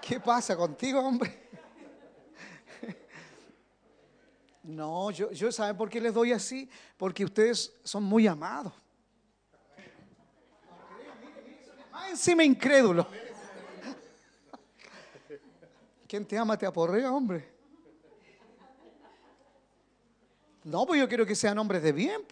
¿Qué 0.01 0.21
pasa 0.21 0.57
contigo, 0.57 1.01
hombre? 1.01 1.45
No, 4.62 5.12
yo, 5.12 5.31
yo 5.31 5.53
¿saben 5.53 5.77
por 5.77 5.89
qué 5.89 6.01
les 6.01 6.12
doy 6.12 6.33
así? 6.33 6.69
Porque 6.97 7.25
ustedes 7.25 7.73
son 7.85 8.03
muy 8.03 8.27
amados. 8.27 8.73
Más 11.93 12.11
encima 12.11 12.43
incrédulo. 12.43 13.07
¿Quién 16.07 16.25
te 16.25 16.39
ama 16.39 16.57
te 16.57 16.67
aporrea, 16.67 17.13
hombre? 17.13 17.57
No, 20.65 20.87
pues 20.87 21.01
yo 21.01 21.09
quiero 21.09 21.27
que 21.27 21.35
sean 21.35 21.59
hombres 21.59 21.83
de 21.83 21.93
bien. 21.93 22.23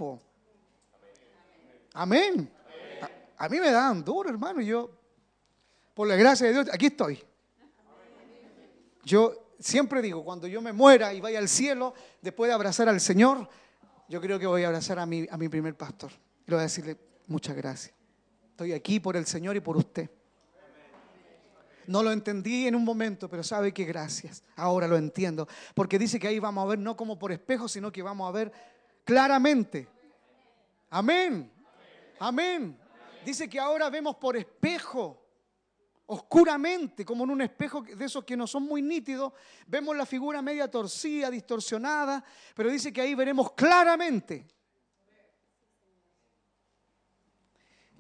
Amén. 1.93 2.51
A, 3.37 3.45
a, 3.45 3.49
mí 3.49 3.61
me 3.61 3.71
dan 3.71 4.05
duro, 4.05 4.29
hermano. 4.29 4.61
Yo, 4.61 4.91
por 5.95 6.09
la 6.09 6.17
gracia 6.17 6.47
de 6.47 6.53
Dios, 6.53 6.69
aquí 6.73 6.87
estoy. 6.87 7.23
Yo 9.05 9.53
siempre 9.59 10.03
digo, 10.03 10.25
cuando 10.25 10.47
yo 10.47 10.61
me 10.61 10.73
muera 10.73 11.15
y 11.15 11.21
vaya 11.21 11.39
al 11.39 11.49
cielo, 11.49 11.95
después 12.21 12.49
de 12.49 12.55
abrazar 12.55 12.89
al 12.89 13.01
Señor, 13.01 13.49
yo 14.09 14.21
creo 14.21 14.39
que 14.39 14.47
voy 14.47 14.65
a 14.65 14.69
abrazar 14.69 14.99
a 14.99 15.07
mi, 15.07 15.27
a 15.31 15.37
mi 15.37 15.49
primer 15.49 15.77
pastor. 15.77 16.11
Y 16.47 16.51
le 16.51 16.57
voy 16.57 16.61
a 16.61 16.63
decirle 16.65 16.97
muchas 17.27 17.57
gracias. 17.57 17.95
Estoy 18.51 18.73
aquí 18.73 19.01
por 19.01 19.17
el 19.17 19.27
Señor 19.27 19.57
y 19.57 19.61
por 19.61 19.77
usted. 19.77 20.11
No 21.87 22.03
lo 22.03 22.13
entendí 22.13 22.67
en 22.67 22.75
un 22.75 22.85
momento, 22.85 23.29
pero 23.29 23.43
sabe 23.43 23.73
que 23.73 23.85
gracias. 23.85 24.43
Ahora 24.57 24.89
lo 24.89 24.97
entiendo. 24.97 25.49
Porque 25.75 25.99
dice 25.99 26.19
que 26.19 26.29
ahí 26.29 26.39
vamos 26.39 26.65
a 26.65 26.69
ver 26.69 26.79
no 26.79 26.97
como 26.97 27.19
por 27.19 27.33
espejo, 27.33 27.69
sino 27.69 27.93
que 27.93 28.03
vamos 28.03 28.29
a 28.29 28.33
ver 28.33 28.53
claramente. 29.05 29.89
Amén. 30.91 31.51
Amén. 32.19 32.79
Dice 33.25 33.49
que 33.49 33.59
ahora 33.59 33.91
vemos 33.91 34.17
por 34.17 34.37
espejo 34.37 35.21
oscuramente, 36.07 37.05
como 37.05 37.25
en 37.25 37.31
un 37.31 37.43
espejo 37.43 37.83
de 37.83 38.05
esos 38.05 38.25
que 38.25 38.37
no 38.37 38.47
son 38.47 38.65
muy 38.65 38.83
nítidos, 38.83 39.33
vemos 39.67 39.97
la 39.97 40.05
figura 40.05 40.43
media 40.43 40.71
torcida, 40.71 41.31
distorsionada, 41.31 42.23
pero 42.55 42.71
dice 42.71 42.93
que 42.93 43.01
ahí 43.01 43.15
veremos 43.15 43.53
claramente. 43.53 44.47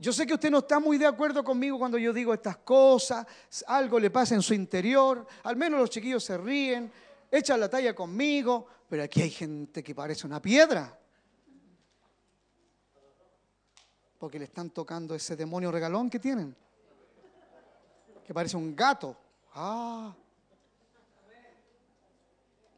Yo 0.05 0.12
sé 0.12 0.26
que 0.26 0.34
usted 0.34 0.50
no 0.50 0.59
está 0.59 0.78
muy 0.78 0.98
de 0.98 1.07
acuerdo 1.07 1.42
conmigo 1.42 1.78
cuando 1.78 1.96
yo 1.96 2.12
digo 2.12 2.34
estas 2.34 2.59
cosas, 2.59 3.26
algo 3.66 3.98
le 3.98 4.11
pasa 4.11 4.34
en 4.34 4.42
su 4.42 4.52
interior, 4.52 5.26
al 5.44 5.57
menos 5.57 5.80
los 5.80 5.88
chiquillos 5.88 6.22
se 6.22 6.36
ríen, 6.36 6.92
echan 7.30 7.59
la 7.59 7.70
talla 7.70 7.94
conmigo, 7.94 8.66
pero 8.86 9.02
aquí 9.02 9.22
hay 9.22 9.30
gente 9.30 9.82
que 9.82 9.94
parece 9.94 10.26
una 10.26 10.42
piedra. 10.42 10.94
Porque 14.18 14.38
le 14.38 14.44
están 14.44 14.68
tocando 14.68 15.14
ese 15.14 15.36
demonio 15.36 15.72
regalón 15.72 16.11
que 16.11 16.18
tienen 16.18 16.55
que 18.26 18.34
parece 18.34 18.59
un 18.59 18.76
gato. 18.76 19.16
Ah. 19.55 20.14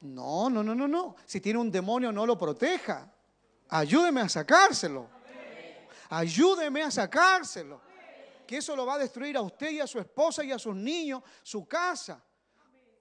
No, 0.03 0.49
no, 0.49 0.63
no, 0.63 0.77
no, 0.77 0.87
no. 0.87 1.17
Si 1.25 1.41
tiene 1.41 1.59
un 1.59 1.73
demonio, 1.73 2.13
no 2.13 2.25
lo 2.25 2.39
proteja. 2.39 3.13
Ayúdeme 3.69 4.21
a 4.21 4.29
sacárselo. 4.29 5.16
Ayúdeme 6.11 6.83
a 6.83 6.91
sacárselo. 6.91 7.81
Que 8.47 8.59
eso 8.59 8.77
lo 8.77 8.87
va 8.87 8.95
a 8.95 8.99
destruir 8.99 9.37
a 9.37 9.41
usted 9.41 9.71
y 9.71 9.81
a 9.81 9.87
su 9.87 9.99
esposa 9.99 10.45
y 10.45 10.53
a 10.53 10.59
sus 10.59 10.75
niños, 10.75 11.23
su 11.43 11.67
casa. 11.67 12.23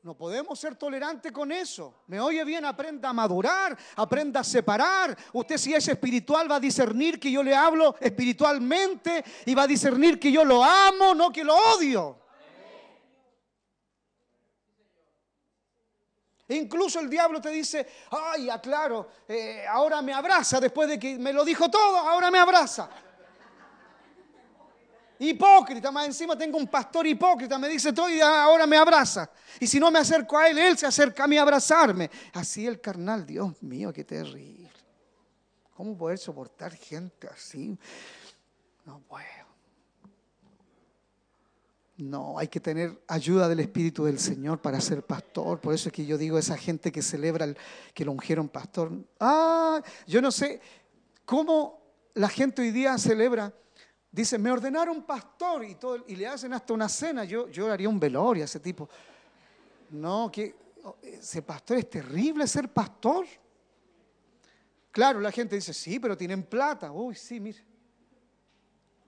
No 0.01 0.15
podemos 0.15 0.59
ser 0.59 0.75
tolerantes 0.75 1.31
con 1.31 1.51
eso. 1.51 2.03
Me 2.07 2.19
oye 2.19 2.43
bien, 2.43 2.63
aprenda 2.63 3.09
a 3.09 3.13
madurar, 3.13 3.75
aprenda 3.95 4.41
a 4.41 4.43
separar. 4.43 5.17
Usted 5.33 5.57
si 5.57 5.73
es 5.73 5.87
espiritual 5.87 6.49
va 6.49 6.57
a 6.57 6.59
discernir 6.59 7.19
que 7.19 7.31
yo 7.31 7.41
le 7.41 7.55
hablo 7.55 7.95
espiritualmente 7.99 9.23
y 9.47 9.55
va 9.55 9.63
a 9.63 9.67
discernir 9.67 10.19
que 10.19 10.31
yo 10.31 10.45
lo 10.45 10.63
amo, 10.63 11.15
no 11.15 11.31
que 11.31 11.43
lo 11.43 11.55
odio. 11.55 12.24
Incluso 16.49 16.99
el 16.99 17.09
diablo 17.09 17.41
te 17.41 17.49
dice, 17.49 17.87
ay, 18.11 18.49
aclaro, 18.49 19.09
eh, 19.27 19.65
ahora 19.67 20.01
me 20.01 20.13
abraza, 20.13 20.59
después 20.59 20.87
de 20.87 20.99
que 20.99 21.17
me 21.17 21.33
lo 21.33 21.43
dijo 21.43 21.69
todo, 21.69 21.97
ahora 21.97 22.29
me 22.29 22.37
abraza. 22.37 22.89
Hipócrita, 25.17 25.91
más 25.91 26.07
encima 26.07 26.37
tengo 26.37 26.57
un 26.57 26.67
pastor 26.67 27.07
hipócrita, 27.07 27.57
me 27.57 27.69
dice 27.69 27.93
todo 27.93 28.09
y 28.09 28.19
ahora 28.19 28.67
me 28.67 28.77
abraza. 28.77 29.29
Y 29.59 29.65
si 29.65 29.79
no 29.79 29.89
me 29.89 29.99
acerco 29.99 30.37
a 30.37 30.49
él, 30.49 30.57
él 30.57 30.77
se 30.77 30.85
acerca 30.85 31.23
a 31.23 31.27
mí 31.27 31.37
a 31.37 31.41
abrazarme. 31.41 32.11
Así 32.33 32.67
el 32.67 32.81
carnal, 32.81 33.25
Dios 33.25 33.61
mío, 33.63 33.93
qué 33.93 34.03
terrible. 34.03 34.71
¿Cómo 35.73 35.97
poder 35.97 36.17
soportar 36.17 36.73
gente 36.75 37.27
así? 37.27 37.77
No 38.85 38.99
puedo. 38.99 39.44
No, 41.97 42.37
hay 42.37 42.49
que 42.49 42.59
tener 42.59 43.01
ayuda 43.07 43.47
del 43.47 43.61
Espíritu 43.61 44.05
del 44.05 44.19
Señor 44.19 44.61
para 44.61 44.81
ser 44.81 45.03
pastor. 45.03 45.61
Por 45.61 45.73
eso 45.73 45.89
es 45.89 45.93
que 45.93 46.05
yo 46.05 46.17
digo, 46.17 46.37
esa 46.37 46.57
gente 46.57 46.91
que 46.91 47.01
celebra 47.01 47.45
el, 47.45 47.57
que 47.93 48.03
lo 48.03 48.11
ungieron 48.11 48.49
pastor. 48.49 48.91
Ah, 49.19 49.81
yo 50.05 50.21
no 50.21 50.31
sé 50.31 50.59
cómo 51.23 51.81
la 52.13 52.27
gente 52.27 52.61
hoy 52.61 52.71
día 52.71 52.97
celebra 52.97 53.53
Dice, 54.15 54.37
me 54.37 54.49
ordenaron 54.49 55.03
pastor 55.03 55.65
y, 55.65 55.75
todo, 55.75 56.05
y 56.07 56.15
le 56.15 56.25
hacen 56.25 56.53
hasta 56.53 56.73
una 56.73 56.87
cena. 56.87 57.25
Yo, 57.25 57.49
yo 57.49 57.69
haría 57.69 57.89
un 57.89 57.99
velorio 57.99 58.43
a 58.43 58.45
ese 58.45 58.61
tipo. 58.61 58.87
No, 59.89 60.31
que 60.31 60.55
ese 61.03 61.41
pastor 61.41 61.79
es 61.79 61.89
terrible 61.89 62.47
ser 62.47 62.71
pastor. 62.71 63.25
Claro, 64.89 65.19
la 65.19 65.33
gente 65.33 65.55
dice, 65.55 65.73
sí, 65.73 65.99
pero 65.99 66.15
tienen 66.15 66.43
plata. 66.43 66.93
Uy, 66.93 67.13
sí, 67.13 67.41
mire. 67.41 67.61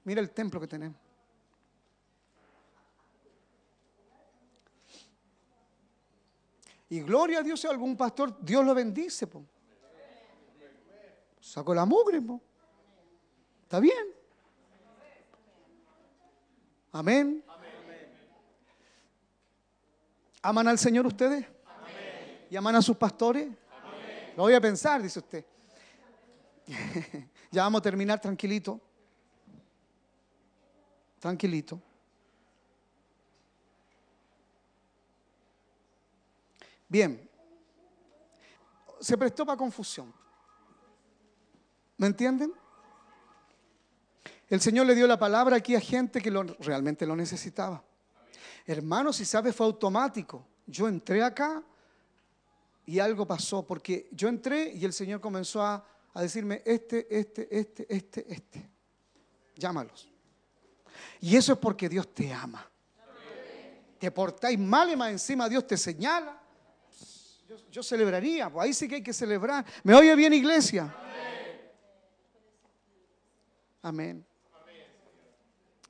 Mira 0.04 0.20
el 0.20 0.30
templo 0.32 0.60
que 0.60 0.68
tenemos. 0.68 0.98
Y 6.90 7.02
gloria 7.02 7.40
a 7.40 7.44
Dios 7.44 7.60
si 7.60 7.68
algún 7.68 7.98
pastor, 7.98 8.38
Dios 8.42 8.66
lo 8.66 8.74
bendice. 8.74 9.28
Sacó 11.40 11.74
la 11.74 11.86
mugre. 11.86 12.22
¿Está 13.64 13.80
bien? 13.80 14.08
Amén. 16.92 17.44
¿Aman 20.42 20.68
al 20.68 20.80
Señor 20.80 21.06
ustedes? 21.06 21.46
¿Y 22.50 22.56
aman 22.56 22.76
a 22.78 22.82
sus 22.82 22.96
pastores? 22.96 23.50
Lo 24.38 24.44
voy 24.44 24.54
a 24.54 24.62
pensar, 24.62 25.02
dice 25.02 25.20
usted. 25.20 25.46
ya 27.52 27.64
vamos 27.64 27.80
a 27.80 27.82
terminar 27.82 28.22
tranquilito. 28.22 28.80
Tranquilito. 31.20 31.82
Bien. 36.88 37.30
Se 39.00 39.18
prestó 39.18 39.46
para 39.46 39.58
confusión. 39.58 40.14
¿Me 41.98 42.08
entienden? 42.08 42.54
El 44.50 44.62
Señor 44.62 44.86
le 44.86 44.96
dio 44.96 45.08
la 45.08 45.20
palabra 45.20 45.58
aquí 45.58 45.76
a 45.76 45.82
gente 45.82 46.22
que 46.22 46.32
realmente 46.60 47.06
lo 47.06 47.16
necesitaba. 47.16 47.84
Hermano, 48.66 49.12
si 49.12 49.26
sabes, 49.26 49.56
fue 49.56 49.66
automático. 49.66 50.46
Yo 50.66 50.88
entré 50.88 51.24
acá 51.24 51.64
y 52.86 53.00
algo 53.00 53.26
pasó, 53.26 53.66
porque 53.66 54.10
yo 54.12 54.30
entré 54.30 54.72
y 54.74 54.86
el 54.86 54.94
Señor 54.94 55.20
comenzó 55.20 55.62
a, 55.62 55.86
decirme, 56.16 56.64
este, 56.66 57.08
este, 57.10 57.48
este, 57.52 57.86
este, 57.90 58.34
este. 58.34 58.70
Llámalos. 59.56 60.10
Y 61.20 61.36
eso 61.36 61.54
es 61.54 61.60
porque 61.60 61.90
Dios 61.90 62.14
te 62.14 62.32
ama. 62.34 62.66
Te 64.00 64.12
portáis 64.12 64.58
mal 64.58 64.90
y 64.92 64.96
más 64.96 65.12
encima 65.12 65.50
Dios 65.50 65.66
te 65.68 65.76
señala. 65.78 66.42
Yo, 67.72 67.82
celebraría, 67.82 68.50
pues 68.50 68.66
ahí 68.66 68.74
sí 68.74 68.88
que 68.88 68.96
hay 68.96 69.04
que 69.04 69.14
celebrar. 69.14 69.66
¿Me 69.84 69.94
oye 69.94 70.14
bien, 70.16 70.34
iglesia? 70.34 70.94
Amén. 73.82 74.26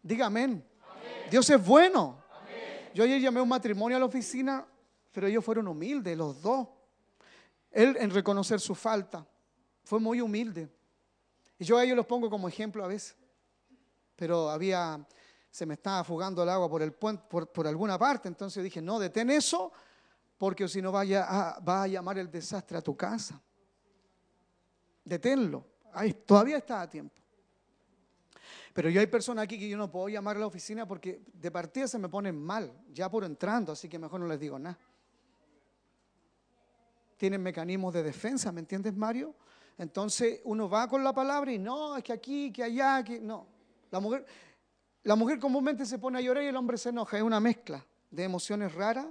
Diga 0.03 0.27
amén. 0.27 0.63
Dios 1.31 1.49
es 1.49 1.65
bueno. 1.65 2.23
Yo 2.93 3.03
ayer 3.03 3.19
llamé 3.19 3.41
un 3.41 3.49
matrimonio 3.49 3.97
a 3.97 3.99
la 3.99 4.05
oficina, 4.05 4.65
pero 5.11 5.27
ellos 5.27 5.43
fueron 5.43 5.67
humildes, 5.67 6.15
los 6.15 6.41
dos. 6.41 6.67
Él 7.71 7.97
en 7.99 8.11
reconocer 8.11 8.59
su 8.59 8.75
falta, 8.75 9.25
fue 9.83 9.99
muy 9.99 10.21
humilde. 10.21 10.69
Y 11.57 11.65
yo 11.65 11.77
a 11.77 11.83
ellos 11.83 11.97
los 11.97 12.05
pongo 12.05 12.29
como 12.29 12.47
ejemplo 12.47 12.83
a 12.83 12.87
veces. 12.87 13.15
Pero 14.15 14.49
había, 14.49 15.03
se 15.49 15.65
me 15.65 15.73
estaba 15.73 16.03
fugando 16.03 16.43
el 16.43 16.49
agua 16.49 16.69
por, 16.69 16.81
el 16.81 16.93
puente, 16.93 17.23
por, 17.27 17.67
alguna 17.67 17.97
parte, 17.97 18.27
entonces 18.27 18.63
dije, 18.63 18.81
no, 18.81 18.99
detén 18.99 19.29
eso, 19.29 19.71
porque 20.37 20.67
si 20.67 20.81
no 20.81 20.91
vaya 20.91 21.25
a, 21.27 21.59
va 21.59 21.83
a 21.83 21.87
llamar 21.87 22.17
el 22.17 22.29
desastre 22.29 22.77
a 22.77 22.81
tu 22.81 22.95
casa. 22.95 23.41
Deténlo. 25.03 25.65
Todavía 26.25 26.57
está 26.57 26.81
a 26.81 26.89
tiempo. 26.89 27.15
Pero 28.73 28.89
yo 28.89 28.99
hay 28.99 29.07
personas 29.07 29.45
aquí 29.45 29.57
que 29.57 29.67
yo 29.67 29.77
no 29.77 29.89
puedo 29.89 30.07
llamar 30.07 30.35
a 30.35 30.39
la 30.39 30.45
oficina 30.45 30.87
porque 30.87 31.23
de 31.33 31.49
partida 31.49 31.87
se 31.87 31.97
me 31.97 32.09
ponen 32.09 32.39
mal, 32.39 32.71
ya 32.93 33.09
por 33.09 33.23
entrando, 33.23 33.71
así 33.71 33.89
que 33.89 33.97
mejor 33.97 34.19
no 34.19 34.27
les 34.27 34.39
digo 34.39 34.59
nada. 34.59 34.77
Tienen 37.17 37.41
mecanismos 37.41 37.91
de 37.95 38.03
defensa, 38.03 38.51
¿me 38.51 38.59
entiendes, 38.59 38.95
Mario? 38.95 39.33
Entonces 39.79 40.41
uno 40.43 40.69
va 40.69 40.87
con 40.87 41.03
la 41.03 41.11
palabra 41.11 41.51
y 41.51 41.57
no, 41.57 41.97
es 41.97 42.03
que 42.03 42.13
aquí, 42.13 42.51
que 42.51 42.63
allá, 42.63 43.03
que 43.03 43.19
no. 43.19 43.47
La 43.89 43.99
mujer, 43.99 44.23
la 45.01 45.15
mujer 45.15 45.39
comúnmente 45.39 45.83
se 45.83 45.97
pone 45.97 46.19
a 46.19 46.21
llorar 46.21 46.43
y 46.43 46.47
el 46.47 46.55
hombre 46.55 46.77
se 46.77 46.89
enoja, 46.89 47.17
es 47.17 47.23
una 47.23 47.39
mezcla 47.39 47.83
de 48.11 48.23
emociones 48.23 48.75
raras. 48.75 49.07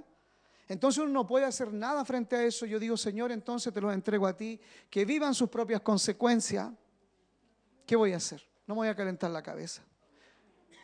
Entonces 0.67 1.03
uno 1.03 1.13
no 1.13 1.27
puede 1.27 1.45
hacer 1.45 1.71
nada 1.73 2.03
frente 2.03 2.35
a 2.35 2.43
eso. 2.43 2.65
Yo 2.65 2.79
digo, 2.79 2.97
Señor, 2.97 3.31
entonces 3.31 3.73
te 3.73 3.79
los 3.79 3.93
entrego 3.93 4.27
a 4.27 4.35
ti, 4.35 4.59
que 4.89 5.05
vivan 5.05 5.33
sus 5.33 5.49
propias 5.49 5.81
consecuencias. 5.81 6.71
¿Qué 7.85 7.95
voy 7.95 8.13
a 8.13 8.17
hacer? 8.17 8.47
no 8.67 8.75
me 8.75 8.79
voy 8.79 8.87
a 8.89 8.95
calentar 8.95 9.31
la 9.31 9.41
cabeza. 9.41 9.81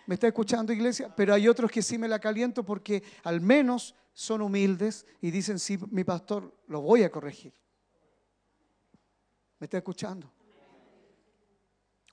¿Me 0.08 0.16
está 0.16 0.28
escuchando, 0.28 0.74
iglesia? 0.74 1.14
Pero 1.16 1.34
hay 1.34 1.48
otros 1.48 1.70
que 1.70 1.82
sí 1.82 1.98
me 1.98 2.08
la 2.08 2.20
caliento 2.20 2.64
porque 2.64 3.04
al 3.24 3.42
menos 3.42 3.94
son 4.14 4.42
humildes 4.42 5.06
y 5.22 5.32
dicen, 5.32 5.60
sí, 5.60 5.78
mi 5.92 6.04
pastor, 6.04 6.52
lo 6.68 6.82
voy 6.82 7.04
a 7.04 7.12
corregir. 7.12 7.54
¿Me 9.60 9.66
está 9.66 9.78
escuchando? 9.78 10.32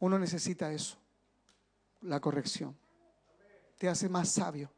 Uno 0.01 0.19
necesita 0.19 0.73
eso, 0.73 0.99
la 2.03 2.21
corrección. 2.21 2.77
Te 3.79 3.89
hace 3.89 4.09
más 4.09 4.29
sabio. 4.29 4.71